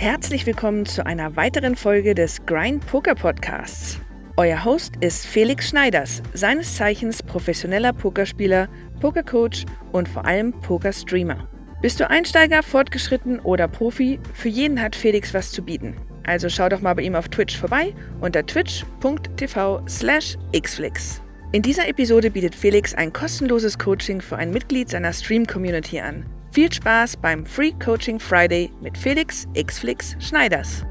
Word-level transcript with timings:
Herzlich 0.00 0.46
willkommen 0.46 0.86
zu 0.86 1.04
einer 1.04 1.36
weiteren 1.36 1.76
Folge 1.76 2.14
des 2.14 2.46
Grind 2.46 2.86
Poker 2.86 3.14
Podcasts. 3.14 4.00
Euer 4.38 4.64
Host 4.64 4.94
ist 5.02 5.26
Felix 5.26 5.68
Schneiders, 5.68 6.22
seines 6.32 6.74
Zeichens 6.74 7.22
professioneller 7.22 7.92
Pokerspieler, 7.92 8.70
Pokercoach 8.98 9.66
und 9.92 10.08
vor 10.08 10.24
allem 10.24 10.58
Pokerstreamer. 10.62 11.46
Bist 11.82 12.00
du 12.00 12.08
Einsteiger, 12.08 12.62
fortgeschritten 12.62 13.40
oder 13.40 13.68
Profi? 13.68 14.18
Für 14.32 14.48
jeden 14.48 14.80
hat 14.80 14.96
Felix 14.96 15.34
was 15.34 15.52
zu 15.52 15.62
bieten. 15.62 15.98
Also 16.24 16.48
schau 16.48 16.70
doch 16.70 16.80
mal 16.80 16.94
bei 16.94 17.02
ihm 17.02 17.14
auf 17.14 17.28
Twitch 17.28 17.58
vorbei 17.58 17.94
unter 18.22 18.46
twitch.tv 18.46 19.82
slash 19.86 20.38
xflix. 20.58 21.20
In 21.52 21.60
dieser 21.60 21.86
Episode 21.86 22.30
bietet 22.30 22.54
Felix 22.54 22.94
ein 22.94 23.12
kostenloses 23.12 23.78
Coaching 23.78 24.22
für 24.22 24.38
ein 24.38 24.50
Mitglied 24.50 24.88
seiner 24.88 25.12
Stream-Community 25.12 26.00
an. 26.00 26.24
Viel 26.52 26.72
Spaß 26.72 27.18
beim 27.18 27.46
Free 27.46 27.70
Coaching 27.70 28.18
Friday 28.18 28.72
mit 28.80 28.98
Felix 28.98 29.46
Xflix 29.54 30.16
Schneiders. 30.18 30.84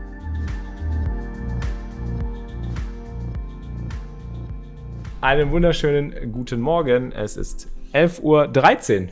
Einen 5.20 5.52
wunderschönen 5.52 6.32
guten 6.32 6.62
Morgen. 6.62 7.12
Es 7.12 7.36
ist 7.36 7.68
11.13 7.92 8.22
Uhr. 8.22 9.12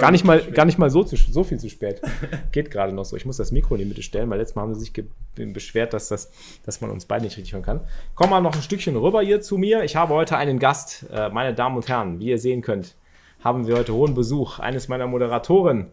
Gar 0.00 0.10
nicht, 0.10 0.24
mal, 0.24 0.42
gar 0.42 0.64
nicht 0.64 0.76
mal 0.76 0.90
so, 0.90 1.04
zu, 1.04 1.14
so 1.14 1.44
viel 1.44 1.60
zu 1.60 1.70
spät. 1.70 2.02
Geht 2.50 2.72
gerade 2.72 2.92
noch 2.92 3.04
so. 3.04 3.14
Ich 3.14 3.24
muss 3.24 3.36
das 3.36 3.52
Mikro 3.52 3.76
in 3.76 3.82
die 3.82 3.86
Mitte 3.86 4.02
stellen, 4.02 4.28
weil 4.30 4.38
letztes 4.38 4.56
Mal 4.56 4.62
haben 4.62 4.74
sie 4.74 4.80
sich 4.80 4.92
beschwert, 5.36 5.92
dass, 5.92 6.08
das, 6.08 6.32
dass 6.64 6.80
man 6.80 6.90
uns 6.90 7.04
beide 7.04 7.22
nicht 7.22 7.36
richtig 7.36 7.52
hören 7.52 7.62
kann. 7.62 7.80
Komm 8.16 8.30
mal 8.30 8.40
noch 8.40 8.56
ein 8.56 8.62
Stückchen 8.62 8.96
rüber 8.96 9.22
hier 9.22 9.40
zu 9.40 9.56
mir. 9.56 9.84
Ich 9.84 9.94
habe 9.94 10.14
heute 10.14 10.36
einen 10.36 10.58
Gast, 10.58 11.06
äh, 11.12 11.28
meine 11.28 11.54
Damen 11.54 11.76
und 11.76 11.86
Herren, 11.86 12.18
wie 12.18 12.26
ihr 12.26 12.38
sehen 12.38 12.60
könnt 12.60 12.96
haben 13.42 13.66
wir 13.66 13.76
heute 13.76 13.94
hohen 13.94 14.14
Besuch 14.14 14.58
eines 14.58 14.88
meiner 14.88 15.06
Moderatoren. 15.06 15.90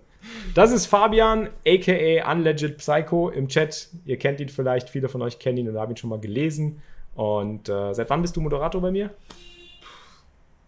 Das 0.53 0.71
ist 0.71 0.87
Fabian, 0.87 1.49
aka 1.67 2.31
Unlegit 2.31 2.77
Psycho 2.77 3.29
im 3.29 3.47
Chat. 3.47 3.89
Ihr 4.05 4.17
kennt 4.17 4.39
ihn 4.39 4.49
vielleicht, 4.49 4.89
viele 4.89 5.09
von 5.09 5.21
euch 5.21 5.37
kennen 5.37 5.57
ihn 5.57 5.69
und 5.69 5.77
haben 5.77 5.91
ihn 5.91 5.97
schon 5.97 6.09
mal 6.09 6.19
gelesen. 6.19 6.81
Und 7.13 7.69
äh, 7.69 7.93
seit 7.93 8.09
wann 8.09 8.21
bist 8.21 8.35
du 8.35 8.41
Moderator 8.41 8.81
bei 8.81 8.91
mir? 8.91 9.11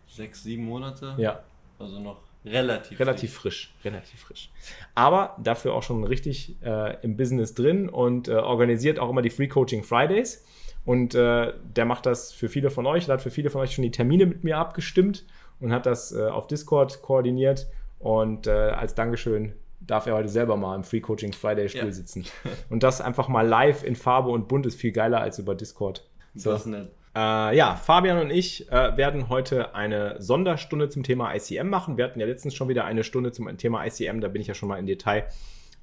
Sechs, 0.07 0.43
sieben 0.43 0.65
Monate. 0.65 1.15
Ja. 1.17 1.43
Also 1.79 1.99
noch 1.99 2.21
relativ, 2.45 2.99
relativ 2.99 3.33
frisch. 3.33 3.73
frisch. 3.73 3.85
Relativ 3.85 4.19
frisch. 4.19 4.51
Aber 4.95 5.35
dafür 5.43 5.73
auch 5.73 5.83
schon 5.83 6.03
richtig 6.03 6.55
äh, 6.63 7.01
im 7.03 7.17
Business 7.17 7.53
drin 7.53 7.89
und 7.89 8.27
äh, 8.27 8.33
organisiert 8.35 8.99
auch 8.99 9.09
immer 9.09 9.21
die 9.21 9.29
Free 9.29 9.47
Coaching 9.47 9.83
Fridays. 9.83 10.45
Und 10.85 11.15
äh, 11.15 11.53
der 11.75 11.85
macht 11.85 12.05
das 12.05 12.31
für 12.31 12.47
viele 12.47 12.69
von 12.69 12.85
euch, 12.85 13.05
der 13.05 13.15
hat 13.15 13.21
für 13.21 13.31
viele 13.31 13.49
von 13.49 13.61
euch 13.61 13.71
schon 13.73 13.83
die 13.83 13.91
Termine 13.91 14.25
mit 14.25 14.43
mir 14.45 14.57
abgestimmt 14.57 15.25
und 15.59 15.71
hat 15.71 15.85
das 15.85 16.11
äh, 16.11 16.27
auf 16.27 16.47
Discord 16.47 17.01
koordiniert. 17.01 17.67
Und 17.99 18.47
äh, 18.47 18.51
als 18.51 18.95
Dankeschön 18.95 19.53
darf 19.79 20.05
er 20.05 20.15
heute 20.15 20.29
selber 20.29 20.57
mal 20.57 20.75
im 20.75 20.83
Free 20.83 21.01
Coaching 21.01 21.33
Friday 21.33 21.69
Stuhl 21.69 21.85
ja. 21.85 21.91
sitzen. 21.91 22.25
Und 22.69 22.83
das 22.83 23.01
einfach 23.01 23.27
mal 23.27 23.47
live 23.47 23.83
in 23.83 23.95
Farbe 23.95 24.29
und 24.29 24.47
bunt 24.47 24.65
ist 24.65 24.79
viel 24.79 24.91
geiler 24.91 25.21
als 25.21 25.39
über 25.39 25.55
Discord. 25.55 26.07
So. 26.35 26.51
Das 26.51 26.61
ist 26.61 26.67
nett. 26.67 26.91
Äh, 27.15 27.57
ja, 27.57 27.75
Fabian 27.75 28.19
und 28.19 28.29
ich 28.29 28.71
äh, 28.71 28.95
werden 28.95 29.29
heute 29.29 29.73
eine 29.73 30.21
Sonderstunde 30.21 30.89
zum 30.89 31.01
Thema 31.01 31.33
ICM 31.33 31.67
machen. 31.67 31.97
Wir 31.97 32.05
hatten 32.05 32.19
ja 32.19 32.27
letztens 32.27 32.53
schon 32.53 32.67
wieder 32.67 32.85
eine 32.85 33.03
Stunde 33.03 33.31
zum 33.31 33.57
Thema 33.57 33.85
ICM. 33.85 34.21
Da 34.21 34.27
bin 34.27 34.39
ich 34.39 34.47
ja 34.47 34.53
schon 34.53 34.69
mal 34.69 34.77
im 34.77 34.85
Detail 34.85 35.25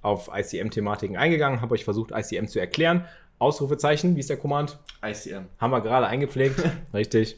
auf 0.00 0.30
ICM-Thematiken 0.33 1.17
eingegangen, 1.17 1.61
habe 1.61 1.75
euch 1.75 1.83
versucht, 1.83 2.12
ICM 2.14 2.47
zu 2.47 2.61
erklären. 2.61 3.06
Ausrufezeichen, 3.39 4.14
wie 4.14 4.20
ist 4.20 4.30
der 4.30 4.36
Command? 4.36 4.78
ICM. 5.05 5.47
Haben 5.58 5.70
wir 5.72 5.80
gerade 5.80 6.06
eingepflegt. 6.06 6.62
Richtig. 6.95 7.36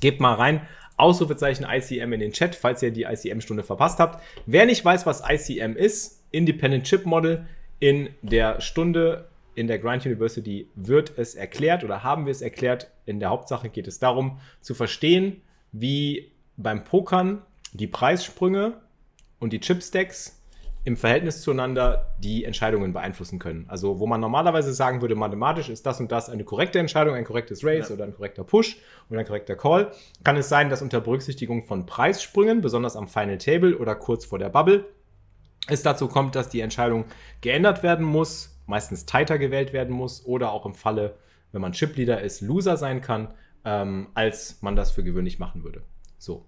Gebt 0.00 0.20
mal 0.20 0.34
rein. 0.34 0.62
Ausrufezeichen 1.02 1.66
ICM 1.68 2.12
in 2.12 2.20
den 2.20 2.32
Chat, 2.32 2.54
falls 2.54 2.82
ihr 2.82 2.92
die 2.92 3.02
ICM-Stunde 3.02 3.62
verpasst 3.62 3.98
habt. 3.98 4.22
Wer 4.46 4.66
nicht 4.66 4.84
weiß, 4.84 5.04
was 5.04 5.22
ICM 5.28 5.76
ist, 5.76 6.22
Independent 6.30 6.84
Chip 6.84 7.04
Model, 7.04 7.46
in 7.78 8.10
der 8.22 8.60
Stunde 8.60 9.28
in 9.54 9.66
der 9.66 9.78
Grind 9.78 10.06
University 10.06 10.68
wird 10.74 11.18
es 11.18 11.34
erklärt 11.34 11.84
oder 11.84 12.02
haben 12.02 12.26
wir 12.26 12.30
es 12.30 12.40
erklärt. 12.40 12.90
In 13.04 13.20
der 13.20 13.30
Hauptsache 13.30 13.68
geht 13.68 13.86
es 13.86 13.98
darum, 13.98 14.40
zu 14.60 14.74
verstehen, 14.74 15.42
wie 15.72 16.30
beim 16.56 16.84
Pokern 16.84 17.42
die 17.72 17.86
Preissprünge 17.86 18.80
und 19.40 19.52
die 19.52 19.60
Chipstacks 19.60 20.41
im 20.84 20.96
Verhältnis 20.96 21.42
zueinander 21.42 22.14
die 22.18 22.44
Entscheidungen 22.44 22.92
beeinflussen 22.92 23.38
können. 23.38 23.66
Also 23.68 24.00
wo 24.00 24.06
man 24.06 24.20
normalerweise 24.20 24.72
sagen 24.72 25.00
würde, 25.00 25.14
mathematisch 25.14 25.68
ist 25.68 25.86
das 25.86 26.00
und 26.00 26.10
das 26.10 26.28
eine 26.28 26.44
korrekte 26.44 26.80
Entscheidung, 26.80 27.14
ein 27.14 27.24
korrektes 27.24 27.64
Race 27.64 27.88
ja. 27.88 27.94
oder 27.94 28.04
ein 28.04 28.14
korrekter 28.14 28.42
Push 28.42 28.78
oder 29.08 29.20
ein 29.20 29.26
korrekter 29.26 29.54
Call, 29.54 29.92
kann 30.24 30.36
es 30.36 30.48
sein, 30.48 30.70
dass 30.70 30.82
unter 30.82 31.00
Berücksichtigung 31.00 31.62
von 31.62 31.86
Preissprüngen, 31.86 32.60
besonders 32.60 32.96
am 32.96 33.06
Final 33.06 33.38
Table 33.38 33.76
oder 33.78 33.94
kurz 33.94 34.24
vor 34.24 34.40
der 34.40 34.48
Bubble, 34.48 34.84
es 35.68 35.82
dazu 35.82 36.08
kommt, 36.08 36.34
dass 36.34 36.48
die 36.48 36.60
Entscheidung 36.60 37.04
geändert 37.40 37.84
werden 37.84 38.04
muss, 38.04 38.58
meistens 38.66 39.06
tighter 39.06 39.38
gewählt 39.38 39.72
werden 39.72 39.94
muss 39.94 40.26
oder 40.26 40.50
auch 40.50 40.66
im 40.66 40.74
Falle, 40.74 41.16
wenn 41.52 41.60
man 41.60 41.72
Chipleader 41.72 42.20
ist, 42.22 42.40
Loser 42.40 42.76
sein 42.76 43.00
kann, 43.00 43.34
ähm, 43.64 44.08
als 44.14 44.60
man 44.62 44.74
das 44.74 44.90
für 44.90 45.04
gewöhnlich 45.04 45.38
machen 45.38 45.62
würde. 45.62 45.82
So. 46.18 46.46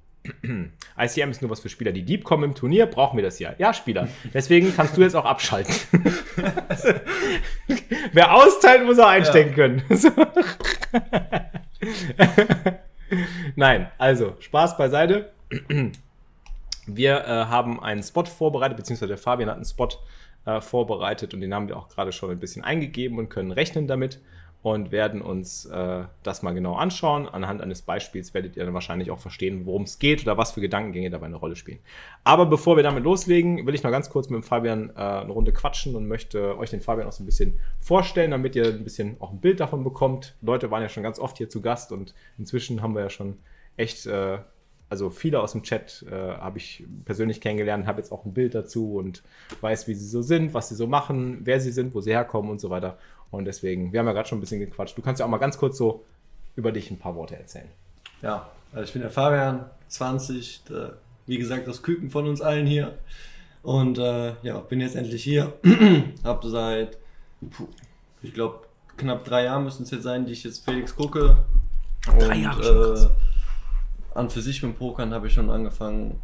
ICM 0.98 1.30
ist 1.30 1.42
nur 1.42 1.50
was 1.50 1.60
für 1.60 1.68
Spieler, 1.68 1.92
die 1.92 2.02
deep 2.02 2.24
kommen 2.24 2.44
im 2.44 2.54
Turnier, 2.54 2.86
brauchen 2.86 3.16
wir 3.16 3.24
das 3.24 3.38
ja. 3.38 3.54
Ja, 3.58 3.74
Spieler. 3.74 4.08
Deswegen 4.32 4.74
kannst 4.74 4.96
du 4.96 5.02
jetzt 5.02 5.14
auch 5.14 5.26
abschalten. 5.26 5.74
Wer 8.12 8.34
austeilt, 8.34 8.86
muss 8.86 8.98
er 8.98 9.08
einstecken 9.08 9.50
ja. 9.50 9.54
können. 9.54 9.82
Nein, 13.56 13.88
also 13.98 14.36
Spaß 14.40 14.78
beiseite. 14.78 15.32
Wir 16.86 17.18
äh, 17.18 17.26
haben 17.26 17.82
einen 17.82 18.02
Spot 18.02 18.24
vorbereitet, 18.24 18.76
beziehungsweise 18.76 19.16
Fabian 19.16 19.50
hat 19.50 19.56
einen 19.56 19.64
Spot 19.64 19.88
äh, 20.46 20.60
vorbereitet 20.60 21.34
und 21.34 21.41
den 21.41 21.52
haben 21.54 21.68
wir 21.68 21.76
auch 21.76 21.88
gerade 21.88 22.12
schon 22.12 22.30
ein 22.30 22.41
bisschen 22.41 22.64
eingegeben 22.64 23.18
und 23.18 23.28
können 23.28 23.50
rechnen 23.50 23.86
damit 23.86 24.20
und 24.64 24.92
werden 24.92 25.20
uns 25.20 25.66
äh, 25.66 26.04
das 26.22 26.42
mal 26.42 26.52
genau 26.52 26.75
anschauen. 26.75 27.28
Anhand 27.28 27.60
eines 27.60 27.82
Beispiels 27.82 28.32
werdet 28.32 28.56
ihr 28.56 28.64
dann 28.64 28.72
wahrscheinlich 28.72 29.10
auch 29.10 29.19
verstehen, 29.19 29.66
worum 29.66 29.82
es 29.82 29.98
geht 29.98 30.22
oder 30.22 30.38
was 30.38 30.52
für 30.52 30.62
Gedankengänge 30.62 31.10
dabei 31.10 31.26
eine 31.26 31.36
Rolle 31.36 31.54
spielen. 31.54 31.80
Aber 32.25 32.47
bevor 32.47 32.76
wir 32.76 32.82
damit 32.82 33.04
loslegen, 33.04 33.66
will 33.66 33.74
ich 33.74 33.82
noch 33.82 33.91
ganz 33.91 34.08
kurz 34.08 34.30
mit 34.30 34.41
dem 34.41 34.42
Fabian 34.42 34.88
äh, 34.88 35.03
eine 35.03 35.32
Runde 35.32 35.53
quatschen 35.53 35.94
und 35.94 36.08
möchte 36.08 36.56
euch 36.56 36.70
den 36.70 36.80
Fabian 36.80 37.06
auch 37.06 37.12
so 37.12 37.22
ein 37.22 37.26
bisschen 37.26 37.60
vorstellen, 37.78 38.30
damit 38.30 38.56
ihr 38.56 38.64
ein 38.64 38.84
bisschen 38.84 39.19
auch 39.20 39.32
ein 39.32 39.41
Bild 39.42 39.60
davon 39.60 39.84
bekommt. 39.84 40.34
Leute 40.41 40.70
waren 40.70 40.80
ja 40.80 40.88
schon 40.88 41.03
ganz 41.03 41.19
oft 41.19 41.36
hier 41.36 41.50
zu 41.50 41.60
Gast 41.60 41.92
und 41.92 42.14
inzwischen 42.38 42.80
haben 42.80 42.94
wir 42.94 43.03
ja 43.03 43.10
schon 43.10 43.36
echt 43.76 44.06
äh, 44.06 44.38
also 44.88 45.10
viele 45.10 45.41
aus 45.41 45.53
dem 45.53 45.62
Chat 45.62 46.04
äh, 46.08 46.14
habe 46.14 46.58
ich 46.58 46.84
persönlich 47.04 47.41
kennengelernt, 47.41 47.86
habe 47.86 48.00
jetzt 48.00 48.12
auch 48.12 48.24
ein 48.24 48.32
Bild 48.32 48.54
dazu 48.54 48.94
und 48.94 49.22
weiß, 49.60 49.88
wie 49.88 49.94
sie 49.94 50.06
so 50.06 50.22
sind, 50.22 50.54
was 50.54 50.69
sie 50.69 50.74
so 50.74 50.86
machen, 50.86 51.41
wer 51.42 51.60
sie 51.60 51.72
sind, 51.72 51.94
wo 51.94 52.00
sie 52.00 52.12
herkommen 52.12 52.50
und 52.50 52.60
so 52.60 52.70
weiter. 52.70 52.97
Und 53.34 53.45
deswegen, 53.45 53.93
wir 53.93 54.00
haben 54.00 54.06
ja 54.06 54.12
gerade 54.12 54.28
schon 54.28 54.39
ein 54.39 54.41
bisschen 54.41 54.61
gequatscht. 54.61 54.97
Du 54.97 55.03
kannst 55.03 55.21
ja 55.21 55.27
auch 55.27 55.31
mal 55.31 55.39
ganz 55.39 55.59
kurz 55.59 55.77
so 55.77 56.05
über 56.56 56.72
dich 56.72 56.91
ein 56.91 56.99
paar 56.99 57.15
Worte 57.15 57.37
erzählen. 57.37 57.69
Ja, 58.22 58.49
also 58.72 58.84
ich 58.84 58.93
bin 58.93 59.03
der 59.03 59.11
Fabian, 59.11 59.67
20, 59.89 60.65
der, 60.65 60.99
wie 61.27 61.39
gesagt, 61.39 61.69
das 61.69 61.83
Küken 61.83 62.11
von 62.11 62.27
uns 62.27 62.41
allen 62.41 62.67
hier. 62.67 62.99
Und 63.62 63.99
äh, 63.99 64.34
ja, 64.43 64.59
bin 64.59 64.81
jetzt 64.81 64.97
endlich 64.97 65.22
hier. 65.22 65.53
Hab 66.25 66.45
seit, 66.45 66.99
puh, 67.50 67.69
ich 68.22 68.34
glaube, 68.34 68.61
knapp 68.97 69.25
drei 69.25 69.45
Jahren 69.45 69.65
müssen 69.65 69.84
es 69.84 69.91
jetzt 69.91 70.03
sein, 70.03 70.27
die 70.27 70.33
ich 70.33 70.45
jetzt 70.45 70.65
Felix 70.65 70.95
gucke. 70.95 71.45
Drei 72.19 72.37
Jahre 72.37 72.62
schon. 72.97 73.06
Äh, 73.06 73.11
an 74.15 74.31
für 74.31 74.41
sich 74.41 74.62
mit 74.62 74.78
Pokern 74.78 75.12
habe 75.12 75.27
ich 75.27 75.34
schon 75.34 75.51
angefangen, 75.51 76.21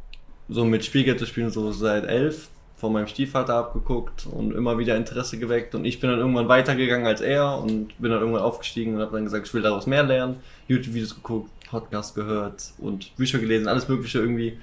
so 0.49 0.65
mit 0.65 0.85
Spielgeld 0.85 1.19
zu 1.19 1.27
spielen, 1.27 1.51
so 1.51 1.73
seit 1.73 2.05
elf 2.05 2.49
von 2.81 2.95
meinem 2.95 3.07
Stiefvater 3.07 3.55
abgeguckt 3.55 4.27
und 4.27 4.53
immer 4.55 4.79
wieder 4.79 4.97
Interesse 4.97 5.39
geweckt. 5.39 5.75
Und 5.75 5.85
ich 5.85 6.01
bin 6.01 6.11
dann 6.11 6.19
irgendwann 6.19 6.49
weitergegangen 6.49 7.07
als 7.07 7.21
er 7.21 7.59
und 7.59 7.89
bin 7.99 8.11
dann 8.11 8.21
irgendwann 8.21 8.43
aufgestiegen 8.43 8.95
und 8.95 9.01
habe 9.03 9.13
dann 9.13 9.25
gesagt, 9.25 9.47
ich 9.47 9.55
will 9.55 9.63
daraus 9.63 9.87
mehr 9.87 10.03
lernen. 10.03 10.41
YouTube-Videos 10.69 11.15
geguckt, 11.15 11.51
Podcast 11.69 12.15
gehört 12.15 12.73
und 12.79 13.15
Bücher 13.17 13.39
gelesen, 13.39 13.69
alles 13.69 13.87
Mögliche 13.87 14.19
irgendwie. 14.19 14.59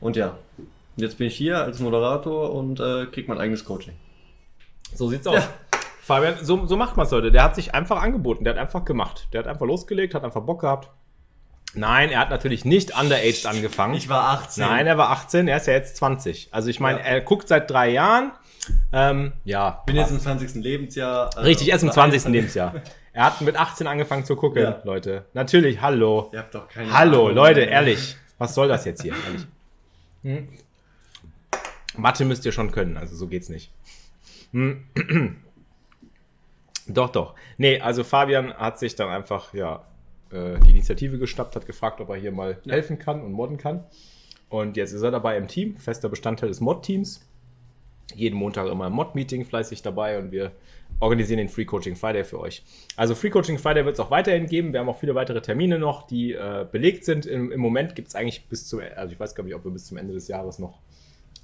Und 0.00 0.16
ja, 0.16 0.38
jetzt 0.96 1.18
bin 1.18 1.26
ich 1.26 1.36
hier 1.36 1.58
als 1.58 1.80
Moderator 1.80 2.54
und 2.54 2.78
äh, 2.78 3.06
krieg 3.06 3.26
mein 3.28 3.38
eigenes 3.38 3.64
Coaching. 3.64 3.94
So 4.94 5.08
sieht's 5.08 5.26
aus. 5.26 5.34
Ja. 5.34 5.48
Fabian, 6.00 6.36
so, 6.40 6.66
so 6.66 6.76
macht 6.76 6.96
man 6.96 7.06
es 7.06 7.12
heute. 7.12 7.32
Der 7.32 7.42
hat 7.42 7.56
sich 7.56 7.74
einfach 7.74 8.00
angeboten, 8.00 8.44
der 8.44 8.54
hat 8.54 8.60
einfach 8.60 8.84
gemacht. 8.84 9.26
Der 9.32 9.40
hat 9.40 9.48
einfach 9.48 9.66
losgelegt, 9.66 10.14
hat 10.14 10.22
einfach 10.22 10.42
Bock 10.42 10.60
gehabt. 10.60 10.88
Nein, 11.76 12.10
er 12.10 12.20
hat 12.20 12.30
natürlich 12.30 12.64
nicht 12.64 12.98
underaged 12.98 13.46
angefangen. 13.46 13.94
Ich 13.94 14.08
war 14.08 14.30
18. 14.30 14.64
Nein, 14.64 14.86
er 14.86 14.96
war 14.96 15.10
18, 15.10 15.46
er 15.46 15.58
ist 15.58 15.66
ja 15.66 15.74
jetzt 15.74 15.96
20. 15.96 16.48
Also 16.50 16.70
ich 16.70 16.80
meine, 16.80 16.98
ja. 17.00 17.04
er 17.04 17.20
guckt 17.20 17.48
seit 17.48 17.70
drei 17.70 17.90
Jahren. 17.90 18.32
Ähm, 18.92 19.34
ja. 19.44 19.82
Bin 19.86 19.94
jetzt 19.94 20.10
im 20.10 20.18
20. 20.18 20.54
Lebensjahr. 20.56 21.26
Also 21.26 21.40
Richtig, 21.40 21.68
er 21.68 21.76
ist 21.76 21.82
im 21.82 21.92
20. 21.92 22.24
Lebensjahr. 22.26 22.82
Er 23.12 23.24
hat 23.24 23.40
mit 23.42 23.56
18 23.56 23.86
angefangen 23.86 24.24
zu 24.24 24.36
gucken, 24.36 24.62
ja. 24.62 24.80
Leute. 24.84 25.26
Natürlich, 25.34 25.80
hallo. 25.80 26.30
Ihr 26.32 26.40
habt 26.40 26.54
doch 26.54 26.68
keine 26.68 26.92
Hallo, 26.92 27.24
Ahnung, 27.24 27.36
Leute, 27.36 27.60
mehr. 27.60 27.70
ehrlich. 27.70 28.16
Was 28.38 28.54
soll 28.54 28.68
das 28.68 28.84
jetzt 28.84 29.02
hier? 29.02 29.14
Ehrlich. 29.26 29.46
Hm? 30.22 30.48
Mathe 31.96 32.24
müsst 32.24 32.44
ihr 32.44 32.52
schon 32.52 32.72
können, 32.72 32.96
also 32.96 33.16
so 33.16 33.26
geht's 33.26 33.48
nicht. 33.48 33.72
Hm. 34.52 34.84
doch, 36.88 37.10
doch. 37.10 37.34
Nee, 37.58 37.80
also 37.80 38.04
Fabian 38.04 38.52
hat 38.54 38.78
sich 38.78 38.96
dann 38.96 39.08
einfach, 39.08 39.54
ja, 39.54 39.84
äh, 40.30 40.58
die 40.60 40.70
Initiative 40.70 41.18
geschnappt, 41.18 41.56
hat 41.56 41.66
gefragt, 41.66 42.00
ob 42.00 42.08
er 42.10 42.16
hier 42.16 42.32
mal 42.32 42.58
ja. 42.64 42.72
helfen 42.72 42.98
kann 42.98 43.22
und 43.22 43.32
modden 43.32 43.56
kann. 43.58 43.84
Und 44.48 44.76
jetzt 44.76 44.92
ist 44.92 45.02
er 45.02 45.10
dabei 45.10 45.36
im 45.36 45.48
Team, 45.48 45.76
fester 45.76 46.08
Bestandteil 46.08 46.48
des 46.48 46.60
Mod-Teams. 46.60 47.26
jeden 48.14 48.36
Montag 48.36 48.68
immer 48.68 48.86
ein 48.86 48.92
Mod-Meeting 48.92 49.44
fleißig 49.44 49.82
dabei 49.82 50.18
und 50.18 50.30
wir 50.30 50.52
organisieren 51.00 51.38
den 51.38 51.48
Free 51.48 51.64
Coaching 51.64 51.96
Friday 51.96 52.24
für 52.24 52.38
euch. 52.38 52.62
Also 52.96 53.14
Free 53.14 53.30
Coaching 53.30 53.58
Friday 53.58 53.84
wird 53.84 53.94
es 53.94 54.00
auch 54.00 54.10
weiterhin 54.10 54.46
geben. 54.46 54.72
Wir 54.72 54.80
haben 54.80 54.88
auch 54.88 54.98
viele 54.98 55.14
weitere 55.14 55.42
Termine 55.42 55.78
noch, 55.78 56.06
die 56.06 56.32
äh, 56.32 56.66
belegt 56.70 57.04
sind. 57.04 57.26
Im, 57.26 57.50
Im, 57.50 57.60
Moment 57.60 57.94
gibt 57.94 58.08
es 58.08 58.14
eigentlich 58.14 58.46
bis 58.48 58.66
zum, 58.66 58.80
also 58.94 59.12
ich 59.12 59.18
weiß 59.18 59.34
gar 59.34 59.44
nicht, 59.44 59.54
ob 59.54 59.64
wir 59.64 59.72
bis 59.72 59.86
zum 59.86 59.96
Ende 59.96 60.14
des 60.14 60.28
Jahres 60.28 60.58
noch. 60.58 60.78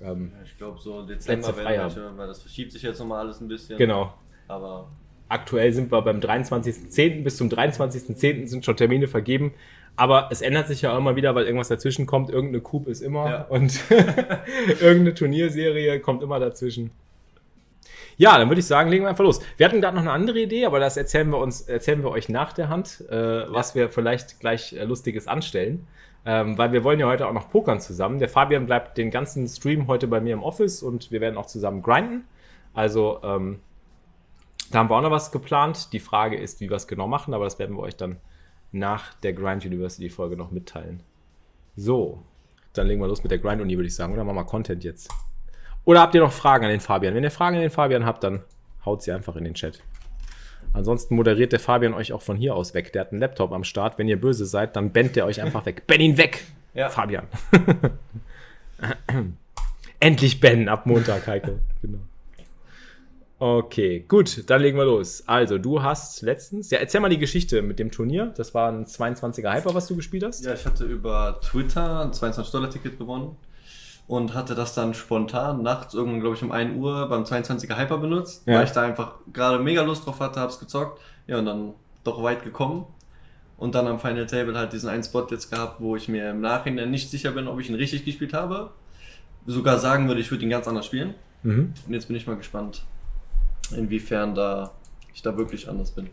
Ähm, 0.00 0.32
ja, 0.34 0.44
ich 0.44 0.56
glaube 0.56 0.78
so 0.78 1.04
Dezember 1.04 1.56
werden 1.56 1.66
welche, 1.66 2.16
weil 2.16 2.26
das 2.28 2.40
verschiebt 2.40 2.72
sich 2.72 2.82
jetzt 2.82 2.98
nochmal 2.98 3.20
alles 3.20 3.40
ein 3.40 3.48
bisschen. 3.48 3.76
Genau. 3.78 4.14
Aber 4.48 4.88
aktuell 5.32 5.72
sind 5.72 5.90
wir 5.90 6.02
beim 6.02 6.20
23.10. 6.20 7.22
bis 7.24 7.36
zum 7.36 7.48
23.10. 7.48 8.46
sind 8.46 8.64
schon 8.64 8.76
Termine 8.76 9.08
vergeben. 9.08 9.54
Aber 9.96 10.28
es 10.30 10.40
ändert 10.40 10.68
sich 10.68 10.82
ja 10.82 10.92
auch 10.92 10.98
immer 10.98 11.16
wieder, 11.16 11.34
weil 11.34 11.44
irgendwas 11.44 11.68
dazwischen 11.68 12.06
kommt. 12.06 12.30
Irgendeine 12.30 12.62
Coup 12.62 12.86
ist 12.86 13.02
immer 13.02 13.28
ja. 13.28 13.42
und 13.42 13.78
irgendeine 14.80 15.14
Turnierserie 15.14 16.00
kommt 16.00 16.22
immer 16.22 16.40
dazwischen. 16.40 16.90
Ja, 18.16 18.38
dann 18.38 18.48
würde 18.48 18.60
ich 18.60 18.66
sagen, 18.66 18.90
legen 18.90 19.04
wir 19.04 19.10
einfach 19.10 19.24
los. 19.24 19.40
Wir 19.56 19.66
hatten 19.66 19.80
gerade 19.80 19.96
noch 19.96 20.02
eine 20.02 20.12
andere 20.12 20.40
Idee, 20.40 20.66
aber 20.66 20.80
das 20.80 20.96
erzählen 20.96 21.28
wir 21.30 21.38
uns, 21.38 21.62
erzählen 21.62 22.02
wir 22.02 22.10
euch 22.10 22.28
nach 22.28 22.52
der 22.52 22.68
Hand, 22.68 23.04
äh, 23.10 23.14
was 23.52 23.74
wir 23.74 23.88
vielleicht 23.88 24.40
gleich 24.40 24.72
äh, 24.72 24.84
Lustiges 24.84 25.26
anstellen. 25.26 25.86
Ähm, 26.24 26.56
weil 26.56 26.72
wir 26.72 26.84
wollen 26.84 27.00
ja 27.00 27.06
heute 27.06 27.26
auch 27.26 27.32
noch 27.32 27.50
pokern 27.50 27.80
zusammen. 27.80 28.20
Der 28.20 28.28
Fabian 28.28 28.66
bleibt 28.66 28.96
den 28.96 29.10
ganzen 29.10 29.48
Stream 29.48 29.88
heute 29.88 30.06
bei 30.06 30.20
mir 30.20 30.34
im 30.34 30.42
Office 30.42 30.82
und 30.82 31.10
wir 31.10 31.20
werden 31.20 31.36
auch 31.36 31.46
zusammen 31.46 31.82
grinden. 31.82 32.24
Also 32.74 33.18
ähm, 33.24 33.58
da 34.74 34.78
haben 34.78 34.90
wir 34.90 34.96
auch 34.96 35.02
noch 35.02 35.10
was 35.10 35.32
geplant. 35.32 35.92
Die 35.92 36.00
Frage 36.00 36.36
ist, 36.36 36.60
wie 36.60 36.70
wir 36.70 36.76
es 36.76 36.86
genau 36.86 37.06
machen, 37.06 37.34
aber 37.34 37.44
das 37.44 37.58
werden 37.58 37.76
wir 37.76 37.82
euch 37.82 37.96
dann 37.96 38.16
nach 38.72 39.14
der 39.14 39.32
Grind 39.32 39.64
University 39.64 40.08
Folge 40.08 40.36
noch 40.36 40.50
mitteilen. 40.50 41.02
So, 41.76 42.22
dann 42.72 42.86
legen 42.86 43.00
wir 43.00 43.08
los 43.08 43.22
mit 43.22 43.30
der 43.30 43.38
Grind 43.38 43.60
Uni, 43.60 43.76
würde 43.76 43.86
ich 43.86 43.94
sagen. 43.94 44.12
Oder 44.12 44.24
machen 44.24 44.36
wir 44.36 44.44
Content 44.44 44.82
jetzt? 44.84 45.10
Oder 45.84 46.00
habt 46.00 46.14
ihr 46.14 46.20
noch 46.20 46.32
Fragen 46.32 46.64
an 46.64 46.70
den 46.70 46.80
Fabian? 46.80 47.14
Wenn 47.14 47.24
ihr 47.24 47.30
Fragen 47.30 47.56
an 47.56 47.62
den 47.62 47.70
Fabian 47.70 48.06
habt, 48.06 48.24
dann 48.24 48.42
haut 48.84 49.02
sie 49.02 49.12
einfach 49.12 49.36
in 49.36 49.44
den 49.44 49.54
Chat. 49.54 49.80
Ansonsten 50.72 51.16
moderiert 51.16 51.52
der 51.52 51.60
Fabian 51.60 51.92
euch 51.92 52.12
auch 52.12 52.22
von 52.22 52.36
hier 52.36 52.54
aus 52.54 52.72
weg. 52.72 52.92
Der 52.92 53.02
hat 53.02 53.12
einen 53.12 53.20
Laptop 53.20 53.52
am 53.52 53.64
Start. 53.64 53.98
Wenn 53.98 54.08
ihr 54.08 54.20
böse 54.20 54.46
seid, 54.46 54.76
dann 54.76 54.90
bennt 54.90 55.16
der 55.16 55.26
euch 55.26 55.42
einfach 55.42 55.66
weg. 55.66 55.86
Ben 55.86 56.00
ihn 56.00 56.16
weg! 56.16 56.44
Ja. 56.72 56.88
Fabian. 56.88 57.26
Endlich 60.00 60.40
Ben 60.40 60.68
ab 60.68 60.86
Montag, 60.86 61.26
Heike. 61.26 61.58
Genau. 61.82 61.98
Okay, 63.42 64.04
gut, 64.06 64.48
dann 64.48 64.62
legen 64.62 64.78
wir 64.78 64.84
los. 64.84 65.24
Also, 65.26 65.58
du 65.58 65.82
hast 65.82 66.22
letztens, 66.22 66.70
ja, 66.70 66.78
erzähl 66.78 67.00
mal 67.00 67.08
die 67.08 67.18
Geschichte 67.18 67.60
mit 67.60 67.80
dem 67.80 67.90
Turnier. 67.90 68.26
Das 68.36 68.54
war 68.54 68.70
ein 68.70 68.86
22er 68.86 69.52
Hyper, 69.52 69.74
was 69.74 69.88
du 69.88 69.96
gespielt 69.96 70.22
hast. 70.22 70.44
Ja, 70.44 70.54
ich 70.54 70.64
hatte 70.64 70.84
über 70.84 71.40
Twitter 71.40 72.02
ein 72.02 72.12
22-Dollar-Ticket 72.12 73.00
gewonnen 73.00 73.34
und 74.06 74.34
hatte 74.34 74.54
das 74.54 74.74
dann 74.74 74.94
spontan 74.94 75.60
nachts 75.60 75.92
irgendwann, 75.92 76.20
glaube 76.20 76.36
ich, 76.36 76.42
um 76.44 76.52
1 76.52 76.76
Uhr 76.76 77.08
beim 77.08 77.24
22er 77.24 77.76
Hyper 77.76 77.98
benutzt, 77.98 78.46
ja. 78.46 78.58
weil 78.58 78.64
ich 78.64 78.70
da 78.70 78.82
einfach 78.82 79.16
gerade 79.32 79.58
mega 79.58 79.82
Lust 79.82 80.06
drauf 80.06 80.20
hatte, 80.20 80.38
hab's 80.38 80.60
gezockt. 80.60 81.00
Ja, 81.26 81.40
und 81.40 81.46
dann 81.46 81.72
doch 82.04 82.22
weit 82.22 82.44
gekommen. 82.44 82.86
Und 83.56 83.74
dann 83.74 83.88
am 83.88 83.98
Final 83.98 84.26
Table 84.26 84.56
halt 84.56 84.72
diesen 84.72 84.88
einen 84.88 85.02
Spot 85.02 85.26
jetzt 85.32 85.50
gehabt, 85.50 85.80
wo 85.80 85.96
ich 85.96 86.06
mir 86.06 86.30
im 86.30 86.42
Nachhinein 86.42 86.92
nicht 86.92 87.10
sicher 87.10 87.32
bin, 87.32 87.48
ob 87.48 87.58
ich 87.58 87.68
ihn 87.68 87.74
richtig 87.74 88.04
gespielt 88.04 88.34
habe. 88.34 88.70
Sogar 89.46 89.80
sagen 89.80 90.06
würde, 90.06 90.20
ich 90.20 90.30
würde 90.30 90.44
ihn 90.44 90.50
ganz 90.50 90.68
anders 90.68 90.86
spielen. 90.86 91.14
Mhm. 91.42 91.74
Und 91.88 91.92
jetzt 91.92 92.06
bin 92.06 92.14
ich 92.14 92.28
mal 92.28 92.36
gespannt, 92.36 92.84
inwiefern 93.72 94.34
da 94.34 94.72
ich 95.14 95.22
da 95.22 95.36
wirklich 95.36 95.68
anders 95.68 95.90
bin. 95.90 96.08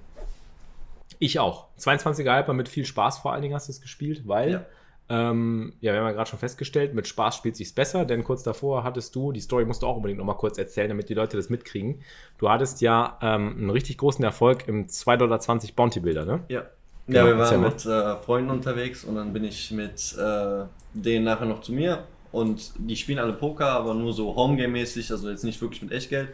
Ich 1.19 1.39
auch. 1.39 1.67
22er 1.79 2.37
Hyper 2.37 2.53
mit 2.53 2.69
viel 2.69 2.85
Spaß 2.85 3.19
vor 3.19 3.33
allen 3.33 3.41
Dingen 3.41 3.55
hast 3.55 3.67
du 3.67 3.71
es 3.71 3.81
gespielt, 3.81 4.27
weil 4.27 4.51
ja. 4.51 4.65
Ähm, 5.11 5.73
ja, 5.81 5.91
wir 5.91 6.01
haben 6.01 6.07
ja 6.07 6.13
gerade 6.13 6.29
schon 6.29 6.37
festgestellt, 6.37 6.93
mit 6.93 7.07
Spaß 7.07 7.35
spielt 7.35 7.55
sich's 7.55 7.73
besser, 7.73 8.05
denn 8.05 8.23
kurz 8.23 8.43
davor 8.43 8.83
hattest 8.83 9.15
du, 9.15 9.31
die 9.31 9.39
Story 9.39 9.65
musst 9.65 9.81
du 9.81 9.87
auch 9.87 9.95
unbedingt 9.95 10.19
nochmal 10.19 10.37
kurz 10.37 10.59
erzählen, 10.59 10.89
damit 10.89 11.09
die 11.09 11.15
Leute 11.15 11.35
das 11.35 11.49
mitkriegen. 11.49 12.01
Du 12.37 12.47
hattest 12.47 12.79
ja 12.81 13.17
ähm, 13.21 13.55
einen 13.57 13.69
richtig 13.71 13.97
großen 13.97 14.23
Erfolg 14.23 14.67
im 14.67 14.85
2,20 14.85 15.17
Dollar 15.17 15.39
Bounty 15.75 15.99
Builder, 15.99 16.25
ne? 16.25 16.43
Ja. 16.49 16.63
Genau, 17.07 17.21
ja, 17.21 17.25
wir 17.25 17.37
waren 17.39 17.61
mit 17.61 17.85
äh, 17.87 18.15
Freunden 18.17 18.51
unterwegs 18.51 19.03
und 19.03 19.15
dann 19.15 19.33
bin 19.33 19.43
ich 19.43 19.71
mit 19.71 20.15
äh, 20.15 20.65
denen 20.93 21.25
nachher 21.25 21.47
noch 21.47 21.61
zu 21.61 21.73
mir 21.73 22.03
und 22.31 22.73
die 22.77 22.95
spielen 22.95 23.17
alle 23.17 23.33
Poker, 23.33 23.71
aber 23.71 23.95
nur 23.95 24.13
so 24.13 24.35
Homegame-mäßig, 24.35 25.11
also 25.11 25.27
jetzt 25.27 25.43
nicht 25.43 25.59
wirklich 25.59 25.81
mit 25.81 25.91
Echtgeld. 25.91 26.29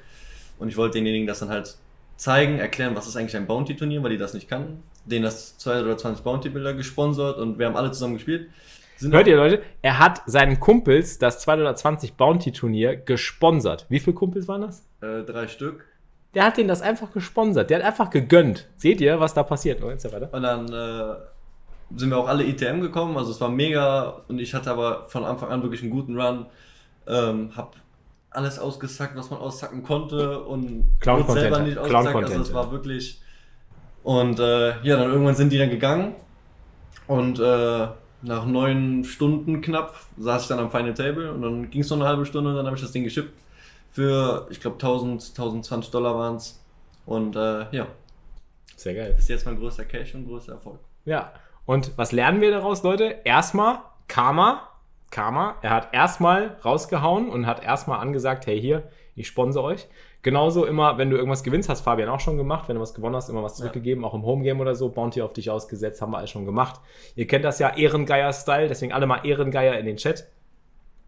Und 0.59 0.69
ich 0.69 0.77
wollte 0.77 0.97
denjenigen 0.97 1.27
das 1.27 1.39
dann 1.39 1.49
halt 1.49 1.77
zeigen, 2.17 2.59
erklären, 2.59 2.95
was 2.95 3.07
ist 3.07 3.15
eigentlich 3.17 3.35
ein 3.35 3.47
Bounty-Turnier, 3.47 4.01
weil 4.03 4.11
die 4.11 4.17
das 4.17 4.33
nicht 4.33 4.47
kannten. 4.49 4.83
Denen 5.05 5.23
das 5.23 5.57
2 5.57 5.81
oder 5.81 5.97
20 5.97 6.23
Bounty-Bilder 6.23 6.73
gesponsert 6.73 7.37
und 7.37 7.59
wir 7.59 7.65
haben 7.67 7.75
alle 7.75 7.91
zusammen 7.91 8.15
gespielt. 8.15 8.49
Sind 8.97 9.13
Hört 9.13 9.27
ihr, 9.27 9.35
Leute? 9.35 9.61
Er 9.81 9.99
hat 9.99 10.21
seinen 10.25 10.59
Kumpels 10.59 11.19
das 11.19 11.39
220 11.39 12.13
Bounty-Turnier 12.13 12.95
gesponsert. 12.95 13.85
Wie 13.89 13.99
viele 13.99 14.15
Kumpels 14.15 14.47
waren 14.47 14.61
das? 14.61 14.87
Äh, 15.01 15.23
drei 15.23 15.47
Stück. 15.47 15.85
Der 16.33 16.45
hat 16.45 16.57
denen 16.57 16.69
das 16.69 16.81
einfach 16.81 17.11
gesponsert. 17.11 17.69
Der 17.69 17.79
hat 17.79 17.85
einfach 17.85 18.09
gegönnt. 18.09 18.67
Seht 18.77 19.01
ihr, 19.01 19.19
was 19.19 19.33
da 19.33 19.43
passiert? 19.43 19.83
Oh, 19.83 19.89
jetzt 19.89 20.11
weiter. 20.11 20.29
Und 20.33 20.43
dann 20.43 20.67
äh, 20.67 21.15
sind 21.95 22.09
wir 22.09 22.17
auch 22.17 22.27
alle 22.27 22.45
ITM 22.45 22.81
gekommen. 22.81 23.17
Also 23.17 23.31
es 23.31 23.41
war 23.41 23.49
mega. 23.49 24.21
Und 24.27 24.39
ich 24.39 24.53
hatte 24.53 24.71
aber 24.71 25.05
von 25.09 25.25
Anfang 25.25 25.49
an 25.49 25.61
wirklich 25.61 25.81
einen 25.81 25.91
guten 25.91 26.19
Run. 26.19 26.45
Ähm, 27.07 27.51
hab 27.55 27.75
alles 28.35 28.59
ausgesackt, 28.59 29.15
was 29.15 29.29
man 29.29 29.39
aussacken 29.39 29.83
konnte. 29.83 30.41
Und 30.41 30.85
Clown 30.99 31.27
selber 31.27 31.59
nicht 31.59 31.77
ausgesackt. 31.77 32.15
Also 32.15 32.41
es 32.41 32.53
war 32.53 32.71
wirklich... 32.71 33.21
Und 34.03 34.39
äh, 34.39 34.81
ja, 34.83 34.97
dann 34.97 35.11
irgendwann 35.11 35.35
sind 35.35 35.51
die 35.51 35.57
dann 35.57 35.69
gegangen. 35.69 36.15
Und... 37.07 37.39
Äh, 37.39 37.87
nach 38.25 38.45
neun 38.45 39.03
Stunden 39.03 39.61
knapp 39.61 39.95
saß 40.17 40.43
ich 40.43 40.47
dann 40.47 40.59
am 40.59 40.71
Final 40.71 40.93
Table 40.93 41.31
und 41.31 41.41
dann 41.41 41.69
ging 41.69 41.81
es 41.81 41.89
noch 41.89 41.97
eine 41.97 42.07
halbe 42.07 42.25
Stunde 42.25 42.49
und 42.49 42.55
dann 42.55 42.65
habe 42.65 42.75
ich 42.75 42.81
das 42.81 42.91
Ding 42.91 43.03
geschippt. 43.03 43.33
Für, 43.91 44.47
ich 44.49 44.59
glaube, 44.59 44.75
1000, 44.75 45.21
1020 45.21 45.91
Dollar 45.91 46.17
waren 46.17 46.35
es. 46.35 46.61
Und 47.05 47.35
äh, 47.35 47.71
ja. 47.71 47.87
Sehr 48.75 48.93
geil. 48.93 49.11
Das 49.11 49.21
ist 49.21 49.29
jetzt 49.29 49.45
mein 49.45 49.57
größter 49.57 49.85
Cash 49.85 50.15
und 50.15 50.27
größter 50.27 50.53
Erfolg. 50.53 50.79
Ja. 51.05 51.31
Und 51.65 51.91
was 51.97 52.11
lernen 52.11 52.41
wir 52.41 52.51
daraus, 52.51 52.83
Leute? 52.83 53.15
Erstmal 53.23 53.79
Karma. 54.07 54.69
Karma. 55.15 55.55
Er 55.61 55.69
hat 55.69 55.93
erstmal 55.93 56.57
rausgehauen 56.65 57.29
und 57.29 57.47
hat 57.47 57.63
erstmal 57.63 57.99
angesagt, 57.99 58.47
hey 58.47 58.59
hier, 58.59 58.89
ich 59.15 59.27
sponsere 59.27 59.63
euch. 59.63 59.87
Genauso 60.23 60.65
immer, 60.65 60.97
wenn 60.97 61.09
du 61.09 61.15
irgendwas 61.15 61.43
gewinnst, 61.43 61.69
hast 61.69 61.81
Fabian 61.81 62.09
auch 62.09 62.19
schon 62.19 62.35
gemacht, 62.35 62.67
wenn 62.67 62.75
du 62.75 62.81
was 62.81 62.93
gewonnen 62.93 63.15
hast, 63.15 63.29
immer 63.29 63.41
was 63.41 63.55
zurückgegeben, 63.55 64.03
ja. 64.03 64.09
auch 64.09 64.13
im 64.13 64.23
Homegame 64.23 64.59
oder 64.59 64.75
so, 64.75 64.89
Bounty 64.89 65.21
auf 65.21 65.31
dich 65.31 65.49
ausgesetzt, 65.49 66.01
haben 66.01 66.11
wir 66.11 66.17
alles 66.17 66.31
schon 66.31 66.45
gemacht. 66.45 66.81
Ihr 67.15 67.27
kennt 67.27 67.45
das 67.45 67.59
ja, 67.59 67.77
Ehrengeier-Style, 67.77 68.67
deswegen 68.67 68.91
alle 68.91 69.05
mal 69.05 69.25
Ehrengeier 69.25 69.79
in 69.79 69.85
den 69.85 69.95
Chat. 69.95 70.27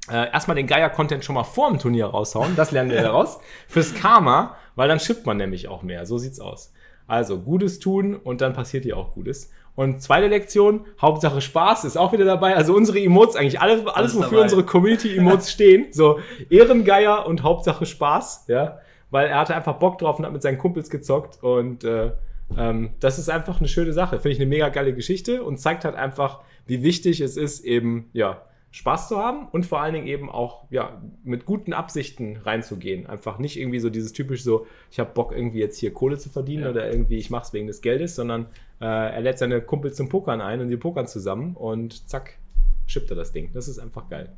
Äh, 0.10 0.32
erstmal 0.32 0.56
den 0.56 0.68
Geier-Content 0.68 1.26
schon 1.26 1.36
mal 1.36 1.44
vor 1.44 1.70
dem 1.70 1.80
Turnier 1.80 2.06
raushauen, 2.06 2.56
das 2.56 2.72
lernen 2.72 2.92
wir 2.92 3.02
daraus. 3.02 3.40
Fürs 3.68 3.94
Karma, 3.94 4.56
weil 4.76 4.88
dann 4.88 5.02
schippt 5.02 5.26
man 5.26 5.36
nämlich 5.36 5.68
auch 5.68 5.84
mehr, 5.84 6.06
so 6.06 6.18
sieht's 6.18 6.40
aus. 6.40 6.72
Also, 7.08 7.40
Gutes 7.40 7.80
tun 7.80 8.16
und 8.16 8.40
dann 8.40 8.54
passiert 8.54 8.86
hier 8.86 8.98
auch 8.98 9.14
Gutes. 9.14 9.52
Und 9.78 10.02
zweite 10.02 10.28
Lektion, 10.28 10.86
Hauptsache 11.02 11.40
Spaß 11.40 11.86
ist 11.86 11.98
auch 11.98 12.12
wieder 12.12 12.26
dabei. 12.26 12.58
Also 12.58 12.76
unsere 12.76 13.00
Emotes, 13.00 13.38
eigentlich 13.38 13.62
alles, 13.62 13.88
alles 13.88 14.14
wofür 14.14 14.32
dabei. 14.32 14.42
unsere 14.42 14.64
Community-Emotes 14.64 15.50
stehen. 15.54 15.86
So 15.92 16.20
Ehrengeier 16.50 17.26
und 17.26 17.44
Hauptsache 17.44 17.86
Spaß, 17.86 18.46
ja 18.50 18.80
weil 19.10 19.28
er 19.28 19.40
hatte 19.40 19.56
einfach 19.56 19.78
Bock 19.80 19.98
drauf 19.98 20.20
und 20.20 20.26
hat 20.26 20.34
mit 20.34 20.42
seinen 20.42 20.58
Kumpels 20.58 20.90
gezockt 20.90 21.42
und 21.42 21.84
äh, 21.84 22.12
ähm, 22.58 22.92
das 23.00 23.20
ist 23.20 23.30
einfach 23.30 23.60
eine 23.60 23.68
schöne 23.68 23.94
Sache. 23.94 24.18
Finde 24.20 24.32
ich 24.32 24.40
eine 24.40 24.50
mega 24.50 24.70
geile 24.70 24.94
Geschichte 24.94 25.44
und 25.44 25.58
zeigt 25.58 25.86
halt 25.86 25.96
einfach, 25.96 26.42
wie 26.66 26.82
wichtig 26.84 27.22
es 27.22 27.38
ist, 27.38 27.64
eben, 27.66 28.10
ja, 28.14 28.42
Spaß 28.72 29.08
zu 29.08 29.18
haben 29.18 29.48
und 29.48 29.66
vor 29.66 29.82
allen 29.82 29.94
Dingen 29.94 30.08
eben 30.08 30.30
auch 30.30 30.66
ja, 30.70 31.02
mit 31.24 31.46
guten 31.46 31.74
Absichten 31.74 32.38
reinzugehen. 32.38 33.08
Einfach 33.08 33.40
nicht 33.40 33.58
irgendwie 33.58 33.80
so 33.80 33.90
dieses 33.90 34.12
typisch 34.12 34.44
so, 34.44 34.68
ich 34.92 35.00
habe 35.00 35.12
Bock 35.14 35.32
irgendwie 35.32 35.60
jetzt 35.60 35.80
hier 35.80 35.94
Kohle 35.94 36.18
zu 36.18 36.30
verdienen 36.30 36.64
ja. 36.64 36.70
oder 36.70 36.92
irgendwie 36.92 37.18
ich 37.18 37.30
mache 37.30 37.44
es 37.44 37.54
wegen 37.54 37.68
des 37.68 37.82
Geldes, 37.82 38.16
sondern 38.16 38.48
äh, 38.80 38.86
er 38.86 39.22
lädt 39.22 39.40
seine 39.40 39.62
Kumpels 39.62 39.96
zum 39.96 40.10
Pokern 40.10 40.42
ein 40.42 40.62
und 40.62 40.70
die 40.70 40.78
pokern 40.78 41.08
zusammen 41.08 41.56
und 41.56 42.08
zack, 42.10 42.38
schippt 42.86 43.10
er 43.10 43.16
das 43.16 43.32
Ding. 43.32 43.52
Das 43.54 43.68
ist 43.68 43.80
einfach 43.80 44.10
geil. 44.10 44.32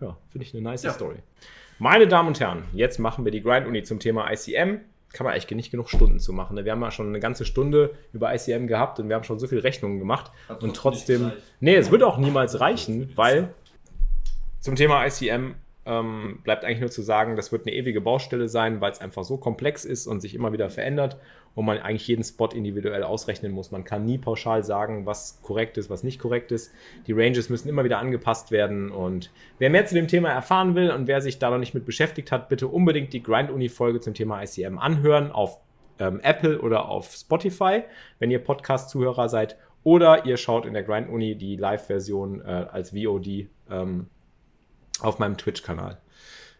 Ja, 0.00 0.16
finde 0.30 0.46
ich 0.46 0.54
eine 0.54 0.62
nice 0.62 0.82
ja. 0.82 0.92
Story. 0.92 1.16
Meine 1.78 2.06
Damen 2.06 2.28
und 2.28 2.40
Herren, 2.40 2.64
jetzt 2.72 2.98
machen 2.98 3.24
wir 3.24 3.32
die 3.32 3.42
Grind-Uni 3.42 3.82
zum 3.82 3.98
Thema 3.98 4.30
ICM. 4.30 4.80
Kann 5.12 5.24
man 5.24 5.32
eigentlich 5.32 5.50
nicht 5.54 5.70
genug 5.70 5.88
Stunden 5.88 6.18
zu 6.18 6.32
machen. 6.32 6.56
Ne? 6.56 6.64
Wir 6.64 6.72
haben 6.72 6.82
ja 6.82 6.90
schon 6.90 7.08
eine 7.08 7.20
ganze 7.20 7.44
Stunde 7.44 7.94
über 8.12 8.34
ICM 8.34 8.66
gehabt 8.66 8.98
und 8.98 9.08
wir 9.08 9.16
haben 9.16 9.22
schon 9.22 9.38
so 9.38 9.46
viele 9.46 9.62
Rechnungen 9.62 9.98
gemacht. 9.98 10.32
Hat 10.48 10.62
und 10.62 10.74
trotzdem. 10.74 11.32
Nee, 11.60 11.76
es 11.76 11.90
wird 11.90 12.02
auch 12.02 12.18
niemals 12.18 12.58
reichen, 12.60 13.12
weil 13.14 13.54
zum 14.58 14.76
Thema 14.76 15.04
ICM 15.06 15.54
ähm, 15.86 16.40
bleibt 16.44 16.64
eigentlich 16.64 16.80
nur 16.80 16.90
zu 16.90 17.02
sagen, 17.02 17.36
das 17.36 17.52
wird 17.52 17.66
eine 17.66 17.76
ewige 17.76 18.00
Baustelle 18.00 18.48
sein, 18.48 18.80
weil 18.80 18.92
es 18.92 19.00
einfach 19.00 19.24
so 19.24 19.36
komplex 19.36 19.84
ist 19.84 20.06
und 20.06 20.20
sich 20.20 20.34
immer 20.34 20.52
wieder 20.52 20.70
verändert 20.70 21.18
und 21.54 21.66
man 21.66 21.78
eigentlich 21.78 22.08
jeden 22.08 22.24
Spot 22.24 22.48
individuell 22.48 23.02
ausrechnen 23.02 23.52
muss. 23.52 23.70
Man 23.70 23.84
kann 23.84 24.04
nie 24.04 24.18
pauschal 24.18 24.64
sagen, 24.64 25.06
was 25.06 25.40
korrekt 25.42 25.76
ist, 25.76 25.90
was 25.90 26.02
nicht 26.02 26.18
korrekt 26.18 26.52
ist. 26.52 26.72
Die 27.06 27.12
Ranges 27.12 27.48
müssen 27.50 27.68
immer 27.68 27.84
wieder 27.84 27.98
angepasst 27.98 28.50
werden 28.50 28.90
und 28.90 29.30
wer 29.58 29.70
mehr 29.70 29.86
zu 29.86 29.94
dem 29.94 30.08
Thema 30.08 30.30
erfahren 30.30 30.74
will 30.74 30.90
und 30.90 31.06
wer 31.06 31.20
sich 31.20 31.38
da 31.38 31.50
noch 31.50 31.58
nicht 31.58 31.74
mit 31.74 31.84
beschäftigt 31.84 32.32
hat, 32.32 32.48
bitte 32.48 32.68
unbedingt 32.68 33.12
die 33.12 33.22
Grind-Uni-Folge 33.22 34.00
zum 34.00 34.14
Thema 34.14 34.42
ICM 34.42 34.78
anhören 34.78 35.30
auf 35.32 35.58
ähm, 35.98 36.20
Apple 36.22 36.60
oder 36.60 36.88
auf 36.88 37.12
Spotify, 37.12 37.82
wenn 38.18 38.30
ihr 38.30 38.42
Podcast-Zuhörer 38.42 39.28
seid. 39.28 39.56
Oder 39.84 40.24
ihr 40.24 40.38
schaut 40.38 40.64
in 40.64 40.72
der 40.72 40.82
Grind-Uni 40.82 41.36
die 41.36 41.56
Live-Version 41.56 42.40
äh, 42.40 42.66
als 42.72 42.90
VOD 42.90 43.48
ähm, 43.70 44.06
auf 45.00 45.18
meinem 45.18 45.36
Twitch-Kanal. 45.36 45.98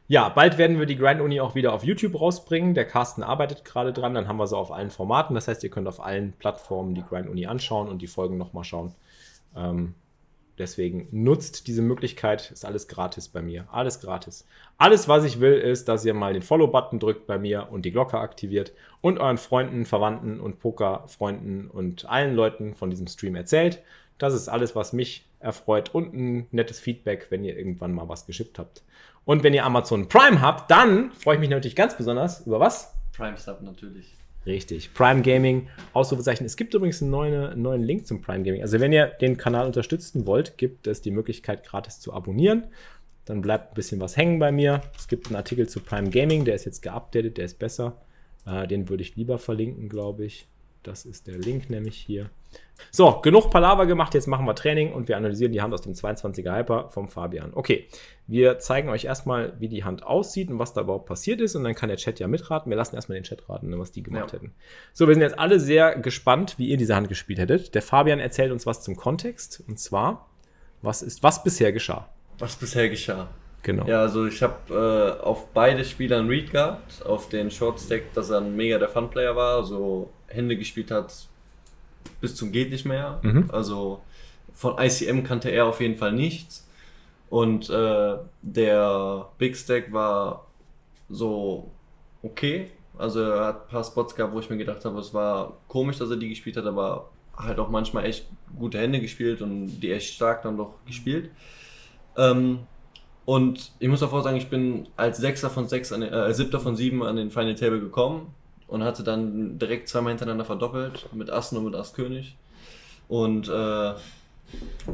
Ja, 0.06 0.28
bald 0.28 0.58
werden 0.58 0.78
wir 0.78 0.84
die 0.84 0.96
Grind 0.96 1.22
Uni 1.22 1.40
auch 1.40 1.54
wieder 1.54 1.72
auf 1.72 1.82
YouTube 1.82 2.20
rausbringen. 2.20 2.74
Der 2.74 2.84
Carsten 2.84 3.22
arbeitet 3.22 3.64
gerade 3.64 3.92
dran. 3.92 4.12
Dann 4.12 4.28
haben 4.28 4.36
wir 4.36 4.46
sie 4.46 4.56
auf 4.56 4.70
allen 4.70 4.90
Formaten. 4.90 5.34
Das 5.34 5.48
heißt, 5.48 5.64
ihr 5.64 5.70
könnt 5.70 5.88
auf 5.88 6.04
allen 6.04 6.34
Plattformen 6.34 6.94
die 6.94 7.02
Grind 7.02 7.28
Uni 7.28 7.46
anschauen 7.46 7.88
und 7.88 8.02
die 8.02 8.06
Folgen 8.06 8.36
nochmal 8.36 8.64
schauen. 8.64 8.94
Ähm, 9.56 9.94
deswegen 10.58 11.08
nutzt 11.10 11.68
diese 11.68 11.80
Möglichkeit. 11.80 12.50
Ist 12.50 12.66
alles 12.66 12.86
gratis 12.86 13.28
bei 13.28 13.40
mir. 13.40 13.66
Alles 13.70 13.98
gratis. 13.98 14.46
Alles, 14.76 15.08
was 15.08 15.24
ich 15.24 15.40
will, 15.40 15.54
ist, 15.54 15.88
dass 15.88 16.04
ihr 16.04 16.12
mal 16.12 16.34
den 16.34 16.42
Follow-Button 16.42 16.98
drückt 16.98 17.26
bei 17.26 17.38
mir 17.38 17.68
und 17.70 17.86
die 17.86 17.92
Glocke 17.92 18.18
aktiviert 18.18 18.74
und 19.00 19.18
euren 19.18 19.38
Freunden, 19.38 19.86
Verwandten 19.86 20.38
und 20.38 20.60
Pokerfreunden 20.60 21.70
und 21.70 22.04
allen 22.10 22.34
Leuten 22.34 22.74
von 22.74 22.90
diesem 22.90 23.06
Stream 23.06 23.36
erzählt. 23.36 23.82
Das 24.18 24.34
ist 24.34 24.48
alles, 24.48 24.76
was 24.76 24.92
mich 24.92 25.26
erfreut 25.40 25.94
und 25.94 26.14
ein 26.14 26.46
nettes 26.50 26.80
Feedback, 26.80 27.26
wenn 27.30 27.44
ihr 27.44 27.56
irgendwann 27.56 27.92
mal 27.92 28.08
was 28.08 28.26
geschippt 28.26 28.58
habt. 28.58 28.82
Und 29.24 29.42
wenn 29.42 29.54
ihr 29.54 29.64
Amazon 29.64 30.08
Prime 30.08 30.40
habt, 30.40 30.70
dann 30.70 31.12
freue 31.12 31.34
ich 31.36 31.40
mich 31.40 31.50
natürlich 31.50 31.76
ganz 31.76 31.96
besonders 31.96 32.46
über 32.46 32.60
was? 32.60 32.94
Prime 33.12 33.36
Sub 33.36 33.62
natürlich. 33.62 34.14
Richtig. 34.46 34.92
Prime 34.92 35.22
Gaming, 35.22 35.68
Ausrufezeichen. 35.94 36.44
Es 36.44 36.56
gibt 36.56 36.74
übrigens 36.74 37.00
einen 37.00 37.10
neuen, 37.10 37.62
neuen 37.62 37.82
Link 37.82 38.06
zum 38.06 38.20
Prime 38.20 38.42
Gaming. 38.42 38.60
Also 38.60 38.80
wenn 38.80 38.92
ihr 38.92 39.06
den 39.06 39.36
Kanal 39.36 39.66
unterstützen 39.66 40.26
wollt, 40.26 40.58
gibt 40.58 40.86
es 40.86 41.00
die 41.00 41.10
Möglichkeit, 41.10 41.64
gratis 41.64 42.00
zu 42.00 42.12
abonnieren. 42.12 42.66
Dann 43.24 43.40
bleibt 43.40 43.72
ein 43.72 43.74
bisschen 43.74 44.00
was 44.00 44.18
hängen 44.18 44.38
bei 44.38 44.52
mir. 44.52 44.82
Es 44.98 45.08
gibt 45.08 45.28
einen 45.28 45.36
Artikel 45.36 45.68
zu 45.68 45.80
Prime 45.80 46.10
Gaming, 46.10 46.44
der 46.44 46.54
ist 46.54 46.66
jetzt 46.66 46.82
geupdatet, 46.82 47.38
der 47.38 47.46
ist 47.46 47.58
besser. 47.58 48.02
Äh, 48.46 48.66
den 48.66 48.90
würde 48.90 49.02
ich 49.02 49.16
lieber 49.16 49.38
verlinken, 49.38 49.88
glaube 49.88 50.26
ich. 50.26 50.46
Das 50.84 51.04
ist 51.04 51.26
der 51.26 51.38
Link 51.38 51.70
nämlich 51.70 51.96
hier. 51.96 52.30
So, 52.90 53.20
genug 53.22 53.50
Palaver 53.50 53.86
gemacht, 53.86 54.14
jetzt 54.14 54.26
machen 54.26 54.46
wir 54.46 54.54
Training 54.54 54.92
und 54.92 55.08
wir 55.08 55.16
analysieren 55.16 55.52
die 55.52 55.62
Hand 55.62 55.72
aus 55.72 55.80
dem 55.80 55.94
22er 55.94 56.56
Hyper 56.56 56.90
vom 56.90 57.08
Fabian. 57.08 57.52
Okay, 57.54 57.88
wir 58.26 58.58
zeigen 58.58 58.88
euch 58.88 59.04
erstmal, 59.04 59.54
wie 59.58 59.68
die 59.68 59.84
Hand 59.84 60.04
aussieht 60.04 60.50
und 60.50 60.58
was 60.58 60.74
da 60.74 60.82
überhaupt 60.82 61.06
passiert 61.06 61.40
ist 61.40 61.56
und 61.56 61.64
dann 61.64 61.74
kann 61.74 61.88
der 61.88 61.96
Chat 61.96 62.20
ja 62.20 62.28
mitraten. 62.28 62.70
Wir 62.70 62.76
lassen 62.76 62.94
erstmal 62.94 63.18
den 63.18 63.24
Chat 63.24 63.48
raten, 63.48 63.70
ne, 63.70 63.78
was 63.78 63.92
die 63.92 64.02
gemacht 64.02 64.32
ja. 64.32 64.34
hätten. 64.34 64.52
So, 64.92 65.08
wir 65.08 65.14
sind 65.14 65.22
jetzt 65.22 65.38
alle 65.38 65.58
sehr 65.58 65.96
gespannt, 65.98 66.54
wie 66.58 66.68
ihr 66.68 66.76
diese 66.76 66.94
Hand 66.94 67.08
gespielt 67.08 67.38
hättet. 67.38 67.74
Der 67.74 67.82
Fabian 67.82 68.20
erzählt 68.20 68.52
uns 68.52 68.66
was 68.66 68.82
zum 68.82 68.96
Kontext 68.96 69.62
und 69.66 69.78
zwar, 69.78 70.28
was 70.82 71.02
ist, 71.02 71.22
was 71.22 71.42
bisher 71.42 71.72
geschah? 71.72 72.08
Was 72.38 72.56
bisher 72.56 72.88
geschah? 72.88 73.28
Genau. 73.62 73.86
Ja, 73.86 74.00
also 74.00 74.26
ich 74.26 74.42
habe 74.42 75.18
äh, 75.20 75.22
auf 75.22 75.48
beide 75.54 75.84
Spieler 75.84 76.18
einen 76.18 76.28
Read 76.28 76.52
gehabt, 76.52 77.04
auf 77.06 77.30
den 77.30 77.50
Short 77.50 77.80
Stack, 77.80 78.12
dass 78.12 78.28
er 78.28 78.38
ein 78.38 78.54
mega 78.54 78.78
der 78.78 78.90
Fun-Player 78.90 79.34
war, 79.34 79.64
so 79.64 80.10
Hände 80.28 80.56
gespielt 80.56 80.90
hat, 80.90 81.12
bis 82.20 82.34
zum 82.34 82.52
geht 82.52 82.70
nicht 82.70 82.84
mehr. 82.84 83.20
Mhm. 83.22 83.50
Also 83.50 84.00
von 84.52 84.76
ICM 84.78 85.24
kannte 85.24 85.50
er 85.50 85.66
auf 85.66 85.80
jeden 85.80 85.96
Fall 85.96 86.12
nichts. 86.12 86.66
Und 87.30 87.68
äh, 87.70 88.16
der 88.42 89.28
Big 89.38 89.56
Stack 89.56 89.92
war 89.92 90.46
so 91.08 91.70
okay. 92.22 92.70
Also 92.96 93.20
er 93.22 93.46
hat 93.46 93.64
ein 93.64 93.68
paar 93.68 93.84
Spots 93.84 94.14
gehabt, 94.14 94.32
wo 94.34 94.38
ich 94.38 94.50
mir 94.50 94.56
gedacht 94.56 94.84
habe, 94.84 94.98
es 95.00 95.12
war 95.12 95.56
komisch, 95.66 95.98
dass 95.98 96.10
er 96.10 96.16
die 96.16 96.28
gespielt 96.28 96.56
hat, 96.56 96.66
aber 96.66 97.10
halt 97.36 97.58
auch 97.58 97.68
manchmal 97.68 98.04
echt 98.04 98.28
gute 98.56 98.78
Hände 98.78 99.00
gespielt 99.00 99.42
und 99.42 99.80
die 99.80 99.90
echt 99.90 100.14
stark 100.14 100.42
dann 100.42 100.56
doch 100.56 100.74
gespielt. 100.86 101.30
Ähm, 102.16 102.60
und 103.24 103.72
ich 103.80 103.88
muss 103.88 104.00
davor 104.00 104.22
sagen, 104.22 104.36
ich 104.36 104.48
bin 104.48 104.86
als 104.96 105.18
Sechster 105.18 105.50
von 105.50 105.66
sechs, 105.66 105.88
den, 105.88 106.02
äh, 106.02 106.32
Siebter 106.32 106.60
von 106.60 106.76
sieben 106.76 107.02
an 107.02 107.16
den 107.16 107.30
Final 107.30 107.56
Table 107.56 107.80
gekommen 107.80 108.32
und 108.74 108.82
hatte 108.82 109.04
dann 109.04 109.56
direkt 109.56 109.88
zweimal 109.88 110.10
hintereinander 110.10 110.44
verdoppelt 110.44 111.08
mit 111.12 111.30
Assen 111.30 111.56
und 111.56 111.64
mit 111.64 111.76
Ass 111.76 111.94
König. 111.94 112.34
Und 113.06 113.48
äh, 113.48 113.94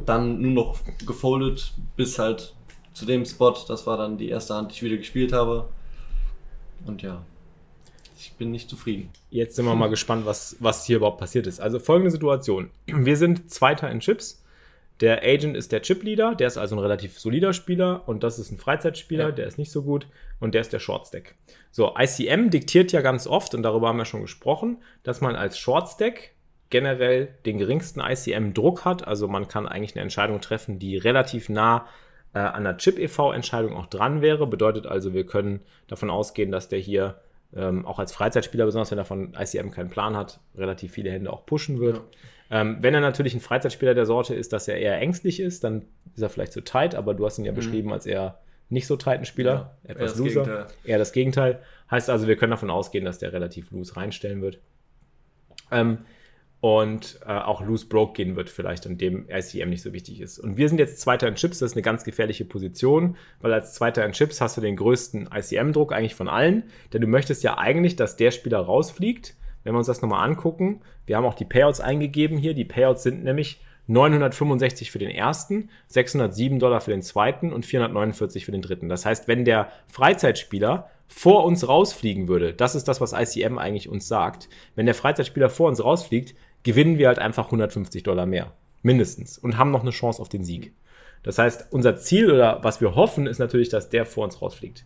dann 0.04 0.40
nur 0.42 0.50
noch 0.52 0.78
gefoldet 1.06 1.72
bis 1.96 2.18
halt 2.18 2.54
zu 2.92 3.06
dem 3.06 3.24
Spot. 3.24 3.56
Das 3.68 3.86
war 3.86 3.96
dann 3.96 4.18
die 4.18 4.28
erste 4.28 4.54
Hand, 4.54 4.70
die 4.70 4.74
ich 4.74 4.82
wieder 4.82 4.98
gespielt 4.98 5.32
habe. 5.32 5.70
Und 6.86 7.00
ja, 7.00 7.22
ich 8.18 8.34
bin 8.34 8.50
nicht 8.50 8.68
zufrieden. 8.68 9.08
Jetzt 9.30 9.56
sind 9.56 9.64
wir 9.64 9.74
mal 9.74 9.88
gespannt, 9.88 10.26
was, 10.26 10.56
was 10.60 10.84
hier 10.84 10.98
überhaupt 10.98 11.18
passiert 11.18 11.46
ist. 11.46 11.58
Also 11.58 11.78
folgende 11.78 12.10
Situation. 12.10 12.68
Wir 12.84 13.16
sind 13.16 13.50
Zweiter 13.50 13.90
in 13.90 14.00
Chips. 14.00 14.44
Der 15.00 15.22
Agent 15.22 15.56
ist 15.56 15.72
der 15.72 15.80
Chip-Leader, 15.80 16.34
der 16.34 16.46
ist 16.46 16.58
also 16.58 16.76
ein 16.76 16.78
relativ 16.78 17.18
solider 17.18 17.52
Spieler 17.52 18.02
und 18.06 18.22
das 18.22 18.38
ist 18.38 18.50
ein 18.50 18.58
Freizeitspieler, 18.58 19.26
ja. 19.26 19.30
der 19.30 19.46
ist 19.46 19.56
nicht 19.56 19.72
so 19.72 19.82
gut 19.82 20.06
und 20.40 20.54
der 20.54 20.60
ist 20.60 20.72
der 20.72 20.78
Short-Stack. 20.78 21.36
So, 21.70 21.94
ICM 21.98 22.50
diktiert 22.50 22.92
ja 22.92 23.00
ganz 23.00 23.26
oft, 23.26 23.54
und 23.54 23.62
darüber 23.62 23.88
haben 23.88 23.98
wir 23.98 24.04
schon 24.04 24.22
gesprochen, 24.22 24.82
dass 25.02 25.20
man 25.20 25.36
als 25.36 25.58
Short-Stack 25.58 26.32
generell 26.68 27.28
den 27.46 27.58
geringsten 27.58 28.00
ICM-Druck 28.00 28.84
hat. 28.84 29.06
Also 29.06 29.26
man 29.26 29.48
kann 29.48 29.66
eigentlich 29.66 29.94
eine 29.94 30.02
Entscheidung 30.02 30.40
treffen, 30.40 30.78
die 30.78 30.96
relativ 30.96 31.48
nah 31.48 31.86
äh, 32.32 32.38
an 32.38 32.64
der 32.64 32.76
Chip-EV-Entscheidung 32.76 33.76
auch 33.76 33.86
dran 33.86 34.22
wäre. 34.22 34.46
Bedeutet 34.46 34.86
also, 34.86 35.12
wir 35.12 35.26
können 35.26 35.60
davon 35.88 36.10
ausgehen, 36.10 36.52
dass 36.52 36.68
der 36.68 36.78
hier 36.78 37.20
ähm, 37.54 37.84
auch 37.84 37.98
als 37.98 38.12
Freizeitspieler, 38.12 38.64
besonders 38.64 38.90
wenn 38.92 38.98
er 38.98 39.04
von 39.04 39.34
ICM 39.34 39.70
keinen 39.70 39.90
Plan 39.90 40.16
hat, 40.16 40.40
relativ 40.54 40.92
viele 40.92 41.10
Hände 41.10 41.32
auch 41.32 41.44
pushen 41.44 41.80
wird. 41.80 41.96
Ja. 41.96 42.02
Ähm, 42.50 42.78
wenn 42.80 42.94
er 42.94 43.00
natürlich 43.00 43.34
ein 43.34 43.40
Freizeitspieler 43.40 43.94
der 43.94 44.06
Sorte 44.06 44.34
ist, 44.34 44.52
dass 44.52 44.66
er 44.66 44.76
eher 44.76 44.98
ängstlich 44.98 45.40
ist, 45.40 45.62
dann 45.62 45.84
ist 46.14 46.22
er 46.22 46.28
vielleicht 46.28 46.52
zu 46.52 46.62
tight, 46.62 46.94
aber 46.94 47.14
du 47.14 47.24
hast 47.24 47.38
ihn 47.38 47.44
ja 47.44 47.52
mhm. 47.52 47.56
beschrieben 47.56 47.92
als 47.92 48.06
eher 48.06 48.40
nicht 48.68 48.86
so 48.86 48.96
tighten 48.96 49.24
Spieler, 49.24 49.76
ja, 49.84 49.90
etwas 49.90 50.12
eher 50.12 50.18
loser. 50.18 50.42
Gegenteil. 50.42 50.66
Eher 50.84 50.98
das 50.98 51.12
Gegenteil. 51.12 51.62
Heißt 51.90 52.10
also, 52.10 52.26
wir 52.26 52.36
können 52.36 52.50
davon 52.50 52.70
ausgehen, 52.70 53.04
dass 53.04 53.18
der 53.18 53.32
relativ 53.32 53.70
loose 53.70 53.96
reinstellen 53.96 54.42
wird. 54.42 54.58
Ähm, 55.70 55.98
und 56.60 57.18
äh, 57.26 57.32
auch 57.32 57.62
loose 57.62 57.86
broke 57.86 58.12
gehen 58.12 58.36
wird, 58.36 58.50
vielleicht, 58.50 58.86
an 58.86 58.98
dem 58.98 59.26
ICM 59.30 59.70
nicht 59.70 59.82
so 59.82 59.92
wichtig 59.92 60.20
ist. 60.20 60.38
Und 60.38 60.58
wir 60.58 60.68
sind 60.68 60.78
jetzt 60.78 61.00
Zweiter 61.00 61.26
in 61.26 61.34
Chips, 61.34 61.58
das 61.58 61.70
ist 61.70 61.76
eine 61.76 61.82
ganz 61.82 62.04
gefährliche 62.04 62.44
Position, 62.44 63.16
weil 63.40 63.52
als 63.54 63.74
Zweiter 63.74 64.04
in 64.04 64.12
Chips 64.12 64.40
hast 64.42 64.58
du 64.58 64.60
den 64.60 64.76
größten 64.76 65.30
ICM-Druck 65.34 65.92
eigentlich 65.92 66.14
von 66.14 66.28
allen, 66.28 66.64
denn 66.92 67.00
du 67.00 67.06
möchtest 67.06 67.42
ja 67.42 67.56
eigentlich, 67.56 67.96
dass 67.96 68.16
der 68.16 68.30
Spieler 68.30 68.58
rausfliegt, 68.58 69.34
wenn 69.64 69.74
wir 69.74 69.78
uns 69.78 69.86
das 69.86 70.02
nochmal 70.02 70.28
angucken, 70.28 70.80
wir 71.06 71.16
haben 71.16 71.24
auch 71.24 71.34
die 71.34 71.44
Payouts 71.44 71.80
eingegeben 71.80 72.38
hier. 72.38 72.54
Die 72.54 72.64
Payouts 72.64 73.02
sind 73.02 73.24
nämlich 73.24 73.60
965 73.86 74.90
für 74.90 74.98
den 74.98 75.10
ersten, 75.10 75.68
607 75.88 76.58
Dollar 76.58 76.80
für 76.80 76.92
den 76.92 77.02
zweiten 77.02 77.52
und 77.52 77.66
449 77.66 78.44
für 78.44 78.52
den 78.52 78.62
dritten. 78.62 78.88
Das 78.88 79.04
heißt, 79.04 79.26
wenn 79.26 79.44
der 79.44 79.70
Freizeitspieler 79.88 80.88
vor 81.08 81.44
uns 81.44 81.66
rausfliegen 81.66 82.28
würde, 82.28 82.54
das 82.54 82.76
ist 82.76 82.86
das, 82.86 83.00
was 83.00 83.12
ICM 83.12 83.58
eigentlich 83.58 83.88
uns 83.88 84.06
sagt. 84.06 84.48
Wenn 84.76 84.86
der 84.86 84.94
Freizeitspieler 84.94 85.50
vor 85.50 85.68
uns 85.68 85.82
rausfliegt, 85.82 86.36
gewinnen 86.62 86.98
wir 86.98 87.08
halt 87.08 87.18
einfach 87.18 87.46
150 87.46 88.04
Dollar 88.04 88.26
mehr. 88.26 88.52
Mindestens. 88.82 89.38
Und 89.38 89.58
haben 89.58 89.72
noch 89.72 89.82
eine 89.82 89.90
Chance 89.90 90.22
auf 90.22 90.28
den 90.28 90.44
Sieg. 90.44 90.72
Das 91.22 91.38
heißt, 91.38 91.66
unser 91.70 91.96
Ziel 91.96 92.30
oder 92.30 92.60
was 92.62 92.80
wir 92.80 92.94
hoffen, 92.94 93.26
ist 93.26 93.38
natürlich, 93.38 93.68
dass 93.68 93.90
der 93.90 94.06
vor 94.06 94.24
uns 94.24 94.40
rausfliegt. 94.40 94.84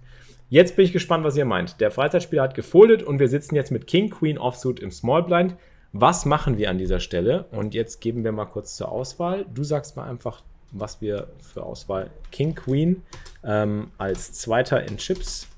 Jetzt 0.55 0.77
bin 0.77 0.85
ich 0.85 0.93
gespannt, 0.93 1.25
was 1.25 1.37
ihr 1.37 1.47
meint. 1.47 1.81
Der 1.81 1.91
Freizeitspieler 1.91 2.45
hat 2.45 2.55
gefoldet 2.55 3.03
und 3.03 3.19
wir 3.19 3.27
sitzen 3.27 3.57
jetzt 3.57 3.73
mit 3.73 3.89
King, 3.89 4.09
Queen, 4.09 4.39
Offsuit 4.39 4.79
im 4.79 4.93
Small 4.93 5.25
Blind. 5.25 5.57
Was 5.93 6.27
machen 6.27 6.59
wir 6.59 6.71
an 6.71 6.79
dieser 6.79 7.01
Stelle? 7.01 7.47
Und 7.51 7.75
jetzt 7.75 8.01
geben 8.01 8.23
wir 8.23 8.31
mal 8.31 8.45
kurz 8.45 8.77
zur 8.77 8.93
Auswahl. 8.93 9.47
Du 9.53 9.65
sagst 9.65 9.97
mal 9.97 10.09
einfach, 10.09 10.43
was 10.71 11.01
wir 11.01 11.27
für 11.41 11.65
Auswahl 11.65 12.09
King, 12.31 12.55
Queen 12.55 13.03
ähm, 13.43 13.91
als 13.99 14.33
Zweiter 14.35 14.87
in 14.87 14.97
Chips. 14.97 15.49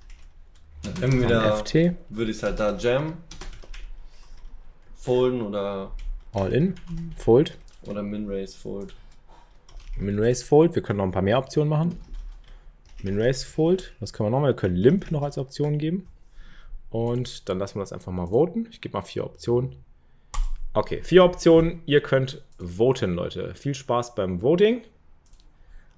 Entweder 1.02 1.58
FT. 1.58 1.92
würde 2.08 2.30
ich 2.30 2.38
es 2.38 2.42
halt 2.42 2.58
da 2.58 2.74
Jam, 2.74 3.18
Folden 4.94 5.42
oder 5.42 5.90
All 6.32 6.50
in, 6.54 6.74
Fold. 7.18 7.58
Oder 7.84 8.02
Min-Race 8.02 8.54
Fold. 8.54 8.94
Min-Race 9.98 10.42
Fold. 10.42 10.74
Wir 10.74 10.80
können 10.80 10.96
noch 10.96 11.04
ein 11.04 11.12
paar 11.12 11.20
mehr 11.20 11.36
Optionen 11.36 11.68
machen. 11.68 12.00
Min-Race 13.02 13.44
Fold. 13.44 13.94
Was 14.00 14.12
können 14.12 14.26
wir 14.26 14.30
noch 14.30 14.40
mal? 14.40 14.48
Wir 14.48 14.56
können 14.56 14.76
Limp 14.76 15.10
noch 15.10 15.22
als 15.22 15.38
Option 15.38 15.78
geben. 15.78 16.08
Und 16.90 17.48
dann 17.48 17.58
lassen 17.58 17.76
wir 17.76 17.82
das 17.82 17.92
einfach 17.92 18.12
mal 18.12 18.28
voten. 18.28 18.68
Ich 18.70 18.80
gebe 18.80 18.96
mal 18.96 19.02
vier 19.02 19.24
Optionen. 19.24 19.76
Okay, 20.72 21.02
vier 21.02 21.24
Optionen. 21.24 21.82
Ihr 21.86 22.00
könnt 22.02 22.42
voten, 22.58 23.14
Leute. 23.14 23.54
Viel 23.54 23.74
Spaß 23.74 24.14
beim 24.14 24.42
Voting. 24.42 24.82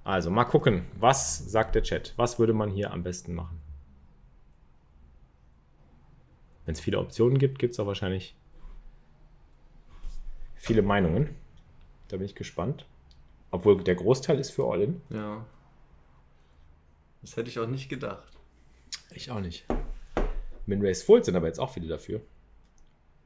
Also 0.04 0.30
mal 0.30 0.44
gucken, 0.44 0.86
was 0.98 1.38
sagt 1.50 1.74
der 1.74 1.82
Chat? 1.82 2.14
Was 2.16 2.38
würde 2.38 2.52
man 2.52 2.70
hier 2.70 2.92
am 2.92 3.02
besten 3.02 3.34
machen? 3.34 3.60
Wenn 6.64 6.74
es 6.74 6.80
viele 6.80 6.98
Optionen 6.98 7.38
gibt, 7.38 7.58
gibt 7.58 7.72
es 7.72 7.80
auch 7.80 7.86
wahrscheinlich 7.86 8.34
viele 10.54 10.82
Meinungen. 10.82 11.34
Da 12.08 12.16
bin 12.16 12.26
ich 12.26 12.34
gespannt. 12.34 12.86
Obwohl 13.50 13.82
der 13.82 13.94
Großteil 13.94 14.38
ist 14.38 14.50
für 14.50 14.70
All-In. 14.70 15.00
Ja. 15.10 15.44
Das 17.22 17.36
hätte 17.36 17.48
ich 17.48 17.58
auch 17.58 17.66
nicht 17.66 17.88
gedacht. 17.88 18.32
Ich 19.10 19.30
auch 19.30 19.40
nicht. 19.40 19.66
Min-Race 20.66 21.02
Fold 21.02 21.24
sind 21.24 21.36
aber 21.36 21.46
jetzt 21.46 21.58
auch 21.58 21.70
viele 21.70 21.88
dafür. 21.88 22.20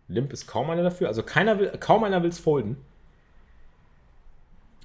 Limp 0.09 0.33
ist 0.33 0.47
kaum 0.47 0.71
einer 0.71 0.83
dafür. 0.83 1.09
Also 1.09 1.23
keiner 1.23 1.59
will, 1.59 1.71
kaum 1.81 2.05
einer 2.05 2.23
will 2.23 2.31
es 2.31 2.39
folden. 2.39 2.77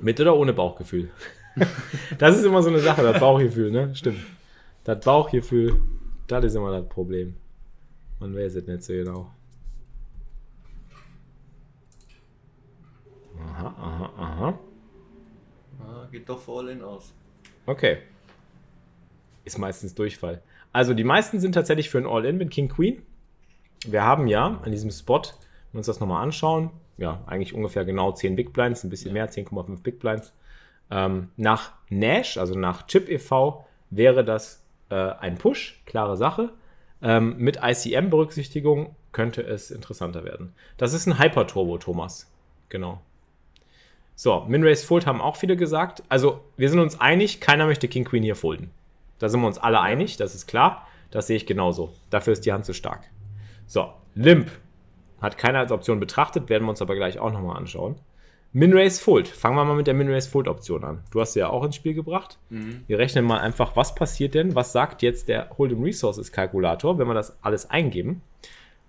Mit 0.02 0.20
oder 0.20 0.36
ohne 0.36 0.54
Bauchgefühl? 0.54 1.10
das 2.18 2.38
ist 2.38 2.46
immer 2.46 2.62
so 2.62 2.70
eine 2.70 2.80
Sache, 2.80 3.02
das 3.02 3.20
Bauchgefühl, 3.20 3.72
ne? 3.72 3.96
Stimmt. 3.96 4.20
Das 4.84 5.04
Bauchgefühl, 5.04 5.82
das 6.28 6.46
ist 6.46 6.56
immer 6.56 6.72
das 6.72 6.88
Problem. 6.88 7.36
Man 8.20 8.36
weiß 8.36 8.56
es 8.56 8.68
nicht 8.68 8.84
so 8.84 8.94
genau. 8.94 9.32
Aha, 13.40 13.76
aha, 13.78 14.14
aha. 14.18 14.60
Ah, 15.80 16.08
geht 16.12 16.28
doch 16.28 16.40
voll 16.40 16.70
in 16.70 16.82
aus. 16.82 17.14
Okay. 17.66 18.00
Ist 19.48 19.58
meistens 19.58 19.96
Durchfall. 19.96 20.42
Also 20.72 20.94
die 20.94 21.04
meisten 21.04 21.40
sind 21.40 21.54
tatsächlich 21.54 21.90
für 21.90 21.98
ein 21.98 22.06
All-In 22.06 22.38
mit 22.38 22.52
King 22.52 22.70
Queen. 22.70 23.02
Wir 23.86 24.04
haben 24.04 24.28
ja 24.28 24.60
an 24.64 24.72
diesem 24.72 24.92
Spot, 24.92 25.22
wenn 25.22 25.74
wir 25.74 25.78
uns 25.80 25.88
das 25.88 26.00
nochmal 26.00 26.24
anschauen, 26.24 26.72
ja, 26.98 27.24
eigentlich 27.28 27.54
ungefähr 27.54 27.86
genau 27.86 28.12
10 28.12 28.36
Big 28.36 28.54
Blinds, 28.54 28.84
ein 28.84 28.90
bisschen 28.90 29.14
mehr, 29.14 29.30
10,5 29.30 29.82
Big 29.82 30.00
Blinds. 30.00 30.34
Ähm, 30.90 31.30
nach 31.38 31.74
Nash, 31.90 32.38
also 32.38 32.58
nach 32.58 32.88
Chip 32.88 33.10
e.V., 33.10 33.66
wäre 33.90 34.24
das 34.24 34.64
äh, 34.90 34.96
ein 34.96 35.38
Push, 35.38 35.82
klare 35.86 36.18
Sache. 36.18 36.52
Ähm, 37.02 37.38
mit 37.38 37.60
ICM-Berücksichtigung 37.62 38.96
könnte 39.12 39.42
es 39.42 39.72
interessanter 39.72 40.24
werden. 40.24 40.54
Das 40.78 40.94
ist 40.94 41.08
ein 41.08 41.20
Hyper-Turbo, 41.20 41.78
Thomas. 41.78 42.32
Genau. 42.70 43.02
So, 44.16 44.46
Minrace 44.48 44.84
Fold 44.84 45.06
haben 45.06 45.22
auch 45.22 45.36
viele 45.36 45.56
gesagt. 45.56 46.04
Also, 46.10 46.42
wir 46.58 46.70
sind 46.70 46.80
uns 46.80 47.00
einig, 47.00 47.40
keiner 47.40 47.68
möchte 47.68 47.88
King 47.88 48.04
Queen 48.04 48.24
hier 48.24 48.36
folden. 48.36 48.72
Da 49.20 49.30
sind 49.30 49.42
wir 49.42 49.48
uns 49.48 49.58
alle 49.58 49.82
einig, 49.82 50.18
das 50.18 50.36
ist 50.36 50.48
klar. 50.48 50.88
Das 51.12 51.28
sehe 51.28 51.38
ich 51.38 51.46
genauso. 51.46 51.94
Dafür 52.10 52.34
ist 52.34 52.46
die 52.46 52.54
Hand 52.54 52.66
zu 52.66 52.74
stark. 52.74 53.10
So, 53.66 53.94
Limp 54.16 54.52
hat 55.22 55.38
keiner 55.38 55.60
als 55.60 55.72
Option 55.72 56.00
betrachtet, 56.00 56.50
werden 56.50 56.66
wir 56.66 56.70
uns 56.70 56.82
aber 56.82 56.96
gleich 56.96 57.20
auch 57.20 57.32
nochmal 57.32 57.58
anschauen. 57.58 57.96
Minrace 58.54 59.00
Fold. 59.00 59.28
Fangen 59.28 59.56
wir 59.56 59.66
mal 59.66 59.76
mit 59.76 59.88
der 59.88 59.94
Minrace 59.94 60.28
Fold 60.28 60.48
Option 60.48 60.84
an. 60.84 61.04
Du 61.12 61.22
hast 61.22 61.34
sie 61.34 61.40
ja 61.40 61.50
auch 61.50 61.64
ins 61.64 61.76
Spiel 61.76 61.94
gebracht. 61.94 62.38
Mhm. 62.50 62.84
Wir 62.88 62.98
rechnen 62.98 63.26
mal 63.26 63.40
einfach, 63.40 63.76
was 63.76 63.94
passiert 63.94 64.34
denn? 64.34 64.56
Was 64.56 64.72
sagt 64.72 65.02
jetzt 65.02 65.28
der 65.28 65.52
Hold'em 65.58 65.84
Resources 65.84 66.32
Kalkulator, 66.32 66.98
wenn 66.98 67.08
wir 67.08 67.14
das 67.14 67.38
alles 67.44 67.70
eingeben? 67.70 68.22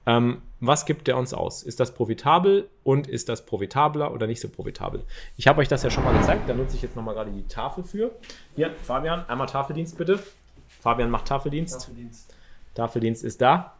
Ähm, 0.09 0.41
was 0.61 0.87
gibt 0.87 1.07
der 1.07 1.19
uns 1.19 1.35
aus? 1.35 1.62
Ist 1.62 1.81
das 1.81 1.93
profitabel 1.93 2.71
und 2.83 3.07
ist 3.07 3.29
das 3.29 3.45
profitabler 3.45 4.11
oder 4.11 4.27
nicht 4.27 4.41
so 4.41 4.49
profitabel? 4.49 5.05
Ich 5.37 5.47
habe 5.47 5.61
euch 5.61 5.69
das 5.69 5.83
ja 5.83 5.91
schon 5.91 6.03
mal 6.03 6.19
gezeigt, 6.19 6.49
da 6.49 6.55
nutze 6.55 6.77
ich 6.77 6.83
jetzt 6.83 6.97
nochmal 6.97 7.15
gerade 7.15 7.31
die 7.31 7.47
Tafel 7.47 7.85
für. 7.85 8.12
Hier, 8.57 8.75
Fabian, 8.75 9.29
einmal 9.29 9.49
Tafeldienst 9.49 9.99
bitte. 9.99 10.19
Fabian 10.81 11.11
macht 11.11 11.27
Tafeldienst. 11.27 11.81
Tafeldienst, 11.81 12.35
Tafeldienst 12.75 13.23
ist 13.23 13.43
da. 13.43 13.75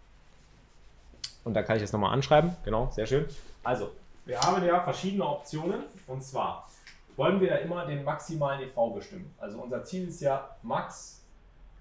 Und 1.45 1.55
da 1.55 1.63
kann 1.63 1.79
ich 1.79 1.83
es 1.83 1.93
nochmal 1.93 2.13
anschreiben. 2.13 2.55
Genau, 2.63 2.91
sehr 2.93 3.07
schön. 3.07 3.25
Also, 3.65 3.93
wir 4.27 4.39
haben 4.39 4.63
ja 4.63 4.83
verschiedene 4.83 5.27
Optionen. 5.27 5.85
Und 6.07 6.23
zwar 6.23 6.69
wollen 7.17 7.41
wir 7.41 7.49
ja 7.49 7.57
immer 7.57 7.87
den 7.87 8.05
maximalen 8.05 8.61
EV 8.61 8.95
bestimmen. 8.95 9.35
Also 9.39 9.63
unser 9.63 9.83
Ziel 9.83 10.09
ist 10.09 10.21
ja 10.21 10.57
Max 10.63 11.23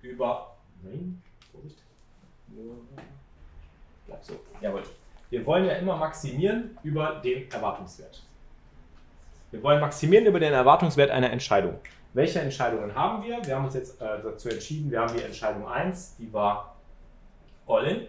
über. 0.01 0.55
Nein, 0.81 1.21
Vorsicht. 1.51 1.79
Bleib 4.07 4.23
so. 4.23 4.39
Jawohl. 4.61 4.83
Wir 5.29 5.45
wollen 5.45 5.65
ja 5.65 5.73
immer 5.73 5.97
maximieren 5.97 6.77
über 6.83 7.21
den 7.23 7.51
Erwartungswert. 7.51 8.23
Wir 9.51 9.61
wollen 9.61 9.79
maximieren 9.79 10.25
über 10.25 10.39
den 10.39 10.53
Erwartungswert 10.53 11.11
einer 11.11 11.31
Entscheidung. 11.31 11.79
Welche 12.13 12.39
Entscheidungen 12.39 12.95
haben 12.95 13.23
wir? 13.23 13.45
Wir 13.45 13.55
haben 13.55 13.65
uns 13.65 13.75
jetzt 13.75 14.01
äh, 14.01 14.21
dazu 14.23 14.49
entschieden, 14.49 14.89
wir 14.89 15.01
haben 15.01 15.13
die 15.15 15.21
Entscheidung 15.21 15.67
1, 15.67 16.15
die 16.17 16.31
war 16.33 16.75
All-In. 17.67 18.07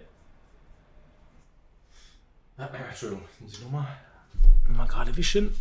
Entschuldigung, 2.56 3.24
muss 3.40 3.52
ich 3.52 3.62
nochmal 3.62 3.86
mal 4.68 4.86
gerade 4.86 5.16
wischen. 5.16 5.54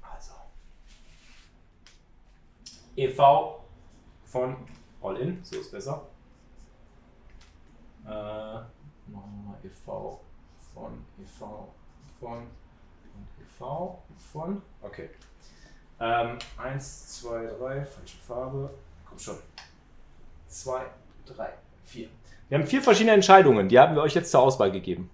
Also. 0.00 0.34
EV 2.96 3.62
von 4.24 4.56
All-In, 5.02 5.42
so 5.42 5.58
ist 5.58 5.70
besser. 5.70 6.11
Äh, 8.04 8.08
machen 8.08 8.68
wir 9.10 9.52
mal 9.52 9.58
EV 9.62 10.18
von 10.74 11.04
EV 11.20 11.68
von 12.18 12.38
und 12.38 13.28
EV 13.40 13.98
von. 14.18 14.62
Okay. 14.80 15.10
Ähm, 16.00 16.38
eins, 16.56 17.20
zwei, 17.20 17.46
drei, 17.46 17.84
falsche 17.84 18.16
Farbe. 18.18 18.70
Komm 19.08 19.18
schon. 19.18 19.36
Zwei, 20.46 20.82
drei, 21.26 21.50
vier. 21.84 22.08
Wir 22.48 22.58
haben 22.58 22.66
vier 22.66 22.82
verschiedene 22.82 23.14
Entscheidungen, 23.14 23.68
die 23.68 23.78
haben 23.78 23.94
wir 23.94 24.02
euch 24.02 24.14
jetzt 24.14 24.30
zur 24.30 24.40
Auswahl 24.42 24.70
gegeben. 24.70 25.10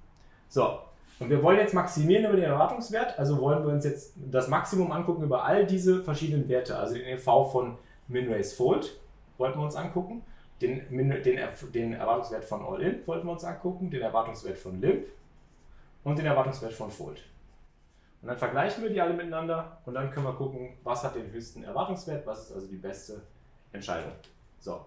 So, 0.49 0.81
und 1.21 1.31
wir 1.31 1.43
wollen 1.43 1.59
jetzt 1.59 1.75
maximieren 1.75 2.25
über 2.25 2.37
den 2.37 2.47
Erwartungswert, 2.47 3.19
also 3.19 3.41
wollen 3.41 3.65
wir 3.65 3.73
uns 3.73 3.85
jetzt 3.85 4.15
das 4.17 4.49
Maximum 4.49 4.91
angucken 4.91 5.23
über 5.23 5.45
all 5.45 5.67
diese 5.67 6.03
verschiedenen 6.03 6.49
Werte, 6.49 6.77
also 6.77 6.95
den 6.95 7.07
EV 7.07 7.53
von 7.53 7.79
Minrace 8.09 8.55
Fold 8.55 8.99
wollten 9.37 9.59
wir 9.59 9.65
uns 9.65 9.77
angucken, 9.77 10.23
den, 10.61 10.89
den, 10.91 11.23
den 11.73 11.93
Erwartungswert 11.93 12.45
von 12.45 12.63
All-In 12.65 13.07
wollten 13.07 13.27
wir 13.27 13.33
uns 13.33 13.45
angucken, 13.45 13.91
den 13.91 14.03
Erwartungswert 14.03 14.59
von 14.59 14.81
Limp 14.81 15.07
und 16.05 16.19
den 16.19 16.27
Erwartungswert 16.27 16.73
von 16.73 16.91
Fold. 16.91 17.23
Und 18.21 18.29
dann 18.29 18.37
vergleichen 18.37 18.83
wir 18.83 18.91
die 18.91 19.01
alle 19.01 19.15
miteinander 19.15 19.79
und 19.87 19.95
dann 19.95 20.11
können 20.11 20.27
wir 20.27 20.33
gucken, 20.33 20.71
was 20.83 21.05
hat 21.05 21.15
den 21.15 21.31
höchsten 21.31 21.63
Erwartungswert, 21.63 22.27
was 22.27 22.47
ist 22.47 22.53
also 22.53 22.67
die 22.67 22.77
beste 22.77 23.23
Entscheidung. 23.73 24.13
So, 24.59 24.85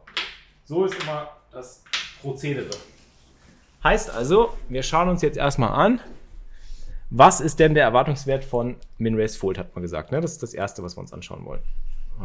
so 0.65 0.85
ist 0.85 1.01
immer 1.01 1.29
das 1.51 1.83
Prozedere. 2.21 2.69
Heißt 3.83 4.09
also, 4.09 4.53
wir 4.67 4.83
schauen 4.83 5.07
uns 5.07 5.21
jetzt 5.21 5.37
erstmal 5.37 5.71
an, 5.71 6.01
was 7.09 7.41
ist 7.41 7.59
denn 7.59 7.73
der 7.73 7.83
Erwartungswert 7.83 8.43
von 8.43 8.75
Minrace 8.97 9.37
Fold, 9.37 9.57
hat 9.57 9.73
man 9.75 9.81
gesagt. 9.81 10.11
Ne? 10.11 10.21
Das 10.21 10.33
ist 10.33 10.43
das 10.43 10.53
Erste, 10.53 10.83
was 10.83 10.95
wir 10.97 11.01
uns 11.01 11.13
anschauen 11.13 11.45
wollen. 11.45 11.61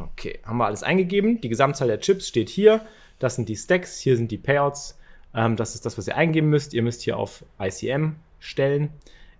Okay, 0.04 0.40
haben 0.44 0.58
wir 0.58 0.66
alles 0.66 0.82
eingegeben. 0.82 1.40
Die 1.40 1.48
Gesamtzahl 1.48 1.88
der 1.88 2.00
Chips 2.00 2.28
steht 2.28 2.48
hier. 2.48 2.82
Das 3.18 3.36
sind 3.36 3.48
die 3.48 3.56
Stacks, 3.56 3.98
hier 3.98 4.16
sind 4.16 4.30
die 4.30 4.38
Payouts. 4.38 4.98
Ähm, 5.34 5.56
das 5.56 5.74
ist 5.74 5.86
das, 5.86 5.96
was 5.96 6.06
ihr 6.06 6.16
eingeben 6.16 6.50
müsst. 6.50 6.74
Ihr 6.74 6.82
müsst 6.82 7.02
hier 7.02 7.16
auf 7.16 7.44
ICM 7.60 8.16
stellen. 8.38 8.90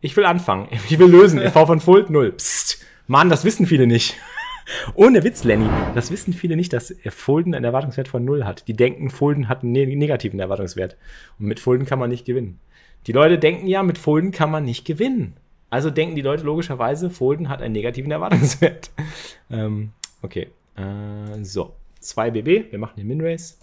Ich 0.01 0.16
will 0.16 0.25
anfangen. 0.25 0.69
Ich 0.88 0.99
will 0.99 1.09
lösen. 1.09 1.40
EV 1.40 1.66
von 1.66 1.81
Fold 1.81 2.11
0. 2.11 2.33
Psst. 2.33 2.85
Mann, 3.07 3.29
das 3.29 3.45
wissen 3.45 3.66
viele 3.66 3.87
nicht. 3.87 4.16
Ohne 4.95 5.23
Witz, 5.23 5.45
Lenny. 5.45 5.69
Das 5.95 6.11
wissen 6.11 6.33
viele 6.33 6.57
nicht, 6.57 6.73
dass 6.73 6.95
Folden 7.09 7.55
einen 7.55 7.64
Erwartungswert 7.64 8.09
von 8.09 8.25
0 8.25 8.45
hat. 8.45 8.66
Die 8.66 8.75
denken, 8.75 9.11
Folden 9.11 9.49
hat 9.49 9.62
einen 9.62 9.73
negativen 9.73 10.40
Erwartungswert. 10.40 10.97
Und 11.38 11.47
mit 11.47 11.61
Folden 11.61 11.87
kann 11.87 11.99
man 11.99 12.11
nicht 12.11 12.25
gewinnen. 12.25 12.59
Die 13.07 13.12
Leute 13.12 13.38
denken 13.38 13.69
ja, 13.69 13.83
mit 13.83 13.99
Folden 13.99 14.33
kann 14.33 14.51
man 14.51 14.64
nicht 14.64 14.85
gewinnen. 14.85 15.37
Also 15.71 15.90
denken 15.90 16.16
die 16.16 16.23
Leute 16.23 16.45
logischerweise, 16.45 17.11
Folden 17.11 17.49
hat 17.49 17.62
einen 17.62 17.73
negativen 17.73 18.11
Erwartungswert. 18.11 18.90
ähm, 19.51 19.92
okay. 20.22 20.50
Äh, 20.76 21.42
so. 21.44 21.74
2 22.00 22.31
BB. 22.31 22.70
Wir 22.70 22.79
machen 22.79 22.94
den 22.96 23.07
Minrace. 23.09 23.59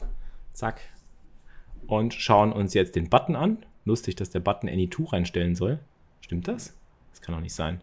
Zack. 0.53 0.81
Und 1.87 2.13
schauen 2.13 2.51
uns 2.51 2.73
jetzt 2.73 2.95
den 2.95 3.09
Button 3.09 3.35
an. 3.35 3.65
Lustig, 3.85 4.15
dass 4.15 4.29
der 4.29 4.39
Button 4.39 4.69
Any2 4.69 5.11
reinstellen 5.11 5.55
soll. 5.55 5.79
Stimmt 6.21 6.47
das? 6.47 6.73
Das 7.11 7.21
kann 7.21 7.35
doch 7.35 7.41
nicht 7.41 7.53
sein. 7.53 7.81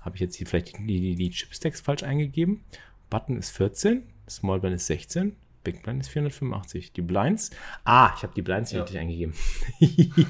Habe 0.00 0.16
ich 0.16 0.20
jetzt 0.20 0.36
hier 0.36 0.46
vielleicht 0.46 0.76
die, 0.78 1.00
die, 1.00 1.14
die 1.14 1.30
Chipstacks 1.30 1.80
falsch 1.80 2.02
eingegeben? 2.02 2.62
Button 3.08 3.38
ist 3.38 3.50
14, 3.50 4.04
Small 4.28 4.60
Blind 4.60 4.76
ist 4.76 4.86
16, 4.86 5.34
Big 5.62 5.82
Blind 5.82 6.02
ist 6.02 6.08
485. 6.08 6.92
Die 6.92 7.02
Blinds. 7.02 7.50
Ah, 7.84 8.12
ich 8.16 8.22
habe 8.22 8.34
die 8.34 8.42
Blinds 8.42 8.72
ja. 8.72 8.82
richtig 8.82 8.98
eingegeben. 8.98 9.34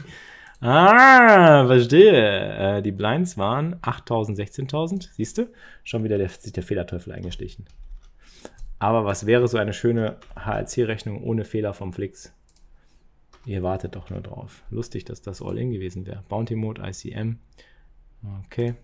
ah, 0.64 1.66
verstehe. 1.66 2.78
Äh, 2.78 2.82
die 2.82 2.92
Blinds 2.92 3.36
waren 3.38 3.76
8000, 3.82 4.38
16.000. 4.38 5.08
Siehst 5.12 5.38
du? 5.38 5.48
Schon 5.82 6.04
wieder 6.04 6.18
der, 6.18 6.28
sich 6.28 6.52
der 6.52 6.62
Fehlerteufel 6.62 7.12
eingestichen. 7.12 7.66
Aber 8.78 9.04
was 9.04 9.26
wäre 9.26 9.48
so 9.48 9.58
eine 9.58 9.72
schöne 9.72 10.16
HLC-Rechnung 10.36 11.22
ohne 11.22 11.44
Fehler 11.44 11.74
vom 11.74 11.92
Flix? 11.92 12.32
Ihr 13.46 13.62
wartet 13.62 13.94
doch 13.94 14.10
nur 14.10 14.20
drauf. 14.20 14.62
Lustig, 14.70 15.04
dass 15.04 15.22
das 15.22 15.42
All-In 15.42 15.70
gewesen 15.70 16.06
wäre. 16.06 16.22
Bounty 16.28 16.54
Mode, 16.54 16.82
ICM. 16.82 17.38
Okay. 18.46 18.74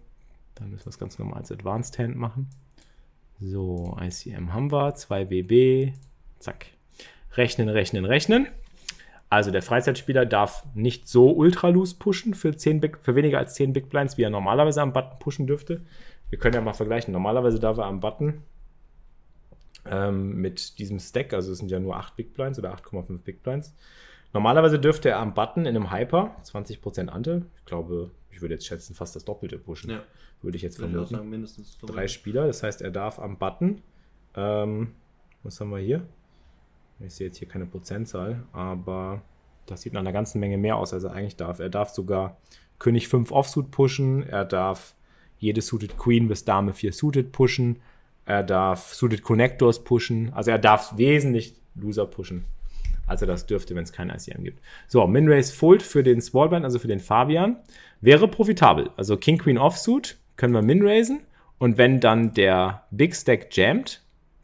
Dann 0.55 0.71
müssen 0.71 0.87
wir 0.87 0.91
es 0.91 0.99
ganz 0.99 1.19
normal 1.19 1.39
als 1.39 1.51
Advanced 1.51 1.99
Hand 1.99 2.17
machen. 2.17 2.49
So, 3.41 3.97
ICM 3.99 4.53
haben 4.53 4.71
wir, 4.71 4.95
2 4.95 5.25
BB, 5.25 5.95
zack. 6.39 6.67
Rechnen, 7.37 7.71
rechnen, 7.71 8.05
rechnen. 8.05 8.49
Also 9.31 9.53
der 9.53 9.63
Freizeitspieler 9.63 10.27
darf 10.27 10.67
nicht 10.75 11.09
so 11.09 11.31
ultra 11.31 11.69
loose 11.69 11.95
pushen 11.95 12.35
für, 12.35 12.55
10 12.55 12.81
Big, 12.81 12.99
für 13.01 13.15
weniger 13.15 13.39
als 13.39 13.55
10 13.55 13.73
Big 13.73 13.89
Blinds, 13.89 14.19
wie 14.19 14.23
er 14.23 14.31
normalerweise 14.31 14.83
am 14.83 14.93
Button 14.93 15.19
pushen 15.21 15.47
dürfte. 15.47 15.83
Wir 16.31 16.39
können 16.39 16.57
ja 16.57 16.61
mal 16.61 16.73
vergleichen. 16.73 17.13
Normalerweise 17.13 17.61
darf 17.61 17.79
er 17.79 17.85
am 17.85 18.01
Button 18.01 18.43
ähm, 19.87 20.37
mit 20.41 20.79
diesem 20.81 20.99
Stack, 20.99 21.33
also 21.33 21.53
es 21.53 21.59
sind 21.59 21.71
ja 21.71 21.79
nur 21.79 21.97
8 21.97 22.17
Big 22.17 22.35
Blinds 22.35 22.59
oder 22.59 22.75
8,5 22.75 23.19
Big 23.19 23.43
Blinds. 23.45 23.75
Normalerweise 24.33 24.79
dürfte 24.79 25.11
er 25.11 25.21
am 25.21 25.33
Button 25.33 25.65
in 25.65 25.77
einem 25.77 25.93
Hyper 25.93 26.37
20% 26.45 27.09
Ante, 27.09 27.47
ich 27.57 27.65
glaube, 27.65 28.11
ich 28.31 28.41
würde 28.41 28.55
jetzt 28.55 28.67
schätzen, 28.67 28.95
fast 28.95 29.15
das 29.15 29.25
Doppelte 29.25 29.59
pushen. 29.59 29.91
Ja. 29.91 30.03
Würde 30.43 30.57
ich 30.57 30.63
jetzt 30.63 30.79
würde 30.79 30.93
vermuten. 30.93 31.15
Ich 31.15 31.19
sagen, 31.19 31.31
mindestens 31.31 31.79
Drei 31.79 32.09
Spieler, 32.09 32.47
das 32.47 32.63
heißt, 32.63 32.83
er 32.83 32.91
darf 32.91 33.19
am 33.19 33.39
Button, 33.39 33.83
ähm, 34.35 34.95
was 35.43 35.61
haben 35.61 35.71
wir 35.71 35.79
hier? 35.79 36.07
Ich 37.05 37.15
sehe 37.15 37.29
jetzt 37.29 37.39
hier 37.39 37.49
keine 37.49 37.67
Prozentzahl, 37.67 38.45
aber 38.53 39.23
das 39.67 39.83
sieht 39.83 39.93
nach 39.93 40.01
einer 40.01 40.13
ganzen 40.13 40.41
Menge 40.41 40.59
mehr 40.59 40.77
aus, 40.77 40.93
als 40.93 41.05
er 41.05 41.13
eigentlich 41.13 41.37
darf. 41.37 41.59
Er 41.59 41.71
darf 41.71 41.91
sogar 41.91 42.37
König 42.79 43.09
5 43.09 43.31
Offsuit 43.33 43.71
pushen, 43.71 44.23
er 44.23 44.45
darf 44.45 44.95
jede 45.39 45.63
Suited 45.63 45.97
Queen 45.97 46.29
bis 46.29 46.45
Dame 46.45 46.75
4 46.75 46.93
Suited 46.93 47.33
pushen, 47.33 47.81
er 48.27 48.43
darf 48.43 48.93
Suited 48.93 49.23
Connectors 49.23 49.83
pushen, 49.85 50.33
also 50.35 50.51
er 50.51 50.59
darf 50.59 50.97
wesentlich 50.97 51.55
Loser 51.75 52.07
pushen. 52.07 52.45
Also 53.07 53.27
das 53.27 53.47
dürfte, 53.47 53.75
wenn 53.75 53.83
es 53.83 53.93
kein 53.93 54.09
ICM 54.09 54.45
gibt. 54.45 54.61
So, 54.87 55.05
Minrace 55.07 55.51
Fold 55.53 55.83
für 55.83 56.05
den 56.05 56.21
Smallblind, 56.21 56.65
also 56.65 56.79
für 56.79 56.87
den 56.87 57.01
Fabian, 57.01 57.57
wäre 58.01 58.29
profitabel. 58.29 58.91
Also 58.97 59.17
King 59.17 59.39
Queen 59.39 59.59
Offsuit 59.59 60.17
können 60.37 60.55
wir 60.55 60.63
Minraisen 60.63 61.21
und 61.59 61.77
wenn 61.77 62.01
dann 62.01 62.35
der 62.35 62.85
Big 62.91 63.17
Stack 63.17 63.57
jammt, 63.57 64.03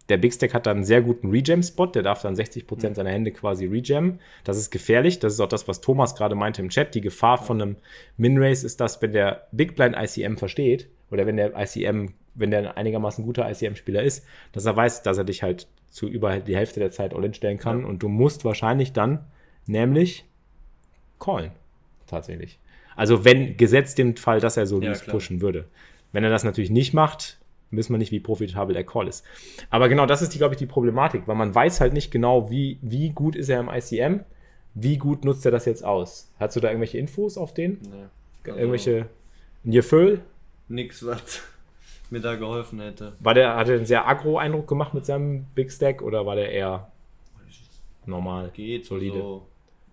der 0.08 0.16
Big 0.18 0.32
Stack 0.32 0.54
hat 0.54 0.66
dann 0.66 0.78
einen 0.78 0.84
sehr 0.84 1.02
guten 1.02 1.30
Rejam-Spot, 1.30 1.86
der 1.86 2.02
darf 2.02 2.22
dann 2.22 2.34
60% 2.34 2.94
seiner 2.94 3.10
Hände 3.10 3.32
quasi 3.32 3.66
rejammen. 3.66 4.20
Das 4.44 4.56
ist 4.56 4.70
gefährlich. 4.70 5.18
Das 5.18 5.32
ist 5.32 5.40
auch 5.40 5.48
das, 5.48 5.66
was 5.66 5.80
Thomas 5.80 6.14
gerade 6.14 6.34
meinte 6.34 6.62
im 6.62 6.68
Chat. 6.68 6.94
Die 6.94 7.00
Gefahr 7.00 7.38
von 7.38 7.60
einem 7.60 7.76
Min-Race 8.16 8.62
ist, 8.62 8.80
dass 8.80 9.02
wenn 9.02 9.12
der 9.12 9.48
Big 9.50 9.74
Blind 9.74 9.96
ICM 9.98 10.36
versteht, 10.36 10.88
oder 11.10 11.26
wenn 11.26 11.36
der 11.36 11.52
ICM, 11.56 12.08
wenn 12.34 12.50
der 12.50 12.60
ein 12.60 12.76
einigermaßen 12.76 13.24
guter 13.24 13.50
ICM-Spieler 13.50 14.02
ist, 14.02 14.24
dass 14.52 14.64
er 14.64 14.76
weiß, 14.76 15.02
dass 15.02 15.18
er 15.18 15.24
dich 15.24 15.42
halt 15.42 15.68
zu 15.88 16.08
über 16.08 16.38
die 16.40 16.56
Hälfte 16.56 16.80
der 16.80 16.90
Zeit 16.90 17.14
all-in 17.14 17.34
stellen 17.34 17.58
kann. 17.58 17.80
Ja. 17.80 17.86
Und 17.86 18.02
du 18.02 18.08
musst 18.08 18.44
wahrscheinlich 18.44 18.92
dann 18.92 19.24
nämlich 19.66 20.24
callen. 21.18 21.52
Tatsächlich. 22.06 22.58
Also 22.94 23.24
wenn 23.24 23.56
gesetzt 23.56 23.98
dem 23.98 24.16
Fall, 24.16 24.40
dass 24.40 24.56
er 24.56 24.66
so 24.66 24.80
ja, 24.80 24.92
pushen 25.08 25.40
würde. 25.40 25.66
Wenn 26.12 26.24
er 26.24 26.30
das 26.30 26.44
natürlich 26.44 26.70
nicht 26.70 26.94
macht, 26.94 27.38
wissen 27.70 27.92
wir 27.92 27.98
nicht, 27.98 28.12
wie 28.12 28.20
profitabel 28.20 28.74
der 28.74 28.84
Call 28.84 29.08
ist. 29.08 29.24
Aber 29.70 29.88
genau 29.88 30.06
das 30.06 30.22
ist, 30.22 30.34
die, 30.34 30.38
glaube 30.38 30.54
ich, 30.54 30.58
die 30.58 30.66
Problematik, 30.66 31.26
weil 31.26 31.36
man 31.36 31.54
weiß 31.54 31.80
halt 31.80 31.92
nicht 31.92 32.10
genau, 32.10 32.50
wie, 32.50 32.78
wie 32.82 33.10
gut 33.10 33.36
ist 33.36 33.48
er 33.48 33.60
im 33.60 33.68
ICM, 33.68 34.20
wie 34.74 34.98
gut 34.98 35.24
nutzt 35.24 35.44
er 35.44 35.52
das 35.52 35.64
jetzt 35.64 35.84
aus. 35.84 36.30
Hast 36.38 36.56
du 36.56 36.60
da 36.60 36.68
irgendwelche 36.68 36.98
Infos 36.98 37.38
auf 37.38 37.54
den? 37.54 37.78
Nee. 37.82 38.04
Also 38.44 38.58
irgendwelche 38.58 39.06
ein 39.64 39.72
Gefühl? 39.72 40.20
Nix, 40.68 41.04
was 41.04 41.42
mir 42.10 42.20
da 42.20 42.36
geholfen 42.36 42.80
hätte. 42.80 43.14
War 43.20 43.34
der, 43.34 43.56
hat 43.56 43.68
er 43.68 43.76
einen 43.76 43.86
sehr 43.86 44.06
aggro-Eindruck 44.06 44.68
gemacht 44.68 44.94
mit 44.94 45.04
seinem 45.04 45.46
Big 45.54 45.72
Stack 45.72 46.02
oder 46.02 46.26
war 46.26 46.36
der 46.36 46.52
eher 46.52 46.90
normal? 48.04 48.50
Geht, 48.54 48.86
solide. 48.86 49.18
So 49.18 49.46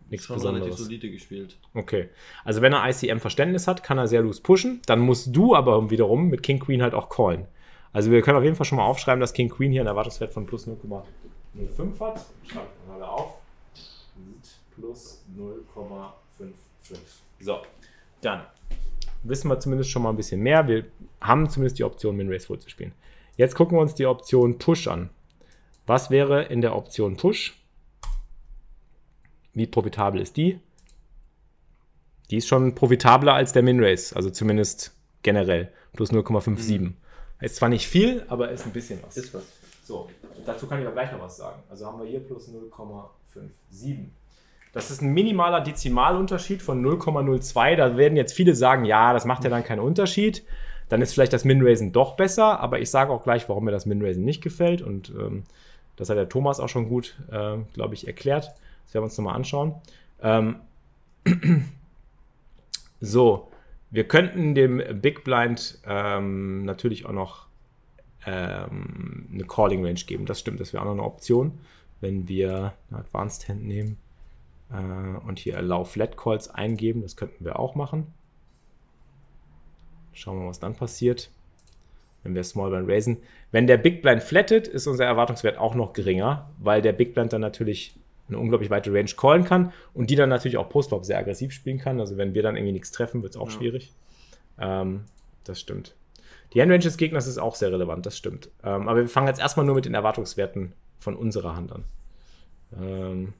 Nichts 0.09 0.27
schon 0.27 0.35
Besonderes. 0.35 0.67
relativ 0.67 0.85
solide 0.85 1.09
gespielt. 1.11 1.57
Okay. 1.73 2.09
Also 2.43 2.61
wenn 2.61 2.71
er 2.71 2.87
ICM-Verständnis 2.87 3.67
hat, 3.67 3.81
kann 3.83 3.97
er 3.97 4.07
sehr 4.07 4.21
loose 4.21 4.41
pushen. 4.43 4.81
Dann 4.85 4.99
musst 4.99 5.35
du 5.35 5.55
aber 5.55 5.89
wiederum 5.89 6.29
mit 6.29 6.43
King 6.43 6.59
Queen 6.59 6.83
halt 6.83 6.93
auch 6.93 7.09
callen. 7.09 7.47
Also 7.93 8.11
wir 8.11 8.21
können 8.23 8.37
auf 8.37 8.43
jeden 8.43 8.55
Fall 8.55 8.65
schon 8.65 8.79
mal 8.79 8.85
aufschreiben, 8.85 9.21
dass 9.21 9.33
King 9.33 9.49
Queen 9.49 9.71
hier 9.71 9.81
einen 9.81 9.87
Erwartungswert 9.87 10.33
von 10.33 10.45
plus 10.45 10.67
0,05 10.67 11.99
hat. 11.99 12.25
Schreibt 12.43 12.87
mal 12.87 12.95
alle 12.95 13.07
auf. 13.07 13.37
Plus 14.75 15.23
0,55. 15.37 16.95
So, 17.39 17.59
dann 18.21 18.41
wissen 19.21 19.47
wir 19.49 19.59
zumindest 19.59 19.91
schon 19.91 20.01
mal 20.01 20.09
ein 20.09 20.15
bisschen 20.15 20.41
mehr. 20.41 20.67
Wir 20.67 20.85
haben 21.21 21.47
zumindest 21.49 21.77
die 21.77 21.83
Option, 21.83 22.17
Min-Race 22.17 22.47
Full 22.47 22.59
zu 22.59 22.69
spielen. 22.69 22.93
Jetzt 23.37 23.55
gucken 23.55 23.77
wir 23.77 23.81
uns 23.81 23.93
die 23.93 24.07
Option 24.07 24.57
Push 24.57 24.87
an. 24.87 25.09
Was 25.85 26.09
wäre 26.09 26.43
in 26.43 26.61
der 26.61 26.75
Option 26.75 27.17
Push? 27.17 27.59
Wie 29.53 29.67
profitabel 29.67 30.19
ist 30.19 30.37
die? 30.37 30.59
Die 32.31 32.37
ist 32.37 32.47
schon 32.47 32.73
profitabler 32.73 33.33
als 33.33 33.53
der 33.53 33.61
Min-Race, 33.61 34.13
also 34.13 34.31
zumindest 34.31 34.95
generell. 35.21 35.71
Plus 35.93 36.11
0,57. 36.11 36.79
Mhm. 36.79 36.97
Ist 37.39 37.57
zwar 37.57 37.69
nicht 37.69 37.87
viel, 37.87 38.23
aber 38.27 38.51
ist 38.51 38.65
ein 38.65 38.71
bisschen 38.71 38.99
was. 39.03 39.17
Ist 39.17 39.33
was. 39.33 39.43
So, 39.83 40.09
dazu 40.45 40.67
kann 40.67 40.79
ich 40.79 40.85
aber 40.85 40.93
gleich 40.93 41.11
noch 41.11 41.21
was 41.21 41.37
sagen. 41.37 41.61
Also 41.69 41.85
haben 41.85 41.99
wir 41.99 42.07
hier 42.07 42.21
plus 42.21 42.49
0,57. 42.49 44.05
Das 44.71 44.89
ist 44.89 45.01
ein 45.01 45.13
minimaler 45.13 45.61
Dezimalunterschied 45.61 46.61
von 46.61 46.83
0,02. 46.83 47.75
Da 47.75 47.97
werden 47.97 48.15
jetzt 48.15 48.33
viele 48.33 48.55
sagen, 48.55 48.85
ja, 48.85 49.13
das 49.13 49.25
macht 49.25 49.43
ja 49.43 49.49
dann 49.49 49.63
keinen 49.63 49.81
Unterschied. 49.81 50.43
Dann 50.89 51.01
ist 51.01 51.13
vielleicht 51.13 51.33
das 51.33 51.45
Min-Raisen 51.45 51.91
doch 51.91 52.15
besser, 52.15 52.59
aber 52.59 52.79
ich 52.79 52.89
sage 52.89 53.11
auch 53.11 53.23
gleich, 53.23 53.47
warum 53.49 53.65
mir 53.65 53.71
das 53.71 53.85
Min-Raisen 53.85 54.23
nicht 54.23 54.41
gefällt. 54.41 54.81
Und 54.81 55.09
ähm, 55.09 55.43
das 55.95 56.09
hat 56.09 56.17
der 56.17 56.29
Thomas 56.29 56.59
auch 56.59 56.69
schon 56.69 56.89
gut, 56.89 57.15
äh, 57.31 57.57
glaube 57.73 57.93
ich, 57.93 58.07
erklärt. 58.07 58.45
Das 58.85 58.93
werden 58.93 59.03
wir 59.03 59.05
uns 59.05 59.17
nochmal 59.17 59.35
anschauen. 59.35 59.75
Ähm 60.21 60.55
so, 63.01 63.47
wir 63.93 64.07
könnten 64.07 64.55
dem 64.55 64.81
Big 65.01 65.23
Blind 65.23 65.77
ähm, 65.85 66.65
natürlich 66.65 67.05
auch 67.05 67.11
noch 67.11 67.45
ähm, 68.25 69.29
eine 69.31 69.43
Calling 69.43 69.85
Range 69.85 69.99
geben. 70.07 70.25
Das 70.25 70.39
stimmt, 70.39 70.59
das 70.59 70.73
wäre 70.73 70.81
auch 70.81 70.87
noch 70.87 70.93
eine 70.93 71.03
Option, 71.03 71.59
wenn 72.01 72.27
wir 72.27 72.73
eine 72.89 72.99
Advanced 73.01 73.47
Hand 73.47 73.63
nehmen 73.63 73.99
äh, 74.71 75.25
und 75.27 75.37
hier 75.37 75.57
Allow 75.57 75.85
Flat 75.85 76.17
Calls 76.17 76.49
eingeben. 76.49 77.03
Das 77.03 77.15
könnten 77.15 77.45
wir 77.45 77.59
auch 77.59 77.75
machen. 77.75 78.07
Schauen 80.13 80.37
wir 80.37 80.43
mal, 80.45 80.49
was 80.49 80.59
dann 80.59 80.73
passiert, 80.73 81.29
wenn 82.23 82.33
wir 82.33 82.43
Small 82.43 82.71
Blind 82.71 82.89
raisen. 82.89 83.17
Wenn 83.51 83.67
der 83.67 83.77
Big 83.77 84.01
Blind 84.01 84.23
flattet, 84.23 84.67
ist 84.67 84.87
unser 84.87 85.05
Erwartungswert 85.05 85.59
auch 85.59 85.75
noch 85.75 85.93
geringer, 85.93 86.49
weil 86.57 86.81
der 86.81 86.93
Big 86.93 87.13
Blind 87.13 87.31
dann 87.31 87.41
natürlich 87.41 87.93
eine 88.33 88.41
unglaublich 88.41 88.69
weite 88.69 88.93
Range 88.93 89.11
callen 89.15 89.45
kann 89.45 89.71
und 89.93 90.09
die 90.09 90.15
dann 90.15 90.29
natürlich 90.29 90.57
auch 90.57 90.69
Postflop 90.69 91.05
sehr 91.05 91.17
aggressiv 91.17 91.51
spielen 91.53 91.77
kann. 91.77 91.99
Also 91.99 92.17
wenn 92.17 92.33
wir 92.33 92.43
dann 92.43 92.55
irgendwie 92.55 92.73
nichts 92.73 92.91
treffen, 92.91 93.23
wird 93.23 93.35
es 93.35 93.41
auch 93.41 93.49
ja. 93.49 93.57
schwierig. 93.57 93.93
Ähm, 94.59 95.05
das 95.43 95.59
stimmt. 95.59 95.95
Die 96.53 96.61
Handrange 96.61 96.83
des 96.83 96.97
Gegners 96.97 97.27
ist 97.27 97.39
auch 97.39 97.55
sehr 97.55 97.71
relevant, 97.71 98.05
das 98.05 98.17
stimmt. 98.17 98.49
Ähm, 98.63 98.87
aber 98.87 99.01
wir 99.01 99.09
fangen 99.09 99.27
jetzt 99.27 99.39
erstmal 99.39 99.65
nur 99.65 99.75
mit 99.75 99.85
den 99.85 99.95
Erwartungswerten 99.95 100.73
von 100.99 101.15
unserer 101.15 101.55
Hand 101.55 101.71
an. 101.71 101.83
Ähm, 102.79 103.33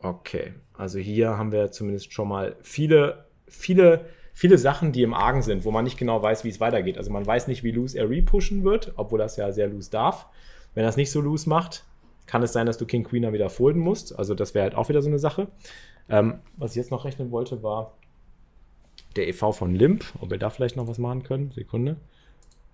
okay, 0.00 0.54
also 0.74 0.98
hier 0.98 1.36
haben 1.36 1.52
wir 1.52 1.70
zumindest 1.70 2.12
schon 2.12 2.28
mal 2.28 2.56
viele, 2.62 3.26
viele, 3.46 4.06
viele 4.32 4.58
Sachen, 4.58 4.92
die 4.92 5.02
im 5.02 5.14
Argen 5.14 5.42
sind, 5.42 5.64
wo 5.64 5.70
man 5.70 5.84
nicht 5.84 5.98
genau 5.98 6.22
weiß, 6.22 6.44
wie 6.44 6.48
es 6.48 6.60
weitergeht. 6.60 6.96
Also 6.96 7.10
man 7.10 7.26
weiß 7.26 7.46
nicht, 7.48 7.62
wie 7.62 7.72
loose 7.72 7.98
er 7.98 8.08
repushen 8.08 8.64
wird, 8.64 8.92
obwohl 8.96 9.18
das 9.18 9.36
ja 9.36 9.52
sehr 9.52 9.68
loose 9.68 9.90
darf. 9.90 10.26
Wenn 10.76 10.84
er 10.84 10.90
es 10.90 10.98
nicht 10.98 11.10
so 11.10 11.22
loose 11.22 11.48
macht, 11.48 11.84
kann 12.26 12.42
es 12.42 12.52
sein, 12.52 12.66
dass 12.66 12.76
du 12.76 12.84
King 12.84 13.02
Queener 13.02 13.32
wieder 13.32 13.48
folden 13.48 13.80
musst. 13.80 14.16
Also 14.16 14.34
das 14.34 14.54
wäre 14.54 14.64
halt 14.64 14.74
auch 14.74 14.90
wieder 14.90 15.00
so 15.00 15.08
eine 15.08 15.18
Sache. 15.18 15.48
Ähm, 16.10 16.40
was 16.58 16.72
ich 16.72 16.76
jetzt 16.76 16.90
noch 16.90 17.06
rechnen 17.06 17.30
wollte, 17.30 17.62
war 17.62 17.94
der 19.16 19.26
EV 19.26 19.52
von 19.52 19.74
Limp, 19.74 20.04
ob 20.20 20.30
wir 20.30 20.38
da 20.38 20.50
vielleicht 20.50 20.76
noch 20.76 20.86
was 20.86 20.98
machen 20.98 21.22
können. 21.22 21.50
Sekunde. 21.52 21.96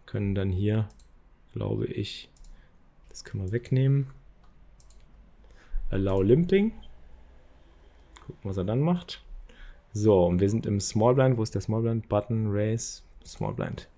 Können 0.04 0.34
dann 0.34 0.50
hier, 0.50 0.88
glaube 1.52 1.86
ich, 1.86 2.28
das 3.08 3.22
können 3.22 3.44
wir 3.44 3.52
wegnehmen. 3.52 4.08
Allow 5.90 6.22
Limping. 6.22 6.72
Gucken, 8.26 8.42
was 8.42 8.56
er 8.56 8.64
dann 8.64 8.80
macht. 8.80 9.22
So, 9.92 10.24
und 10.24 10.40
wir 10.40 10.50
sind 10.50 10.66
im 10.66 10.80
Small 10.80 11.14
Blind. 11.14 11.36
Wo 11.36 11.42
ist 11.44 11.54
der 11.54 11.60
Small 11.60 11.82
Blind? 11.82 12.08
Button, 12.08 12.48
Race, 12.50 13.04
Small 13.24 13.54
Blind. 13.54 13.88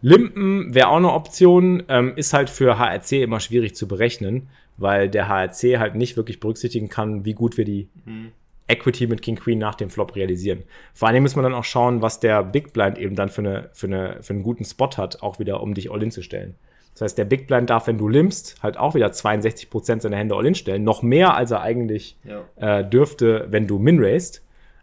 Limpen 0.00 0.74
wäre 0.74 0.88
auch 0.88 0.96
eine 0.96 1.12
Option, 1.12 1.82
ähm, 1.88 2.12
ist 2.16 2.32
halt 2.32 2.50
für 2.50 2.78
HRC 2.78 3.22
immer 3.22 3.40
schwierig 3.40 3.74
zu 3.74 3.88
berechnen, 3.88 4.48
weil 4.76 5.08
der 5.08 5.28
HRC 5.28 5.78
halt 5.78 5.94
nicht 5.94 6.16
wirklich 6.16 6.40
berücksichtigen 6.40 6.88
kann, 6.88 7.24
wie 7.24 7.34
gut 7.34 7.56
wir 7.56 7.64
die 7.64 7.88
mhm. 8.04 8.32
Equity 8.68 9.06
mit 9.06 9.22
King 9.22 9.36
Queen 9.36 9.58
nach 9.58 9.74
dem 9.74 9.90
Flop 9.90 10.14
realisieren. 10.14 10.62
Vor 10.94 11.08
allem 11.08 11.22
muss 11.22 11.34
man 11.34 11.42
dann 11.42 11.54
auch 11.54 11.64
schauen, 11.64 12.02
was 12.02 12.20
der 12.20 12.42
Big 12.44 12.72
Blind 12.72 12.98
eben 12.98 13.16
dann 13.16 13.30
für, 13.30 13.40
eine, 13.40 13.70
für, 13.72 13.86
eine, 13.86 14.18
für 14.22 14.34
einen 14.34 14.42
guten 14.42 14.64
Spot 14.64 14.90
hat, 14.96 15.22
auch 15.22 15.38
wieder, 15.38 15.62
um 15.62 15.74
dich 15.74 15.90
All-In 15.90 16.10
zu 16.10 16.22
stellen. 16.22 16.54
Das 16.92 17.02
heißt, 17.02 17.18
der 17.18 17.24
Big 17.24 17.46
Blind 17.46 17.70
darf, 17.70 17.86
wenn 17.86 17.96
du 17.96 18.08
limpst, 18.08 18.62
halt 18.62 18.76
auch 18.76 18.94
wieder 18.94 19.08
62% 19.08 20.00
seiner 20.00 20.16
Hände 20.16 20.34
All-In 20.34 20.54
stellen. 20.54 20.84
Noch 20.84 21.02
mehr, 21.02 21.34
als 21.34 21.50
er 21.50 21.62
eigentlich 21.62 22.18
ja. 22.24 22.44
äh, 22.56 22.88
dürfte, 22.88 23.46
wenn 23.50 23.66
du 23.66 23.78
Min 23.78 23.98
raised. 24.00 24.42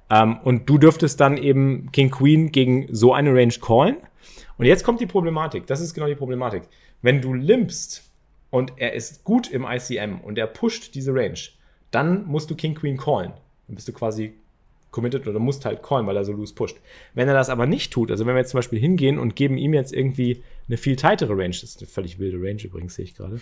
Ähm, 0.10 0.38
und 0.44 0.70
du 0.70 0.78
dürftest 0.78 1.20
dann 1.20 1.38
eben 1.38 1.92
King 1.92 2.12
Queen 2.12 2.52
gegen 2.52 2.88
so 2.92 3.14
eine 3.14 3.34
Range 3.34 3.54
callen. 3.62 3.98
Und 4.58 4.66
jetzt 4.66 4.84
kommt 4.84 5.02
die 5.02 5.06
Problematik. 5.06 5.68
Das 5.68 5.82
ist 5.82 5.94
genau 5.94 6.08
die 6.08 6.16
Problematik. 6.16 6.64
Wenn 7.02 7.22
du 7.22 7.34
limpst 7.34 8.10
und 8.50 8.74
er 8.78 8.94
ist 8.94 9.24
gut 9.24 9.52
im 9.52 9.66
ICM 9.66 10.22
und 10.24 10.38
er 10.38 10.48
pusht 10.48 10.96
diese 10.96 11.14
Range, 11.14 11.40
dann 11.92 12.26
musst 12.26 12.50
du 12.50 12.56
King 12.56 12.76
Queen 12.76 12.98
callen. 12.98 13.34
Dann 13.68 13.76
bist 13.76 13.88
du 13.88 13.94
quasi 13.94 14.34
committed 14.92 15.28
oder 15.28 15.40
musst 15.40 15.66
halt 15.66 15.84
callen, 15.84 16.08
weil 16.08 16.16
er 16.16 16.24
so 16.24 16.32
loose 16.32 16.56
pusht. 16.56 16.78
Wenn 17.14 17.28
er 17.28 17.34
das 17.34 17.50
aber 17.50 17.66
nicht 17.66 17.92
tut, 17.92 18.12
also 18.12 18.26
wenn 18.26 18.34
wir 18.34 18.40
jetzt 18.40 18.52
zum 18.52 18.60
Beispiel 18.60 18.80
hingehen 18.80 19.20
und 19.20 19.36
geben 19.36 19.58
ihm 19.58 19.74
jetzt 19.74 19.94
irgendwie 19.94 20.42
eine 20.68 20.78
viel 20.78 20.96
tightere 20.96 21.34
Range, 21.34 21.50
das 21.50 21.64
ist 21.64 21.80
eine 21.80 21.88
völlig 21.88 22.18
wilde 22.18 22.38
Range 22.38 22.62
übrigens, 22.64 22.96
sehe 22.96 23.04
ich 23.04 23.16
gerade. 23.16 23.42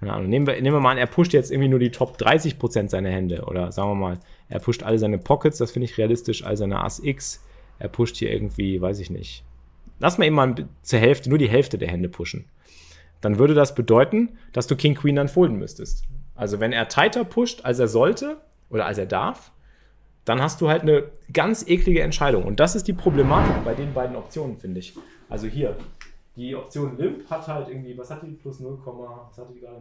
Keine 0.00 0.14
Ahnung. 0.14 0.30
Nehmen 0.30 0.46
wir, 0.46 0.54
nehmen 0.54 0.74
wir 0.74 0.80
mal 0.80 0.92
an, 0.92 0.98
er 0.98 1.06
pusht 1.06 1.34
jetzt 1.34 1.50
irgendwie 1.50 1.68
nur 1.68 1.78
die 1.78 1.90
Top 1.90 2.16
30% 2.16 2.88
seiner 2.88 3.10
Hände 3.10 3.42
oder 3.44 3.70
sagen 3.70 3.90
wir 3.90 3.94
mal, 3.94 4.18
er 4.48 4.60
pusht 4.60 4.82
alle 4.82 4.98
seine 4.98 5.18
Pockets, 5.18 5.58
das 5.58 5.72
finde 5.72 5.84
ich 5.86 5.98
realistisch, 5.98 6.44
all 6.44 6.56
seine 6.56 6.82
Ass 6.82 7.00
X. 7.02 7.42
Er 7.78 7.88
pusht 7.88 8.16
hier 8.16 8.32
irgendwie, 8.32 8.80
weiß 8.80 9.00
ich 9.00 9.10
nicht, 9.10 9.44
lass 9.98 10.18
mal 10.18 10.26
eben 10.26 10.36
mal 10.36 10.54
zur 10.82 10.98
Hälfte, 10.98 11.28
nur 11.28 11.38
die 11.38 11.48
Hälfte 11.48 11.78
der 11.78 11.88
Hände 11.88 12.08
pushen. 12.08 12.44
Dann 13.20 13.38
würde 13.38 13.54
das 13.54 13.74
bedeuten, 13.74 14.36
dass 14.52 14.66
du 14.66 14.76
King 14.76 14.94
Queen 14.94 15.16
dann 15.16 15.28
folden 15.28 15.58
müsstest. 15.58 16.04
Also 16.34 16.60
wenn 16.60 16.72
er 16.72 16.88
tighter 16.88 17.24
pusht, 17.24 17.64
als 17.64 17.78
er 17.78 17.88
sollte 17.88 18.38
oder 18.68 18.86
als 18.86 18.98
er 18.98 19.06
darf, 19.06 19.52
dann 20.24 20.40
hast 20.40 20.60
du 20.60 20.68
halt 20.68 20.82
eine 20.82 21.04
ganz 21.32 21.66
eklige 21.66 22.02
Entscheidung. 22.02 22.44
Und 22.44 22.60
das 22.60 22.74
ist 22.74 22.88
die 22.88 22.92
Problematik 22.92 23.64
bei 23.64 23.74
den 23.74 23.92
beiden 23.92 24.16
Optionen, 24.16 24.58
finde 24.58 24.80
ich. 24.80 24.94
Also 25.28 25.46
hier, 25.46 25.76
die 26.36 26.54
Option 26.54 26.96
Limp 26.96 27.28
hat 27.30 27.46
halt 27.46 27.68
irgendwie, 27.68 27.96
was 27.96 28.10
hat 28.10 28.22
die 28.22 28.32
plus 28.32 28.60
0, 28.60 28.78
was 28.84 29.38
hatte 29.38 29.52
die 29.54 29.60
gerade 29.60 29.76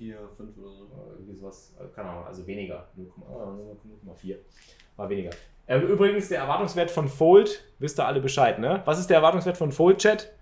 0,4, 0.00 0.14
5 0.36 0.58
oder 0.58 0.68
so? 0.68 0.88
Irgendwie 1.12 1.34
sowas, 1.34 1.74
äh, 1.78 1.84
keine 1.94 2.08
Ahnung, 2.08 2.26
also 2.26 2.46
weniger, 2.46 2.88
0,4 2.98 4.36
war 4.96 5.08
weniger. 5.08 5.30
Äh, 5.66 5.78
übrigens, 5.78 6.28
der 6.28 6.40
Erwartungswert 6.40 6.90
von 6.90 7.08
Fold, 7.08 7.64
wisst 7.78 7.98
ihr 8.00 8.06
alle 8.06 8.20
Bescheid, 8.20 8.58
ne? 8.58 8.82
Was 8.86 8.98
ist 8.98 9.08
der 9.10 9.18
Erwartungswert 9.18 9.56
von 9.56 9.72
Fold, 9.72 9.98
Chat? 9.98 10.32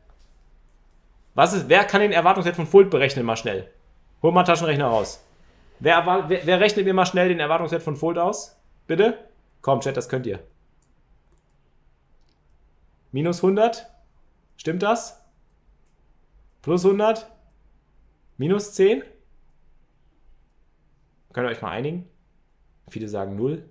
Was 1.35 1.53
ist, 1.53 1.69
wer 1.69 1.85
kann 1.85 2.01
den 2.01 2.13
Erwartungswert 2.13 2.57
von 2.57 2.67
Fold 2.67 2.91
berechnen, 2.91 3.27
mal 3.27 3.37
schnell? 3.37 3.71
Hol 4.23 4.33
mal 4.33 4.45
Taschenrechner 4.45 4.87
raus. 4.87 5.23
Wer, 5.81 6.05
wer, 6.29 6.47
wer 6.47 6.61
rechnet 6.61 6.87
mir 6.87 6.95
mal 6.95 7.07
schnell 7.07 7.29
den 7.29 7.41
Erwartungswert 7.41 7.83
von 7.83 7.97
Fold 7.97 8.19
aus? 8.19 8.57
Bitte? 8.87 9.19
Komm, 9.61 9.81
Chat, 9.81 9.97
das 9.97 10.09
könnt 10.09 10.27
ihr. 10.27 10.41
Minus 13.13 13.43
100? 13.43 13.87
Stimmt 14.57 14.83
das? 14.83 15.23
Plus 16.63 16.85
100? 16.85 17.31
Minus 18.37 18.75
10? 18.75 19.03
Könnt 21.33 21.47
ihr 21.47 21.51
euch 21.51 21.63
mal 21.63 21.71
einigen? 21.71 22.09
Viele 22.89 23.09
sagen 23.09 23.37
0. 23.37 23.63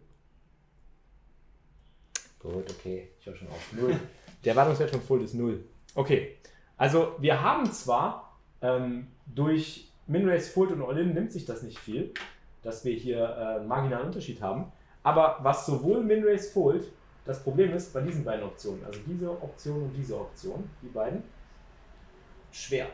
Gut, 2.39 2.69
okay. 2.69 3.09
Ich 3.19 3.25
höre 3.25 3.35
schon 3.35 3.47
auf. 3.49 3.73
0. 3.73 3.99
Der 4.43 4.51
Erwartungswert 4.53 4.91
von 4.91 5.01
Fold 5.01 5.23
ist 5.23 5.33
0. 5.33 5.63
Okay. 5.95 6.37
Also 6.77 7.15
wir 7.19 7.41
haben 7.41 7.71
zwar 7.71 8.37
ähm, 8.61 9.07
durch 9.25 9.91
Minrace 10.05 10.49
Fold 10.49 10.71
und 10.71 10.83
All-In 10.83 11.13
nimmt 11.13 11.31
sich 11.31 11.45
das 11.45 11.63
nicht 11.63 11.79
viel, 11.79 12.13
dass 12.61 12.85
wir 12.85 12.93
hier 12.93 13.17
äh, 13.17 13.57
einen 13.57 13.67
marginalen 13.67 14.07
Unterschied 14.07 14.41
haben. 14.41 14.71
Aber 15.03 15.37
was 15.41 15.65
sowohl 15.65 16.03
Minrace 16.03 16.51
Fold, 16.51 16.91
das 17.25 17.43
Problem 17.43 17.73
ist 17.73 17.93
bei 17.93 18.01
diesen 18.01 18.23
beiden 18.23 18.45
Optionen, 18.45 18.85
also 18.85 18.99
diese 19.05 19.29
Option 19.29 19.83
und 19.83 19.93
diese 19.93 20.17
Option, 20.19 20.69
die 20.81 20.87
beiden, 20.87 21.23
schwer. 22.51 22.87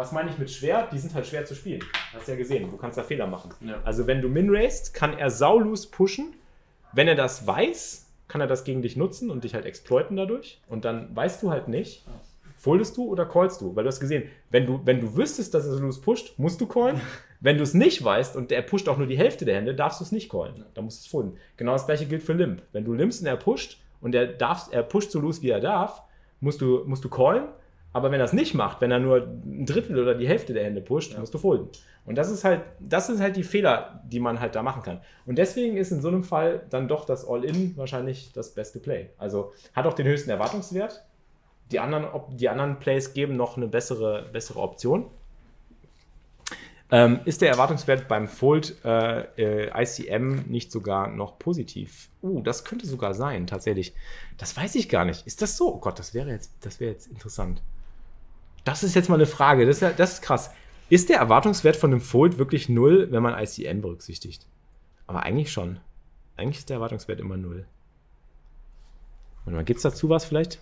Was 0.00 0.12
meine 0.12 0.30
ich 0.30 0.38
mit 0.38 0.50
schwer? 0.50 0.88
Die 0.90 0.98
sind 0.98 1.12
halt 1.12 1.26
schwer 1.26 1.44
zu 1.44 1.54
spielen. 1.54 1.84
Hast 2.14 2.26
ja 2.26 2.34
gesehen, 2.34 2.70
du 2.70 2.78
kannst 2.78 2.96
da 2.96 3.02
Fehler 3.02 3.26
machen. 3.26 3.50
Ja. 3.60 3.82
Also 3.84 4.06
wenn 4.06 4.22
du 4.22 4.30
minraced, 4.30 4.94
kann 4.94 5.12
er 5.12 5.28
saulus 5.28 5.90
pushen. 5.90 6.32
Wenn 6.94 7.06
er 7.06 7.16
das 7.16 7.46
weiß, 7.46 8.06
kann 8.26 8.40
er 8.40 8.46
das 8.46 8.64
gegen 8.64 8.80
dich 8.80 8.96
nutzen 8.96 9.30
und 9.30 9.44
dich 9.44 9.52
halt 9.54 9.66
exploiten 9.66 10.16
dadurch. 10.16 10.58
Und 10.68 10.86
dann 10.86 11.14
weißt 11.14 11.42
du 11.42 11.50
halt 11.50 11.68
nicht, 11.68 12.06
foldest 12.56 12.96
du 12.96 13.08
oder 13.08 13.26
callst 13.26 13.60
du? 13.60 13.76
Weil 13.76 13.84
du 13.84 13.88
hast 13.88 14.00
gesehen, 14.00 14.22
wenn 14.48 14.64
du, 14.64 14.80
wenn 14.86 15.02
du 15.02 15.16
wüsstest, 15.18 15.52
dass 15.52 15.66
er 15.66 15.78
loose 15.78 16.00
pusht, 16.00 16.32
musst 16.38 16.62
du 16.62 16.66
callen. 16.66 16.98
Wenn 17.42 17.56
du 17.56 17.62
es 17.62 17.72
nicht 17.72 18.04
weißt 18.04 18.36
und 18.36 18.52
er 18.52 18.60
pusht 18.60 18.86
auch 18.86 18.98
nur 18.98 19.06
die 19.06 19.16
Hälfte 19.16 19.46
der 19.46 19.56
Hände, 19.56 19.74
darfst 19.74 20.00
du 20.00 20.04
es 20.04 20.12
nicht 20.12 20.30
callen. 20.30 20.62
Dann 20.74 20.84
musst 20.84 21.00
du 21.00 21.04
es 21.04 21.10
folden. 21.10 21.38
Genau 21.56 21.72
das 21.72 21.86
gleiche 21.86 22.04
gilt 22.04 22.22
für 22.22 22.34
Limp. 22.34 22.62
Wenn 22.72 22.84
du 22.84 22.92
limpst 22.92 23.22
und 23.22 23.26
er 23.26 23.36
pusht 23.36 23.80
und 24.02 24.14
er, 24.14 24.26
darf, 24.26 24.68
er 24.70 24.82
pusht 24.82 25.10
so 25.10 25.20
loose, 25.20 25.40
wie 25.40 25.48
er 25.48 25.60
darf, 25.60 26.02
musst 26.40 26.60
du, 26.60 26.84
musst 26.86 27.02
du 27.02 27.08
callen. 27.08 27.48
Aber 27.92 28.10
wenn 28.12 28.20
er 28.20 28.26
es 28.26 28.32
nicht 28.32 28.54
macht, 28.54 28.80
wenn 28.80 28.90
er 28.90 29.00
nur 29.00 29.26
ein 29.44 29.66
Drittel 29.66 29.98
oder 29.98 30.14
die 30.14 30.28
Hälfte 30.28 30.52
der 30.52 30.64
Hände 30.64 30.80
pusht, 30.80 31.18
musst 31.18 31.34
du 31.34 31.38
folden. 31.38 31.68
Und 32.06 32.16
das 32.16 32.30
ist 32.30 32.44
halt, 32.44 32.62
das 32.78 33.08
sind 33.08 33.20
halt 33.20 33.36
die 33.36 33.42
Fehler, 33.42 34.02
die 34.06 34.20
man 34.20 34.40
halt 34.40 34.54
da 34.54 34.62
machen 34.62 34.82
kann. 34.82 35.00
Und 35.26 35.38
deswegen 35.38 35.76
ist 35.76 35.90
in 35.90 36.00
so 36.00 36.08
einem 36.08 36.24
Fall 36.24 36.62
dann 36.70 36.88
doch 36.88 37.04
das 37.04 37.26
All-In 37.28 37.76
wahrscheinlich 37.76 38.32
das 38.32 38.54
beste 38.54 38.78
Play. 38.78 39.10
Also 39.18 39.52
hat 39.74 39.86
auch 39.86 39.94
den 39.94 40.06
höchsten 40.06 40.30
Erwartungswert. 40.30 41.04
Die 41.72 41.78
anderen, 41.78 42.06
die 42.30 42.48
anderen 42.48 42.78
Plays 42.78 43.12
geben 43.12 43.36
noch 43.36 43.56
eine 43.56 43.66
bessere, 43.66 44.28
bessere 44.32 44.60
Option. 44.60 45.06
Ähm, 46.92 47.20
ist 47.24 47.40
der 47.40 47.50
Erwartungswert 47.50 48.08
beim 48.08 48.26
Fold 48.26 48.76
äh, 48.84 49.20
äh, 49.36 49.82
ICM 49.82 50.46
nicht 50.48 50.72
sogar 50.72 51.08
noch 51.08 51.38
positiv? 51.38 52.08
Uh, 52.22 52.42
das 52.42 52.64
könnte 52.64 52.86
sogar 52.86 53.14
sein, 53.14 53.46
tatsächlich. 53.46 53.94
Das 54.38 54.56
weiß 54.56 54.74
ich 54.74 54.88
gar 54.88 55.04
nicht. 55.04 55.24
Ist 55.26 55.42
das 55.42 55.56
so? 55.56 55.74
Oh 55.74 55.78
Gott, 55.78 56.00
das 56.00 56.14
wäre 56.14 56.30
jetzt, 56.30 56.52
das 56.62 56.80
wäre 56.80 56.90
jetzt 56.90 57.06
interessant. 57.06 57.62
Das 58.64 58.82
ist 58.82 58.94
jetzt 58.94 59.08
mal 59.08 59.16
eine 59.16 59.26
Frage. 59.26 59.66
Das 59.66 59.80
ist, 59.82 59.98
das 59.98 60.14
ist 60.14 60.22
krass. 60.22 60.50
Ist 60.88 61.08
der 61.08 61.18
Erwartungswert 61.18 61.76
von 61.76 61.92
einem 61.92 62.00
Fold 62.00 62.38
wirklich 62.38 62.68
null, 62.68 63.08
wenn 63.10 63.22
man 63.22 63.38
ICM 63.38 63.80
berücksichtigt? 63.80 64.46
Aber 65.06 65.22
eigentlich 65.22 65.52
schon. 65.52 65.80
Eigentlich 66.36 66.58
ist 66.58 66.68
der 66.68 66.76
Erwartungswert 66.76 67.20
immer 67.20 67.36
null. 67.36 67.66
Warte 69.44 69.56
mal, 69.56 69.64
gibt 69.64 69.78
es 69.78 69.82
dazu 69.82 70.08
was 70.08 70.24
vielleicht? 70.24 70.60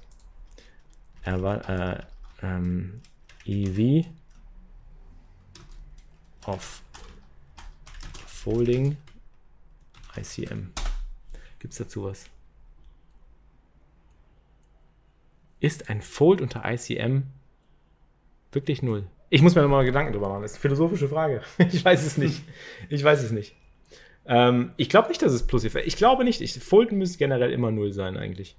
Erwar 1.22 1.68
äh, 1.68 2.02
ähm, 2.42 3.00
EV 3.44 4.06
of 6.46 6.82
Folding 8.26 8.96
ICM. 10.16 10.72
Gibt 11.58 11.72
es 11.72 11.78
dazu 11.78 12.04
was? 12.04 12.26
Ist 15.60 15.90
ein 15.90 16.02
Fold 16.02 16.40
unter 16.40 16.62
ICM 16.64 17.24
wirklich 18.58 18.82
null? 18.82 19.04
Ich 19.30 19.42
muss 19.42 19.54
mir 19.54 19.62
nochmal 19.62 19.84
Gedanken 19.84 20.12
drüber 20.12 20.28
machen. 20.28 20.42
Das 20.42 20.52
ist 20.52 20.56
eine 20.56 20.62
philosophische 20.62 21.08
Frage. 21.08 21.42
Ich 21.72 21.84
weiß 21.84 22.04
es 22.04 22.18
nicht. 22.18 22.42
Ich 22.88 23.04
weiß 23.04 23.22
es 23.22 23.30
nicht. 23.30 23.54
Ähm, 24.26 24.72
ich 24.76 24.88
glaube 24.88 25.08
nicht, 25.08 25.22
dass 25.22 25.32
es 25.32 25.46
plus 25.46 25.64
Ich 25.64 25.96
glaube 25.96 26.24
nicht. 26.24 26.40
Ich, 26.40 26.58
Folden 26.58 26.98
müsste 26.98 27.18
generell 27.18 27.52
immer 27.52 27.70
null 27.70 27.92
sein, 27.92 28.16
eigentlich. 28.16 28.56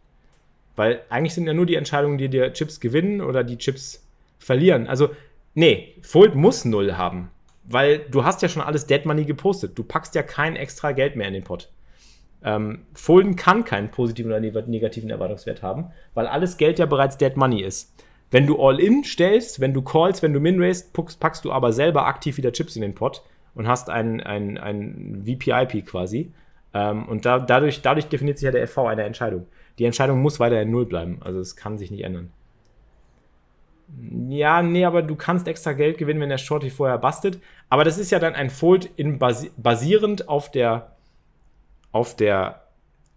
Weil 0.76 1.02
eigentlich 1.10 1.34
sind 1.34 1.48
ja 1.48 1.54
nur 1.54 1.66
die 1.66 1.76
Entscheidungen, 1.76 2.18
die 2.18 2.30
dir 2.30 2.54
Chips 2.54 2.80
gewinnen 2.80 3.22
oder 3.22 3.44
die 3.44 3.58
Chips 3.58 4.06
verlieren. 4.38 4.88
Also, 4.88 5.10
nee, 5.54 5.96
Fold 6.02 6.36
muss 6.36 6.64
null 6.66 6.94
haben. 6.94 7.30
Weil 7.66 8.00
du 8.00 8.24
hast 8.24 8.42
ja 8.42 8.48
schon 8.50 8.62
alles 8.64 8.88
Dead 8.88 9.06
Money 9.06 9.26
gepostet. 9.26 9.78
Du 9.78 9.84
packst 9.84 10.16
ja 10.16 10.24
kein 10.24 10.56
extra 10.56 10.92
Geld 10.94 11.16
mehr 11.16 11.28
in 11.28 11.34
den 11.34 11.44
Pot. 11.44 11.70
Ähm, 12.44 12.86
Folden 12.94 13.36
kann 13.36 13.66
keinen 13.66 13.92
positiven 13.92 14.32
oder 14.32 14.40
neg- 14.40 14.68
negativen 14.68 15.10
Erwartungswert 15.10 15.62
haben, 15.62 15.92
weil 16.14 16.26
alles 16.26 16.56
Geld 16.58 16.80
ja 16.80 16.86
bereits 16.86 17.18
Dead 17.18 17.36
Money 17.36 17.62
ist. 17.64 17.94
Wenn 18.32 18.46
du 18.46 18.62
All-In 18.62 19.04
stellst, 19.04 19.60
wenn 19.60 19.74
du 19.74 19.82
callst, 19.82 20.22
wenn 20.22 20.34
du 20.34 20.40
packst, 20.94 21.20
packst 21.20 21.46
du 21.46 21.52
aber 21.52 21.74
selber 21.74 22.06
aktiv 22.06 22.38
wieder 22.38 22.52
Chips 22.52 22.76
in 22.76 22.82
den 22.82 22.96
Pot 22.96 23.24
und 23.56 23.68
hast 23.68 23.90
ein, 23.90 24.22
ein, 24.22 24.58
ein 24.58 25.24
VPIP 25.26 25.86
quasi. 25.88 26.32
Ähm, 26.74 27.08
und 27.08 27.26
da, 27.26 27.40
dadurch, 27.40 27.82
dadurch 27.82 28.08
definiert 28.08 28.38
sich 28.38 28.46
ja 28.46 28.52
der 28.52 28.68
FV 28.68 28.86
eine 28.86 29.04
Entscheidung. 29.04 29.48
Die 29.80 29.86
Entscheidung 29.86 30.22
muss 30.22 30.40
weiterhin 30.40 30.70
null 30.70 30.86
bleiben. 30.86 31.20
Also 31.22 31.40
es 31.40 31.56
kann 31.56 31.78
sich 31.78 31.90
nicht 31.90 32.04
ändern. 32.04 32.32
Ja, 34.28 34.62
nee, 34.62 34.86
aber 34.86 35.02
du 35.02 35.16
kannst 35.16 35.48
extra 35.48 35.74
Geld 35.74 35.98
gewinnen, 35.98 36.22
wenn 36.22 36.30
der 36.30 36.38
Shorty 36.38 36.70
vorher 36.70 37.00
bastet. 37.00 37.40
Aber 37.70 37.84
das 37.84 37.98
ist 37.98 38.12
ja 38.12 38.20
dann 38.20 38.36
ein 38.36 38.52
Fold 38.52 38.90
in 38.98 39.18
basi 39.18 39.50
basierend 39.58 40.30
auf 40.30 40.52
der, 40.52 40.96
auf 41.92 42.16
der 42.16 42.69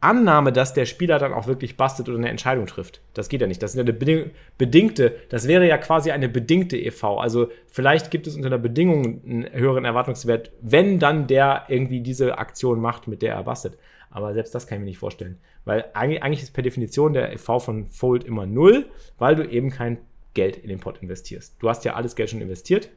Annahme, 0.03 0.53
dass 0.53 0.75
der 0.75 0.85
Spieler 0.85 1.19
dann 1.19 1.33
auch 1.33 1.47
wirklich 1.47 1.77
bastet 1.77 2.09
oder 2.09 2.19
eine 2.19 2.29
Entscheidung 2.29 2.67
trifft. 2.67 3.01
Das 3.15 3.29
geht 3.29 3.41
ja 3.41 3.47
nicht. 3.47 3.63
Das 3.63 3.75
ist 3.75 3.81
eine 3.81 3.93
beding 3.93 4.31
bedingte, 4.59 5.17
das 5.29 5.47
wäre 5.47 5.67
ja 5.67 5.79
quasi 5.79 6.11
eine 6.11 6.29
bedingte 6.29 6.77
EV. 6.77 7.05
Also 7.19 7.49
vielleicht 7.69 8.11
gibt 8.11 8.27
es 8.27 8.35
unter 8.35 8.51
der 8.51 8.59
Bedingung 8.59 9.23
einen 9.25 9.53
höheren 9.53 9.85
Erwartungswert, 9.85 10.51
wenn 10.61 10.99
dann 10.99 11.27
der 11.27 11.65
irgendwie 11.69 12.01
diese 12.01 12.39
Aktion 12.39 12.81
macht, 12.81 13.07
mit 13.07 13.23
der 13.23 13.35
er 13.35 13.45
bastet. 13.45 13.79
Aber 14.11 14.35
selbst 14.35 14.55
das 14.55 14.67
kann 14.67 14.77
ich 14.77 14.81
mir 14.81 14.87
nicht 14.87 14.99
vorstellen. 14.99 15.39
Weil 15.65 15.85
eigentlich, 15.95 16.23
eigentlich 16.23 16.43
ist 16.43 16.53
per 16.53 16.63
Definition 16.63 17.13
der 17.13 17.33
EV 17.33 17.61
von 17.61 17.87
Fold 17.87 18.25
immer 18.25 18.45
null, 18.45 18.87
weil 19.19 19.37
du 19.37 19.49
eben 19.49 19.71
kein 19.71 19.99
Geld 20.35 20.57
in 20.57 20.69
den 20.69 20.81
Pot 20.81 20.99
investierst. 21.01 21.57
Du 21.61 21.69
hast 21.69 21.85
ja 21.85 21.95
alles 21.95 22.17
Geld 22.17 22.31
schon 22.31 22.41
investiert 22.41 22.91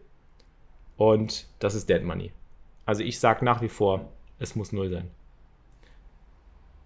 und 0.97 1.47
das 1.59 1.75
ist 1.75 1.89
Dead 1.89 2.03
Money. 2.03 2.31
Also 2.85 3.03
ich 3.03 3.19
sage 3.19 3.45
nach 3.45 3.61
wie 3.61 3.69
vor, 3.69 4.09
es 4.39 4.55
muss 4.55 4.71
null 4.71 4.89
sein. 4.89 5.09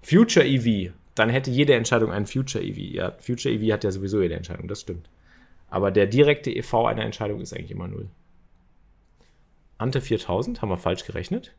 Future 0.01 0.45
EV, 0.45 0.91
dann 1.15 1.29
hätte 1.29 1.51
jede 1.51 1.73
Entscheidung 1.73 2.11
einen 2.11 2.25
Future 2.25 2.63
EV. 2.63 2.77
Ja, 2.77 3.11
Future 3.19 3.53
EV 3.53 3.73
hat 3.73 3.83
ja 3.83 3.91
sowieso 3.91 4.21
jede 4.21 4.35
Entscheidung, 4.35 4.67
das 4.67 4.81
stimmt. 4.81 5.09
Aber 5.69 5.91
der 5.91 6.07
direkte 6.07 6.51
EV 6.51 6.85
einer 6.85 7.03
Entscheidung 7.03 7.41
ist 7.41 7.53
eigentlich 7.53 7.71
immer 7.71 7.87
null. 7.87 8.09
Ante 9.77 10.01
4000, 10.01 10.61
haben 10.61 10.69
wir 10.69 10.77
falsch 10.77 11.05
gerechnet. 11.05 11.53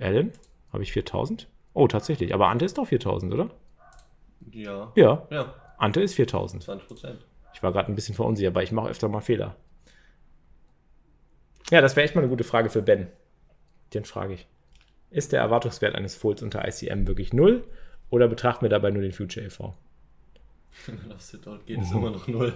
Alan, 0.00 0.32
habe 0.72 0.82
ich 0.82 0.92
4000? 0.92 1.48
Oh, 1.74 1.86
tatsächlich. 1.86 2.34
Aber 2.34 2.48
Ante 2.48 2.64
ist 2.64 2.78
doch 2.78 2.86
4000, 2.86 3.32
oder? 3.32 3.50
Ja. 4.50 4.92
Ja, 4.96 5.26
Ja, 5.30 5.54
Ante 5.78 6.00
ist 6.00 6.14
4000. 6.14 6.62
20 6.64 6.88
Prozent. 6.88 7.26
Ich 7.54 7.62
war 7.62 7.72
gerade 7.72 7.90
ein 7.92 7.94
bisschen 7.94 8.14
verunsichert, 8.14 8.54
weil 8.54 8.64
ich 8.64 8.72
mache 8.72 8.88
öfter 8.88 9.08
mal 9.08 9.20
Fehler. 9.20 9.56
Ja, 11.70 11.80
das 11.80 11.96
wäre 11.96 12.04
echt 12.04 12.14
mal 12.14 12.22
eine 12.22 12.30
gute 12.30 12.44
Frage 12.44 12.70
für 12.70 12.82
Ben. 12.82 13.08
Den 13.94 14.04
frage 14.04 14.34
ich. 14.34 14.46
Ist 15.12 15.32
der 15.32 15.40
Erwartungswert 15.40 15.94
eines 15.94 16.14
Folds 16.14 16.42
unter 16.42 16.66
ICM 16.66 17.06
wirklich 17.06 17.32
null 17.32 17.64
oder 18.10 18.28
betrachten 18.28 18.62
wir 18.62 18.70
dabei 18.70 18.90
nur 18.90 19.02
den 19.02 19.12
Future 19.12 19.44
EV? 19.44 19.74
Wenn 20.86 20.96
man 21.02 21.12
auf 21.12 21.20
Sit-Out 21.20 21.66
geht, 21.66 21.80
ist 21.80 21.92
immer 21.92 22.10
noch 22.10 22.26
null. 22.28 22.54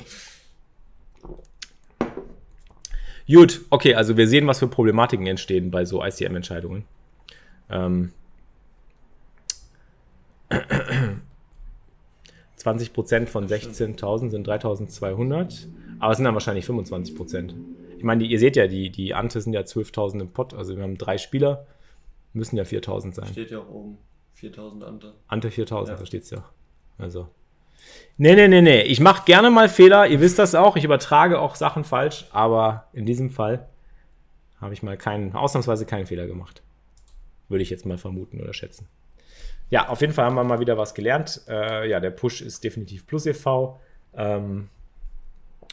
Gut, 3.29 3.61
okay, 3.71 3.95
also 3.95 4.17
wir 4.17 4.27
sehen, 4.27 4.47
was 4.47 4.61
für 4.61 4.69
Problematiken 4.69 5.27
entstehen 5.27 5.71
bei 5.71 5.85
so 5.85 6.03
ICM-Entscheidungen. 6.03 6.85
Ähm, 7.69 8.13
20% 12.59 13.27
von 13.27 13.49
16.000 13.49 14.31
sind 14.31 14.49
3.200, 14.49 15.67
aber 15.99 16.13
es 16.13 16.17
sind 16.17 16.25
dann 16.25 16.35
wahrscheinlich 16.35 16.65
25%. 16.65 17.53
Ich 17.99 18.05
meine, 18.05 18.23
die, 18.23 18.31
ihr 18.31 18.39
seht 18.39 18.57
ja, 18.57 18.67
die, 18.67 18.91
die 18.91 19.13
Ante 19.15 19.41
sind 19.41 19.53
ja 19.53 19.61
12.000 19.61 20.21
im 20.21 20.31
Pot, 20.31 20.55
also 20.55 20.77
wir 20.77 20.83
haben 20.85 20.97
drei 20.97 21.19
Spieler, 21.19 21.67
müssen 22.37 22.57
ja 22.57 22.63
4.000 22.65 23.15
sein. 23.15 23.27
Steht 23.29 23.51
ja 23.51 23.59
auch 23.59 23.69
oben. 23.69 23.99
4000 24.35 24.85
Ante. 24.85 25.15
Ante 25.29 25.49
4.000, 25.49 25.89
Ja. 25.89 25.95
da 25.97 26.07
steht's 26.07 26.31
ja. 26.31 26.45
Also. 26.99 27.29
Nee, 28.19 28.35
nee, 28.35 28.49
nee, 28.49 28.63
nee. 28.63 28.83
Ich 28.83 29.01
mache 29.01 29.25
gerne 29.25 29.51
mal 29.51 29.69
Fehler, 29.69 30.07
ihr 30.07 30.21
wisst 30.21 30.39
das 30.39 30.55
auch, 30.55 30.77
ich 30.77 30.85
übertrage 30.85 31.39
auch 31.41 31.55
Sachen 31.55 31.85
falsch, 31.85 32.27
aber 32.33 32.89
in 32.93 33.07
diesem 33.07 33.31
Fall 33.31 33.69
habe 34.61 34.73
ich 34.75 34.83
mal 34.83 34.97
keinen, 34.97 35.35
ausnahmsweise 35.35 35.87
keinen 35.87 36.07
Fehler 36.07 36.27
gemacht. 36.27 36.63
Würde 37.49 37.63
ich 37.63 37.71
jetzt 37.71 37.87
mal 37.87 37.99
vermuten 37.99 38.41
oder 38.41 38.53
schätzen. 38.55 38.89
Ja, 39.71 39.89
auf 39.89 40.01
jeden 40.01 40.13
Fall 40.13 40.25
haben 40.25 40.35
wir 40.35 40.45
mal 40.45 40.61
wieder 40.61 40.79
was 40.79 40.95
gelernt. 40.95 41.43
Äh, 41.49 41.89
ja, 41.89 42.01
der 42.01 42.11
Push 42.11 42.41
ist 42.41 42.65
definitiv 42.65 43.07
plus 43.07 43.27
EV 43.27 43.77
ähm, 44.15 44.69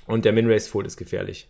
und 0.08 0.26
der 0.26 0.34
Min-Race 0.34 0.68
Fold 0.68 0.88
ist 0.88 0.98
gefährlich. 0.98 1.48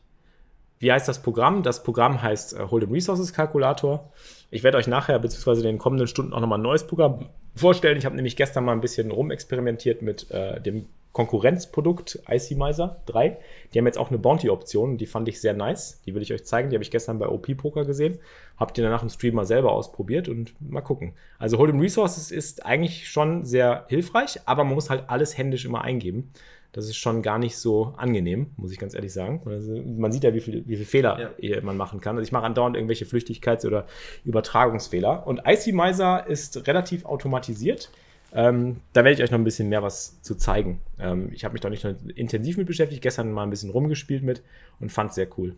Wie 0.84 0.92
heißt 0.92 1.08
das 1.08 1.22
Programm? 1.22 1.64
Das 1.64 1.82
Programm 1.82 2.22
heißt 2.22 2.60
äh, 2.60 2.64
Hold'em 2.64 2.92
Resources 2.92 3.32
Calculator. 3.32 4.12
Ich 4.52 4.64
werde 4.64 4.78
euch 4.78 4.88
nachher 4.88 5.18
beziehungsweise 5.18 5.62
in 5.62 5.68
den 5.68 5.78
kommenden 5.78 6.08
Stunden 6.08 6.34
auch 6.34 6.42
nochmal 6.42 6.60
ein 6.60 6.62
neues 6.62 6.86
Programm 6.86 7.30
vorstellen. 7.56 7.98
Ich 7.98 8.06
habe 8.06 8.18
nämlich 8.18 8.36
gestern 8.36 8.66
mal 8.66 8.74
ein 8.74 8.82
bisschen 8.82 9.10
rumexperimentiert 9.10 10.02
mit 10.02 10.30
äh, 10.30 10.60
dem 10.60 10.88
Konkurrenzprodukt 11.14 12.20
Icy 12.28 12.56
Miser 12.56 12.98
3. 13.06 13.38
Die 13.74 13.80
haben 13.80 13.86
jetzt 13.86 13.98
auch 13.98 14.10
eine 14.10 14.18
Bounty-Option, 14.18 14.98
die 14.98 15.06
fand 15.06 15.30
ich 15.30 15.40
sehr 15.40 15.54
nice. 15.54 16.02
Die 16.06 16.16
will 16.16 16.22
ich 16.22 16.34
euch 16.34 16.44
zeigen. 16.44 16.70
Die 16.70 16.76
habe 16.76 16.84
ich 16.84 16.92
gestern 16.92 17.18
bei 17.18 17.30
OP 17.30 17.56
Poker 17.56 17.86
gesehen. 17.86 18.20
Habt 18.58 18.78
ihr 18.78 18.84
danach 18.84 19.04
im 19.04 19.10
Stream 19.10 19.36
mal 19.36 19.46
selber 19.46 19.72
ausprobiert 19.72 20.28
und 20.28 20.54
mal 20.60 20.82
gucken. 20.82 21.14
Also 21.40 21.60
Hold'em 21.60 21.80
Resources 21.80 22.30
ist 22.30 22.66
eigentlich 22.66 23.08
schon 23.08 23.46
sehr 23.46 23.86
hilfreich, 23.88 24.42
aber 24.44 24.66
man 24.66 24.74
muss 24.74 24.90
halt 24.90 25.06
alles 25.08 25.38
händisch 25.38 25.64
immer 25.64 25.82
eingeben. 25.82 26.34
Das 26.74 26.86
ist 26.86 26.98
schon 26.98 27.22
gar 27.22 27.38
nicht 27.38 27.56
so 27.58 27.94
angenehm, 27.98 28.48
muss 28.58 28.72
ich 28.72 28.80
ganz 28.80 28.96
ehrlich 28.96 29.14
sagen. 29.14 29.42
Also 29.46 29.80
man 29.84 30.12
sieht 30.12 30.24
ja, 30.24 30.34
wie 30.34 30.42
viele 30.42 30.68
wie 30.68 30.76
viel 30.76 30.86
Fehler 30.86 31.32
ja. 31.38 31.62
man 31.62 31.78
machen 31.78 32.02
kann. 32.02 32.18
Also 32.18 32.28
ich 32.28 32.32
mache 32.32 32.46
andauernd 32.46 32.76
irgendwelche 32.76 33.06
Flüchtigkeits- 33.06 33.66
oder 33.66 33.86
Übertragungsfehler. 34.26 35.26
Und 35.28 35.42
Icy 35.46 35.72
Miser 35.72 36.26
ist 36.28 36.68
relativ 36.68 37.06
automatisiert. 37.06 37.92
Ähm, 38.34 38.82
da 38.94 39.04
werde 39.04 39.14
ich 39.14 39.24
euch 39.24 39.30
noch 39.30 39.38
ein 39.38 39.44
bisschen 39.44 39.70
mehr 39.70 39.84
was 39.84 40.20
zu 40.24 40.34
zeigen. 40.34 40.82
Ähm, 41.00 41.30
ich 41.32 41.46
habe 41.46 41.54
mich 41.54 41.62
da 41.62 41.70
nicht 41.70 41.86
intensiv 42.16 42.58
mit 42.58 42.66
beschäftigt, 42.66 43.04
gestern 43.04 43.32
mal 43.32 43.44
ein 43.44 43.52
bisschen 43.52 43.70
rumgespielt 43.70 44.24
mit 44.24 44.42
und 44.80 44.92
fand 44.92 45.12
es 45.12 45.16
sehr 45.16 45.28
cool. 45.38 45.56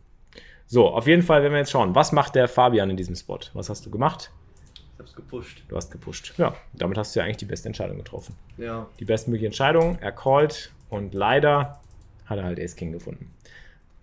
So, 0.67 0.89
auf 0.89 1.08
jeden 1.08 1.21
Fall, 1.21 1.43
wenn 1.43 1.54
wir 1.54 1.60
jetzt 1.60 1.71
schauen, 1.71 1.95
was 1.95 2.12
macht 2.12 2.36
der 2.36 2.49
Fabian 2.49 2.89
in 2.89 2.97
diesem 2.97 3.15
Spot? 3.15 3.39
Was 3.54 3.69
hast 3.69 3.86
du 3.86 3.89
gemacht? 3.89 4.32
Ich 4.73 4.99
hab's 4.99 5.15
gepusht. 5.15 5.63
Du 5.69 5.78
hast 5.78 5.91
gepusht. 5.91 6.34
Ja, 6.38 6.56
damit 6.73 6.97
hast 6.97 7.15
du 7.15 7.19
ja 7.19 7.25
eigentlich 7.25 7.38
die 7.38 7.45
beste 7.45 7.69
Entscheidung 7.69 7.97
getroffen. 7.97 8.36
Ja. 8.58 8.88
Die 8.99 9.06
bestmögliche 9.06 9.45
Entscheidung. 9.45 9.97
Er 10.01 10.12
callt 10.12 10.73
und 10.89 11.13
leider 11.13 11.81
hat 12.25 12.37
er 12.37 12.43
halt 12.43 12.59
Ace 12.59 12.75
King 12.75 12.91
gefunden. 12.91 13.33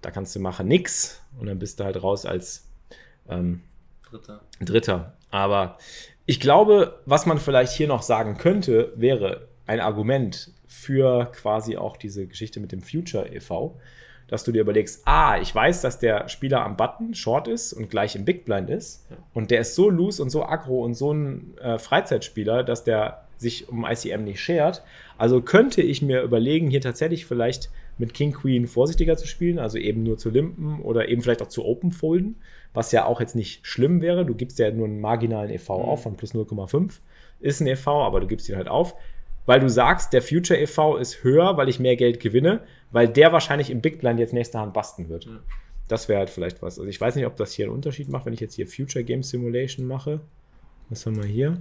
Da 0.01 0.11
kannst 0.11 0.35
du 0.35 0.41
machen 0.41 0.69
nix 0.69 1.23
und 1.39 1.47
dann 1.47 1.59
bist 1.59 1.81
du 1.81 1.85
halt 1.85 2.03
raus 2.03 2.27
als 2.27 2.69
ähm, 3.29 3.63
Dritter. 4.11 4.41
Dritter. 4.61 5.13
Aber 5.31 5.79
ich 6.27 6.41
glaube, 6.41 7.01
was 7.07 7.27
man 7.27 7.39
vielleicht 7.39 7.73
hier 7.73 7.89
noch 7.89 8.03
sagen 8.03 8.37
könnte, 8.37 8.93
wäre 8.97 9.49
ein 9.67 9.81
Argument 9.81 10.53
für 10.67 11.31
quasi 11.33 11.77
auch 11.77 11.97
diese 11.97 12.27
Geschichte 12.27 12.61
mit 12.61 12.73
dem 12.73 12.83
Future 12.83 13.33
e.V., 13.33 13.79
dass 14.29 14.45
du 14.45 14.53
dir 14.53 14.63
überlegst, 14.63 15.03
ah, 15.05 15.39
ich 15.39 15.55
weiß, 15.55 15.83
dass 15.83 15.99
der 15.99 16.29
Spieler 16.29 16.65
am 16.65 16.77
Button 16.77 17.13
short 17.15 17.49
ist 17.49 17.75
und 17.75 17.91
gleich 17.91 18.17
im 18.17 18.25
Big 18.25 18.47
Blind 18.47 18.71
ist 18.71 19.05
ja. 19.11 19.17
und 19.35 19.51
der 19.51 19.61
ist 19.61 19.75
so 19.75 19.91
loose 19.91 20.23
und 20.23 20.31
so 20.31 20.45
aggro 20.45 20.83
und 20.83 20.95
so 20.95 21.13
ein 21.13 21.57
äh, 21.59 21.79
Freizeitspieler, 21.79 22.65
dass 22.65 22.83
der 22.83 23.27
sich 23.43 23.69
um 23.69 23.85
ICM 23.85 24.25
nicht 24.25 24.41
schert. 24.41 24.83
Also 25.19 25.43
könnte 25.43 25.83
ich 25.83 26.01
mir 26.03 26.23
überlegen, 26.23 26.71
hier 26.71 26.81
tatsächlich 26.81 27.27
vielleicht 27.27 27.71
mit 27.99 28.15
King 28.15 28.33
Queen 28.33 28.67
vorsichtiger 28.67 29.17
zu 29.17 29.27
spielen, 29.27 29.59
also 29.59 29.79
eben 29.79 30.03
nur 30.03 30.19
zu 30.19 30.31
limpen 30.31 30.81
oder 30.81 31.09
eben 31.09 31.23
vielleicht 31.23 31.43
auch 31.43 31.49
zu 31.49 31.65
open 31.65 31.93
folden, 31.93 32.37
was 32.73 32.93
ja 32.93 33.05
auch 33.05 33.21
jetzt 33.21 33.37
nicht 33.37 33.67
schlimm 33.67 34.01
wäre. 34.01 34.25
Du 34.25 34.35
gibst 34.35 34.59
ja 34.59 34.71
nur 34.71 34.87
einen 34.87 35.01
marginalen 35.01 35.51
EV 35.51 35.69
mhm. 35.69 35.85
auf 35.85 36.03
von 36.05 36.17
plus 36.17 36.35
0,5. 36.35 37.01
Ist 37.41 37.61
ein 37.61 37.67
EV, 37.67 37.87
aber 37.89 38.21
du 38.21 38.27
gibst 38.27 38.49
ihn 38.49 38.57
halt 38.57 38.69
auf. 38.69 38.95
Weil 39.45 39.61
du 39.61 39.69
sagst, 39.69 40.13
der 40.13 40.23
Future 40.23 40.61
EV 40.61 40.97
ist 41.01 41.25
höher, 41.25 41.57
weil 41.57 41.69
ich 41.69 41.81
mehr 41.81 41.97
Geld 41.97 42.21
gewinne, 42.21 42.61
weil 42.93 43.09
der 43.09 43.33
wahrscheinlich 43.33 43.71
im 43.71 43.81
Big 43.81 43.99
Blind 43.99 44.21
jetzt 44.21 44.33
nächste 44.33 44.59
Hand 44.59 44.73
basten 44.73 45.09
wird. 45.09 45.27
Mhm. 45.27 45.41
Das 45.89 46.09
wäre 46.09 46.21
halt 46.21 46.31
vielleicht 46.31 46.63
was. 46.63 46.79
Also 46.79 46.89
ich 46.89 47.01
weiß 47.01 47.17
nicht, 47.17 47.27
ob 47.27 47.37
das 47.37 47.53
hier 47.53 47.67
einen 47.67 47.75
Unterschied 47.75 48.09
macht, 48.09 48.25
wenn 48.25 48.33
ich 48.33 48.41
jetzt 48.41 48.55
hier 48.55 48.67
Future 48.67 49.05
Game 49.05 49.23
Simulation 49.23 49.87
mache. 49.87 50.21
Was 50.89 51.05
haben 51.07 51.17
wir 51.17 51.29
hier? 51.29 51.61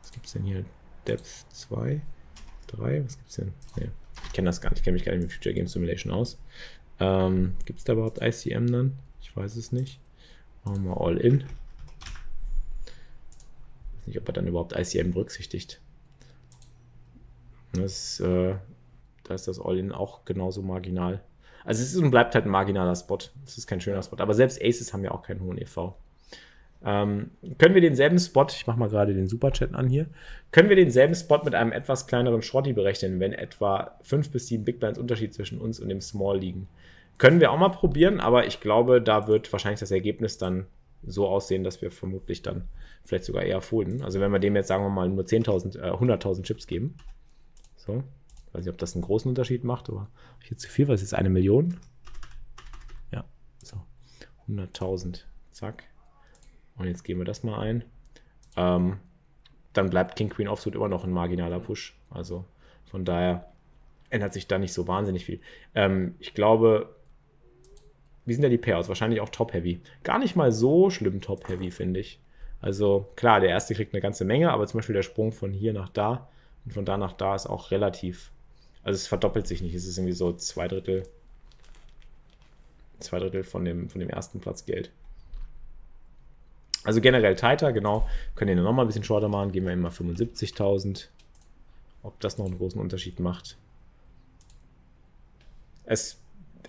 Was 0.00 0.12
gibt 0.12 0.26
es 0.26 0.32
denn 0.32 0.44
hier? 0.44 0.64
Depth 1.08 1.46
2, 1.52 2.00
3, 2.68 3.04
was 3.04 3.16
gibt's 3.16 3.36
denn? 3.36 3.52
Nee, 3.76 3.90
ich 4.24 4.32
kenne 4.32 4.46
das 4.46 4.60
gar 4.60 4.70
nicht, 4.70 4.80
ich 4.80 4.84
kenne 4.84 4.94
mich 4.94 5.04
gar 5.04 5.12
nicht 5.12 5.22
mit 5.22 5.32
Future 5.32 5.54
Game 5.54 5.66
Simulation 5.66 6.12
aus. 6.12 6.38
Ähm, 7.00 7.54
gibt 7.64 7.78
es 7.78 7.84
da 7.84 7.94
überhaupt 7.94 8.20
ICM 8.20 8.66
dann? 8.66 8.98
Ich 9.20 9.36
weiß 9.36 9.56
es 9.56 9.72
nicht. 9.72 10.00
Machen 10.64 10.84
wir 10.84 11.00
All 11.00 11.16
In. 11.16 11.40
Ich 11.40 11.46
weiß 13.96 14.06
nicht, 14.06 14.18
ob 14.18 14.28
er 14.28 14.32
dann 14.32 14.46
überhaupt 14.46 14.74
ICM 14.76 15.12
berücksichtigt. 15.12 15.80
Das, 17.72 18.20
äh, 18.20 18.56
da 19.24 19.34
ist 19.34 19.48
das 19.48 19.60
All-In 19.60 19.92
auch 19.92 20.24
genauso 20.24 20.62
marginal. 20.62 21.22
Also 21.64 21.82
es 21.82 21.92
ist 21.92 22.02
und 22.02 22.10
bleibt 22.10 22.34
halt 22.34 22.46
ein 22.46 22.50
marginaler 22.50 22.96
Spot. 22.96 23.18
Es 23.44 23.58
ist 23.58 23.66
kein 23.66 23.80
schöner 23.80 24.02
Spot. 24.02 24.16
Aber 24.18 24.34
selbst 24.34 24.60
Aces 24.62 24.92
haben 24.92 25.04
ja 25.04 25.10
auch 25.10 25.22
keinen 25.22 25.40
hohen 25.40 25.58
EV. 25.58 25.94
Ähm, 26.84 27.30
können 27.58 27.74
wir 27.74 27.80
denselben 27.80 28.18
Spot, 28.18 28.46
ich 28.48 28.66
mache 28.66 28.78
mal 28.78 28.88
gerade 28.88 29.12
den 29.12 29.26
Superchat 29.26 29.74
an 29.74 29.88
hier, 29.88 30.06
können 30.52 30.68
wir 30.68 30.76
denselben 30.76 31.14
Spot 31.14 31.40
mit 31.44 31.54
einem 31.54 31.72
etwas 31.72 32.06
kleineren 32.06 32.42
Shorty 32.42 32.72
berechnen, 32.72 33.18
wenn 33.20 33.32
etwa 33.32 33.98
5 34.02 34.30
bis 34.30 34.46
7 34.46 34.64
Big 34.64 34.78
Blinds 34.78 34.98
Unterschied 34.98 35.34
zwischen 35.34 35.60
uns 35.60 35.80
und 35.80 35.88
dem 35.88 36.00
Small 36.00 36.38
liegen? 36.38 36.68
Können 37.18 37.40
wir 37.40 37.50
auch 37.50 37.58
mal 37.58 37.70
probieren, 37.70 38.20
aber 38.20 38.46
ich 38.46 38.60
glaube, 38.60 39.02
da 39.02 39.26
wird 39.26 39.52
wahrscheinlich 39.52 39.80
das 39.80 39.90
Ergebnis 39.90 40.38
dann 40.38 40.66
so 41.04 41.26
aussehen, 41.26 41.64
dass 41.64 41.82
wir 41.82 41.90
vermutlich 41.90 42.42
dann 42.42 42.68
vielleicht 43.04 43.24
sogar 43.24 43.42
eher 43.42 43.60
folden. 43.60 44.02
Also 44.02 44.20
wenn 44.20 44.30
wir 44.30 44.38
dem 44.38 44.54
jetzt, 44.54 44.68
sagen 44.68 44.84
wir 44.84 44.90
mal, 44.90 45.08
nur 45.08 45.24
10.000, 45.24 45.78
äh, 45.78 45.90
100.000 45.90 46.42
Chips 46.42 46.66
geben. 46.66 46.96
So. 47.76 48.04
Ich 48.46 48.54
weiß 48.54 48.64
nicht, 48.64 48.72
ob 48.72 48.78
das 48.78 48.94
einen 48.94 49.02
großen 49.02 49.28
Unterschied 49.28 49.64
macht, 49.64 49.88
aber 49.88 50.08
hier 50.42 50.56
zu 50.56 50.68
viel, 50.68 50.90
es 50.90 51.02
ist 51.02 51.14
eine 51.14 51.28
Million. 51.28 51.78
Ja, 53.12 53.24
so. 53.62 53.76
100.000. 54.48 55.24
Zack. 55.50 55.84
Und 56.78 56.86
jetzt 56.86 57.04
geben 57.04 57.20
wir 57.20 57.24
das 57.24 57.42
mal 57.42 57.58
ein. 57.58 57.84
Ähm, 58.56 58.98
dann 59.72 59.90
bleibt 59.90 60.16
King 60.16 60.28
Queen 60.28 60.48
Offsuit 60.48 60.74
immer 60.74 60.88
noch 60.88 61.04
ein 61.04 61.12
marginaler 61.12 61.60
Push. 61.60 61.96
Also 62.10 62.44
von 62.86 63.04
daher 63.04 63.48
ändert 64.10 64.32
sich 64.32 64.46
da 64.46 64.58
nicht 64.58 64.72
so 64.72 64.88
wahnsinnig 64.88 65.24
viel. 65.24 65.40
Ähm, 65.74 66.14
ich 66.18 66.34
glaube, 66.34 66.94
wie 68.24 68.34
sind 68.34 68.42
ja 68.42 68.48
die 68.48 68.58
Pairs? 68.58 68.88
Wahrscheinlich 68.88 69.20
auch 69.20 69.28
Top-Heavy. 69.28 69.80
Gar 70.02 70.18
nicht 70.18 70.36
mal 70.36 70.52
so 70.52 70.90
schlimm 70.90 71.20
Top-Heavy, 71.20 71.70
finde 71.70 72.00
ich. 72.00 72.20
Also 72.60 73.08
klar, 73.16 73.40
der 73.40 73.50
erste 73.50 73.74
kriegt 73.74 73.94
eine 73.94 74.00
ganze 74.00 74.24
Menge, 74.24 74.50
aber 74.50 74.66
zum 74.66 74.78
Beispiel 74.78 74.94
der 74.94 75.02
Sprung 75.02 75.32
von 75.32 75.52
hier 75.52 75.72
nach 75.72 75.88
da 75.88 76.28
und 76.64 76.72
von 76.72 76.84
da 76.84 76.96
nach 76.96 77.12
da 77.12 77.34
ist 77.34 77.46
auch 77.46 77.70
relativ. 77.70 78.32
Also 78.82 78.96
es 78.96 79.06
verdoppelt 79.06 79.46
sich 79.46 79.62
nicht. 79.62 79.74
Es 79.74 79.86
ist 79.86 79.96
irgendwie 79.96 80.14
so 80.14 80.32
zwei 80.32 80.68
Drittel. 80.68 81.04
Zwei 83.00 83.20
Drittel 83.20 83.44
von 83.44 83.64
dem, 83.64 83.88
von 83.88 84.00
dem 84.00 84.10
ersten 84.10 84.40
Platz 84.40 84.66
Geld. 84.66 84.90
Also 86.84 87.00
generell 87.00 87.34
tighter, 87.36 87.72
genau. 87.72 88.06
Können 88.34 88.56
wir 88.56 88.62
nochmal 88.62 88.84
ein 88.84 88.88
bisschen 88.88 89.04
shorter 89.04 89.28
machen. 89.28 89.52
Geben 89.52 89.66
wir 89.66 89.72
immer 89.72 89.90
75.000. 89.90 91.08
Ob 92.02 92.18
das 92.20 92.38
noch 92.38 92.46
einen 92.46 92.56
großen 92.56 92.80
Unterschied 92.80 93.20
macht. 93.20 93.56
Es 95.84 96.18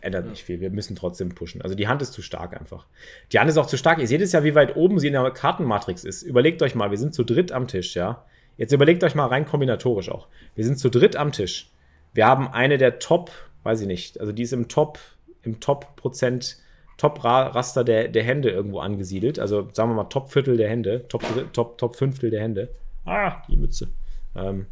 ändert 0.02 0.28
nicht 0.28 0.43
viel. 0.43 0.60
Wir 0.60 0.69
müssen 0.69 0.95
trotzdem 0.95 1.30
pushen. 1.30 1.62
Also 1.62 1.76
die 1.76 1.88
Hand 1.88 2.02
ist 2.02 2.13
zu 2.13 2.22
stark 2.22 2.60
einfach. 2.60 2.86
Die 3.32 3.39
Hand 3.39 3.50
ist 3.50 3.58
auch 3.58 3.65
zu 3.67 3.78
stark. 3.78 4.00
Ihr 4.00 4.08
seht 4.08 4.22
es 4.22 4.32
ja, 4.32 4.43
wie 4.43 4.56
weit 4.56 4.76
oben 4.76 5.00
sie 5.00 5.08
in 5.08 5.13
der 5.13 5.30
Kartenmatrix 5.32 6.04
ist. 6.04 6.24
Überlegt 6.24 6.62
euch 6.62 6.76
mal, 6.76 6.91
wir 6.91 6.98
sind 6.98 7.13
zu 7.13 7.24
dritt 7.24 7.52
am 7.52 7.67
Tisch, 7.67 7.95
ja. 7.95 8.26
Jetzt 8.58 8.74
überlegt 8.74 9.04
euch 9.04 9.15
mal 9.15 9.28
rein 9.28 9.45
kombinatorisch 9.45 10.10
auch. 10.10 10.28
Wir 10.56 10.65
sind 10.65 10.80
zu 10.80 10.89
dritt 10.89 11.15
am 11.15 11.32
Tisch. 11.32 11.69
Wir 12.13 12.26
haben 12.26 12.48
eine 12.48 12.78
der 12.78 13.00
Top, 13.00 13.32
weiß 13.63 13.82
ich 13.82 13.88
nicht, 13.88 14.19
also 14.19 14.32
die 14.32 14.43
ist 14.43 14.54
im 14.54 14.67
Top, 14.67 15.00
im 15.43 15.60
Top-Prozent 15.60 16.58
Top-Raster 17.00 17.86
der, 17.86 18.10
der 18.10 18.24
Hände 18.24 18.50
irgendwo 18.50 18.80
angesiedelt. 18.80 19.40
Also 19.40 19.70
sagen 19.72 19.90
wir 19.90 19.96
mal 19.96 20.04
Top-Viertel 20.04 20.58
der 20.58 20.70
Hände, 20.70 21.08
Top, 21.08 21.24
Top, 21.54 21.78
Top 21.78 21.96
Fünftel 21.96 22.30
der 22.30 22.42
Hände. 22.42 22.70
Ah, 23.06 23.42
die 23.48 23.56
Mütze. 23.56 23.88
Ähm, 24.36 24.66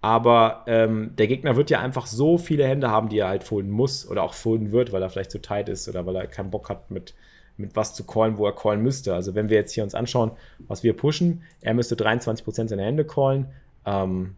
aber 0.00 0.64
ähm, 0.66 1.12
der 1.16 1.26
Gegner 1.26 1.54
wird 1.56 1.68
ja 1.68 1.80
einfach 1.80 2.06
so 2.06 2.38
viele 2.38 2.66
Hände 2.66 2.90
haben, 2.90 3.10
die 3.10 3.18
er 3.18 3.28
halt 3.28 3.44
folden 3.44 3.70
muss 3.70 4.08
oder 4.08 4.22
auch 4.22 4.32
folden 4.32 4.72
wird, 4.72 4.90
weil 4.92 5.02
er 5.02 5.10
vielleicht 5.10 5.30
zu 5.30 5.38
tight 5.40 5.68
ist 5.68 5.86
oder 5.86 6.06
weil 6.06 6.16
er 6.16 6.26
keinen 6.26 6.50
Bock 6.50 6.70
hat, 6.70 6.90
mit, 6.90 7.14
mit 7.58 7.76
was 7.76 7.92
zu 7.92 8.04
callen, 8.04 8.38
wo 8.38 8.46
er 8.46 8.54
callen 8.54 8.82
müsste. 8.82 9.14
Also 9.14 9.34
wenn 9.34 9.50
wir 9.50 9.58
jetzt 9.58 9.72
hier 9.72 9.84
uns 9.84 9.94
anschauen, 9.94 10.30
was 10.68 10.82
wir 10.82 10.96
pushen, 10.96 11.42
er 11.60 11.74
müsste 11.74 11.94
23% 11.94 12.68
seiner 12.68 12.84
Hände 12.84 13.04
callen. 13.04 13.48
Ähm, 13.84 14.34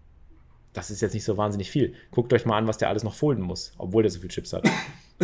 das 0.72 0.90
ist 0.90 1.02
jetzt 1.02 1.14
nicht 1.14 1.24
so 1.24 1.36
wahnsinnig 1.36 1.70
viel. 1.70 1.94
Guckt 2.10 2.32
euch 2.32 2.46
mal 2.46 2.58
an, 2.58 2.66
was 2.66 2.78
der 2.78 2.88
alles 2.88 3.04
noch 3.04 3.14
folden 3.14 3.44
muss, 3.44 3.74
obwohl 3.78 4.02
der 4.02 4.10
so 4.10 4.18
viel 4.18 4.30
Chips 4.30 4.52
hat. 4.52 4.64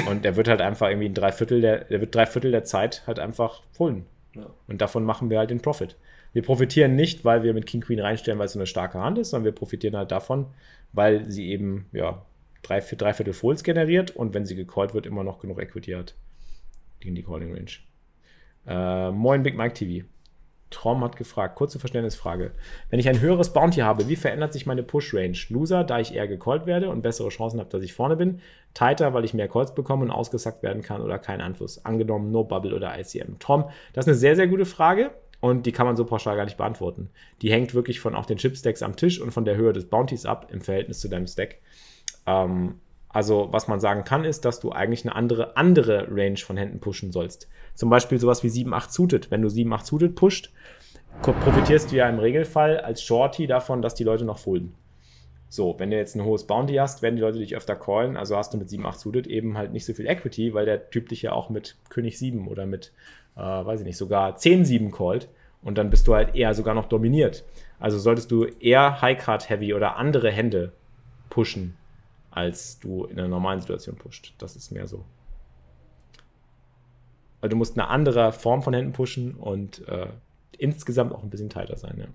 Und 0.09 0.25
der 0.25 0.37
wird 0.37 0.49
halt 0.49 0.61
einfach 0.61 0.89
irgendwie 0.89 1.09
ein 1.09 1.15
Dreiviertel 1.15 1.61
der, 1.61 1.85
der 1.85 2.01
wird 2.01 2.15
drei 2.15 2.27
Viertel 2.27 2.51
der 2.51 2.65
Zeit 2.65 3.05
halt 3.07 3.19
einfach 3.19 3.63
folden. 3.73 4.07
Ja. 4.35 4.51
Und 4.67 4.81
davon 4.81 5.05
machen 5.05 5.31
wir 5.31 5.39
halt 5.39 5.51
den 5.51 5.61
Profit. 5.61 5.97
Wir 6.33 6.43
profitieren 6.43 6.97
nicht, 6.97 7.25
weil 7.25 7.45
wir 7.45 7.55
mit 7.55 7.67
King 7.67 7.81
Queen 7.81 8.01
reinstellen, 8.01 8.39
weil 8.39 8.47
es 8.47 8.53
so 8.53 8.59
eine 8.59 8.67
starke 8.67 8.99
Hand 8.99 9.19
ist, 9.19 9.31
sondern 9.31 9.45
wir 9.45 9.53
profitieren 9.53 9.97
halt 9.97 10.11
davon, 10.11 10.47
weil 10.93 11.31
sie 11.31 11.49
eben, 11.49 11.87
ja, 11.93 12.25
drei, 12.63 12.81
drei 12.81 13.15
Viertel 13.15 13.35
Folds 13.35 13.63
generiert 13.63 14.11
und 14.11 14.35
wenn 14.35 14.45
sie 14.45 14.57
gecallt 14.57 14.95
wird, 14.95 15.07
immer 15.07 15.23
noch 15.23 15.39
genug 15.39 15.63
Equity 15.63 15.93
hat 15.93 16.15
gegen 16.99 17.15
die 17.15 17.23
Calling 17.23 17.53
Range. 17.53 17.71
Äh, 18.67 19.13
moin 19.13 19.43
Big 19.43 19.57
Mike 19.57 19.75
TV. 19.75 20.07
Trom 20.75 21.03
hat 21.03 21.17
gefragt, 21.17 21.57
kurze 21.57 21.79
Verständnisfrage. 21.79 22.51
Wenn 22.91 22.99
ich 22.99 23.09
ein 23.09 23.21
höheres 23.21 23.53
Bounty 23.53 23.81
habe, 23.81 24.09
wie 24.09 24.17
verändert 24.17 24.53
sich 24.53 24.67
meine 24.67 24.83
Push-Range? 24.83 25.37
Loser, 25.49 25.85
da 25.85 26.01
ich 26.01 26.15
eher 26.15 26.29
gecallt 26.29 26.67
werde 26.67 26.91
und 26.91 27.03
bessere 27.03 27.29
Chancen 27.29 27.61
habe, 27.61 27.71
dass 27.71 27.83
ich 27.83 27.95
vorne 27.95 28.17
bin. 28.17 28.41
Tighter, 28.75 29.15
weil 29.15 29.25
ich 29.25 29.35
mehr 29.35 29.49
Calls 29.49 29.75
bekomme 29.75 30.05
und 30.05 30.11
ausgesackt 30.11 30.63
werden 30.63 30.83
kann 30.83 31.01
oder 31.01 31.19
kein 31.19 31.41
Einfluss. 31.41 31.85
Angenommen, 31.85 32.31
No 32.33 32.45
Bubble 32.45 32.75
oder 32.75 32.99
ICM. 32.99 33.39
Trom, 33.39 33.65
das 33.93 34.05
ist 34.05 34.09
eine 34.09 34.17
sehr, 34.17 34.37
sehr 34.37 34.49
gute 34.49 34.67
Frage 34.67 35.13
und 35.41 35.67
die 35.67 35.73
kann 35.73 35.87
man 35.87 35.97
so 35.97 36.05
pauschal 36.05 36.37
gar 36.37 36.45
nicht 36.45 36.57
beantworten. 36.57 37.11
Die 37.43 37.53
hängt 37.53 37.75
wirklich 37.75 38.01
von 38.01 38.15
auch 38.15 38.27
den 38.27 38.39
Chipstacks 38.39 38.83
am 38.83 38.97
Tisch 38.97 39.21
und 39.21 39.31
von 39.31 39.45
der 39.45 39.57
Höhe 39.57 39.73
des 39.73 39.89
Bounties 39.89 40.27
ab 40.27 40.49
im 40.51 40.61
Verhältnis 40.61 41.01
zu 41.01 41.09
deinem 41.09 41.27
Stack. 41.27 41.57
Ähm, 42.27 42.81
also, 43.15 43.47
was 43.53 43.69
man 43.69 43.79
sagen 43.79 44.03
kann, 44.03 44.25
ist, 44.25 44.45
dass 44.45 44.59
du 44.59 44.73
eigentlich 44.73 45.05
eine 45.07 45.15
andere, 45.15 45.57
andere 45.57 46.09
Range 46.11 46.37
von 46.37 46.57
Händen 46.57 46.81
pushen 46.81 47.13
sollst. 47.13 47.49
Zum 47.77 47.89
Beispiel 47.89 48.19
sowas 48.19 48.43
wie 48.43 48.49
7-8 48.49 48.91
suited. 48.91 49.31
Wenn 49.31 49.41
du 49.41 49.49
7-8 49.49 49.85
suited 49.85 50.15
pusht, 50.17 50.51
profitierst 51.23 51.93
du 51.93 51.97
ja 51.97 52.09
im 52.09 52.19
Regelfall 52.19 52.81
als 52.81 53.05
Shorty 53.05 53.47
davon, 53.47 53.83
dass 53.83 53.95
die 53.95 54.03
Leute 54.03 54.25
noch 54.25 54.39
folden. 54.39 54.75
So, 55.49 55.77
wenn 55.79 55.93
du 55.93 55.97
jetzt 55.97 56.17
ein 56.17 56.25
hohes 56.25 56.49
Bounty 56.49 56.75
hast, 56.75 57.03
werden 57.03 57.15
die 57.15 57.23
Leute 57.23 57.39
dich 57.39 57.55
öfter 57.55 57.77
callen, 57.77 58.17
also 58.17 58.37
hast 58.37 58.53
du 58.53 58.59
mit 58.59 58.69
7, 58.69 58.85
8 58.85 58.99
suited 58.99 59.27
eben 59.29 59.57
halt 59.57 59.73
nicht 59.73 59.85
so 59.87 59.95
viel 59.95 60.09
Equity, 60.09 60.53
weil 60.53 60.65
der 60.65 60.91
Typ 60.91 61.09
dich 61.09 61.23
ja 61.23 61.31
auch 61.31 61.51
mit 61.51 61.77
König 61.91 62.19
7 62.19 62.49
oder 62.49 62.67
mit, 62.67 62.91
äh, 63.37 63.41
weiß 63.41 63.79
ich 63.79 63.87
nicht, 63.87 63.97
sogar 63.97 64.35
10, 64.35 64.65
7 64.65 64.91
callt 64.91 65.29
und 65.63 65.79
dann 65.79 65.89
bist 65.89 66.09
du 66.09 66.17
halt 66.17 66.35
eher 66.35 66.53
sogar 66.53 66.75
noch 66.75 66.87
dominiert. 66.87 67.45
Also 67.79 67.97
solltest 67.97 68.33
du 68.33 68.47
eher 68.59 69.01
High-Card-Heavy 69.01 69.73
oder 69.73 69.99
andere 69.99 70.33
Hände 70.33 70.73
pushen, 71.31 71.77
als 72.35 72.81
du 72.81 73.05
in 73.05 73.19
einer 73.19 73.29
normalen 73.29 73.61
Situation 73.61 73.97
pusht. 73.97 74.35
Das 74.39 74.57
ist 74.57 74.71
mehr 74.73 74.87
so. 74.87 75.05
Also 77.41 77.51
du 77.51 77.57
musst 77.57 77.79
eine 77.79 77.89
andere 77.89 78.33
Form 78.33 78.63
von 78.63 78.75
Händen 78.75 78.93
pushen 78.93 79.35
und 79.35 79.87
äh, 79.87 80.09
insgesamt 80.59 81.13
auch 81.13 81.23
ein 81.23 81.31
bisschen 81.31 81.51
tighter 81.51 81.77
sein, 81.77 81.97
ja. 81.99 82.07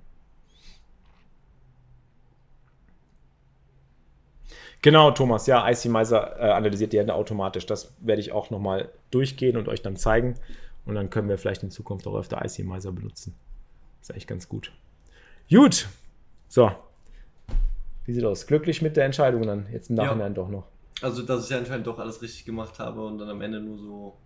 Genau, 4.81 5.11
Thomas, 5.11 5.45
ja, 5.45 5.69
Icy 5.69 5.89
Miser 5.89 6.39
äh, 6.39 6.51
analysiert 6.51 6.93
die 6.93 6.99
Hände 6.99 7.13
automatisch. 7.13 7.65
Das 7.65 7.93
werde 7.99 8.21
ich 8.21 8.31
auch 8.31 8.49
nochmal 8.49 8.89
durchgehen 9.11 9.57
und 9.57 9.67
euch 9.67 9.81
dann 9.81 9.97
zeigen. 9.97 10.35
Und 10.85 10.95
dann 10.95 11.09
können 11.09 11.27
wir 11.27 11.37
vielleicht 11.37 11.63
in 11.63 11.69
Zukunft 11.69 12.07
auch 12.07 12.15
öfter 12.15 12.43
Icy 12.43 12.63
Miser 12.63 12.93
benutzen. 12.93 13.35
ist 14.01 14.11
eigentlich 14.11 14.27
ganz 14.27 14.47
gut. 14.47 14.71
Gut. 15.49 15.89
So. 16.47 16.71
Wie 18.09 18.13
sieht 18.13 18.25
aus? 18.25 18.47
Glücklich 18.47 18.81
mit 18.81 18.97
der 18.97 19.05
Entscheidung 19.05 19.43
dann 19.43 19.67
jetzt 19.71 19.91
im 19.91 19.97
Nachhinein 19.97 20.31
ja. 20.31 20.33
doch 20.33 20.49
noch. 20.49 20.65
Also, 21.03 21.21
dass 21.21 21.47
ich 21.47 21.55
anscheinend 21.55 21.85
doch 21.85 21.99
alles 21.99 22.23
richtig 22.23 22.43
gemacht 22.43 22.79
habe 22.79 23.05
und 23.05 23.19
dann 23.19 23.29
am 23.29 23.39
Ende 23.39 23.59
nur 23.59 23.77
so. 23.77 24.17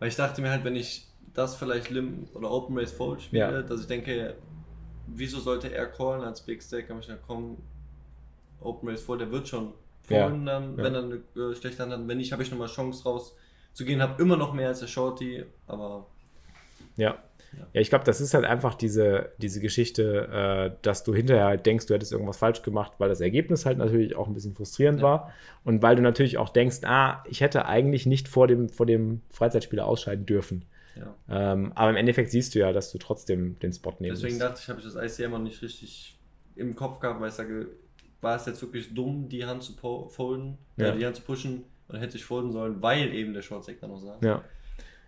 Weil 0.00 0.08
ich 0.08 0.16
dachte 0.16 0.42
mir 0.42 0.50
halt, 0.50 0.64
wenn 0.64 0.74
ich 0.74 1.06
das 1.32 1.54
vielleicht 1.54 1.90
Lim 1.90 2.26
oder 2.34 2.50
Open 2.50 2.76
Race 2.76 2.90
Fold 2.90 3.22
spiele, 3.22 3.52
ja. 3.52 3.62
dass 3.62 3.82
ich 3.82 3.86
denke, 3.86 4.34
wieso 5.06 5.38
sollte 5.38 5.72
er 5.72 5.86
callen 5.86 6.22
als 6.22 6.40
Big 6.40 6.60
Stack? 6.60 6.88
Kann 6.88 6.98
ich 6.98 7.06
dann 7.06 7.22
kommen, 7.22 7.62
Open 8.60 8.88
Race 8.88 9.02
Fold, 9.02 9.20
der 9.20 9.30
wird 9.30 9.46
schon 9.46 9.74
folgen, 10.02 10.44
ja. 10.44 10.54
dann, 10.58 10.76
wenn 10.76 10.94
er 10.96 11.02
eine 11.04 11.14
äh, 11.36 11.54
schlechte 11.54 11.84
Hand 11.84 11.92
hat. 11.92 12.08
Wenn 12.08 12.18
nicht, 12.18 12.32
habe 12.32 12.42
ich 12.42 12.50
nochmal 12.50 12.66
Chance 12.66 13.04
raus 13.04 13.36
zu 13.74 13.84
gehen, 13.84 14.02
habe 14.02 14.20
immer 14.20 14.36
noch 14.36 14.54
mehr 14.54 14.66
als 14.66 14.80
der 14.80 14.88
Shorty, 14.88 15.44
aber. 15.68 16.08
Ja. 16.96 17.16
Ja, 17.72 17.80
ich 17.80 17.88
glaube, 17.88 18.04
das 18.04 18.20
ist 18.20 18.34
halt 18.34 18.44
einfach 18.44 18.74
diese, 18.74 19.32
diese 19.38 19.60
Geschichte, 19.60 20.28
äh, 20.72 20.76
dass 20.82 21.04
du 21.04 21.14
hinterher 21.14 21.46
halt 21.46 21.66
denkst, 21.66 21.86
du 21.86 21.94
hättest 21.94 22.12
irgendwas 22.12 22.36
falsch 22.36 22.62
gemacht, 22.62 22.92
weil 22.98 23.08
das 23.08 23.20
Ergebnis 23.20 23.66
halt 23.66 23.78
natürlich 23.78 24.16
auch 24.16 24.26
ein 24.26 24.34
bisschen 24.34 24.54
frustrierend 24.54 25.00
ja. 25.00 25.04
war. 25.04 25.32
Und 25.64 25.82
weil 25.82 25.96
du 25.96 26.02
natürlich 26.02 26.38
auch 26.38 26.48
denkst, 26.48 26.78
ah, 26.84 27.22
ich 27.28 27.40
hätte 27.40 27.66
eigentlich 27.66 28.06
nicht 28.06 28.28
vor 28.28 28.46
dem, 28.46 28.68
vor 28.68 28.86
dem 28.86 29.22
Freizeitspieler 29.30 29.86
ausscheiden 29.86 30.26
dürfen. 30.26 30.64
Ja. 30.96 31.14
Ähm, 31.28 31.72
aber 31.74 31.90
im 31.90 31.96
Endeffekt 31.96 32.30
siehst 32.30 32.54
du 32.54 32.60
ja, 32.60 32.72
dass 32.72 32.92
du 32.92 32.98
trotzdem 32.98 33.58
den 33.58 33.72
Spot 33.72 33.94
nehmen 33.98 34.14
Deswegen 34.14 34.38
dachte 34.38 34.60
ich, 34.62 34.68
habe 34.68 34.80
ich 34.80 34.86
das 34.86 35.18
ICM 35.18 35.32
noch 35.32 35.38
nicht 35.40 35.60
richtig 35.62 36.18
im 36.56 36.76
Kopf 36.76 37.00
gehabt, 37.00 37.20
weil 37.20 37.28
ich 37.28 37.34
sage, 37.34 37.68
war 38.20 38.36
es 38.36 38.46
jetzt 38.46 38.62
wirklich 38.62 38.94
dumm, 38.94 39.28
die 39.28 39.44
Hand 39.44 39.62
zu 39.62 39.74
folden, 40.08 40.58
ja. 40.76 40.88
äh, 40.88 40.96
die 40.96 41.04
Hand 41.04 41.16
zu 41.16 41.22
pushen, 41.22 41.64
oder 41.88 41.98
hätte 41.98 42.16
ich 42.16 42.24
folden 42.24 42.50
sollen, 42.50 42.80
weil 42.82 43.12
eben 43.12 43.34
der 43.34 43.42
Short 43.42 43.64
Stack 43.64 43.80
da 43.80 43.86
noch 43.86 43.98
sagt. 43.98 44.24
Ja. 44.24 44.42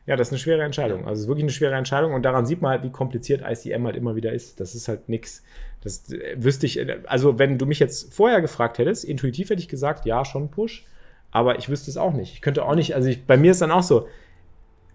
Ja, 0.06 0.14
das 0.14 0.28
ist 0.28 0.32
eine 0.32 0.38
schwere 0.38 0.62
Entscheidung. 0.62 1.00
Also 1.00 1.14
es 1.14 1.20
ist 1.20 1.28
wirklich 1.28 1.44
eine 1.44 1.52
schwere 1.52 1.74
Entscheidung 1.74 2.14
und 2.14 2.22
daran 2.22 2.46
sieht 2.46 2.62
man 2.62 2.70
halt, 2.70 2.84
wie 2.84 2.90
kompliziert 2.90 3.42
ICM 3.44 3.84
halt 3.86 3.96
immer 3.96 4.14
wieder 4.14 4.32
ist. 4.32 4.60
Das 4.60 4.74
ist 4.74 4.86
halt 4.86 5.08
nichts. 5.08 5.42
Das 5.82 6.10
äh, 6.12 6.36
wüsste 6.36 6.66
ich, 6.66 6.78
äh, 6.78 7.00
also 7.06 7.38
wenn 7.38 7.58
du 7.58 7.66
mich 7.66 7.80
jetzt 7.80 8.14
vorher 8.14 8.40
gefragt 8.40 8.78
hättest, 8.78 9.04
intuitiv 9.04 9.50
hätte 9.50 9.60
ich 9.60 9.68
gesagt, 9.68 10.06
ja, 10.06 10.24
schon 10.24 10.50
Push, 10.50 10.86
aber 11.32 11.58
ich 11.58 11.68
wüsste 11.68 11.90
es 11.90 11.96
auch 11.96 12.12
nicht. 12.12 12.34
Ich 12.34 12.40
könnte 12.40 12.64
auch 12.64 12.76
nicht, 12.76 12.94
also 12.94 13.08
ich, 13.08 13.26
bei 13.26 13.36
mir 13.36 13.50
ist 13.50 13.60
dann 13.60 13.72
auch 13.72 13.82
so, 13.82 14.06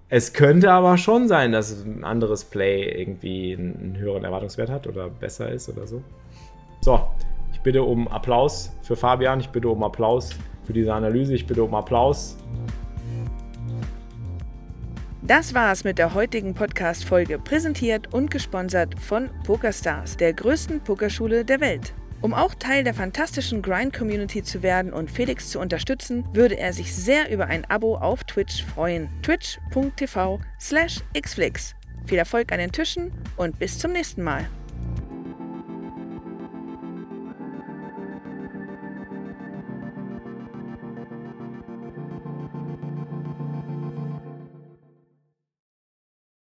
es 0.08 0.34
könnte 0.34 0.72
aber 0.72 0.98
schon 0.98 1.28
sein, 1.28 1.52
dass 1.52 1.84
ein 1.84 2.04
anderes 2.04 2.46
Play 2.46 2.84
irgendwie 2.84 3.54
einen, 3.54 3.78
einen 3.78 3.98
höheren 3.98 4.24
Erwartungswert 4.24 4.70
hat 4.70 4.88
oder 4.88 5.10
besser 5.10 5.50
ist 5.50 5.70
oder 5.70 5.88
so. 5.88 6.02
So, 6.82 7.02
ich 7.54 7.60
bitte 7.62 7.84
um 7.84 8.08
Applaus 8.08 8.72
für 8.82 8.96
Fabian, 8.96 9.40
ich 9.40 9.50
bitte 9.50 9.70
um 9.70 9.84
Applaus 9.84 10.32
für 10.64 10.74
diese 10.74 10.94
Analyse, 10.94 11.34
ich 11.34 11.48
bitte 11.48 11.64
um 11.64 11.76
Applaus. 11.76 12.38
Das 15.32 15.54
war's 15.54 15.86
mit 15.86 15.98
der 15.98 16.14
heutigen 16.14 16.54
Podcast-Folge, 16.54 17.40
präsentiert 17.40 18.14
und 18.14 18.30
gesponsert 18.30 19.00
von 19.00 19.30
PokerStars, 19.46 20.18
der 20.18 20.34
größten 20.34 20.82
Pokerschule 20.82 21.46
der 21.46 21.62
Welt. 21.62 21.94
Um 22.20 22.34
auch 22.34 22.54
Teil 22.54 22.84
der 22.84 22.94
fantastischen 22.94 23.62
Grind-Community 23.62 24.44
zu 24.44 24.62
werden 24.62 24.92
und 24.92 25.10
Felix 25.10 25.50
zu 25.50 25.62
unterstützen, 25.62 26.28
würde 26.34 26.58
er 26.58 26.74
sich 26.74 26.94
sehr 26.94 27.32
über 27.32 27.48
ein 27.48 27.64
Abo 27.64 27.96
auf 27.96 28.26
Twitch 28.26 28.66
freuen. 28.66 29.08
twitch.tv 29.22 30.42
slash 30.60 31.00
xflix. 31.18 31.76
Viel 32.06 32.18
Erfolg 32.18 32.52
an 32.52 32.60
den 32.60 32.74
Tischen 32.74 33.14
und 33.38 33.58
bis 33.58 33.80
zum 33.80 33.94
nächsten 33.94 34.24
Mal. 34.24 34.50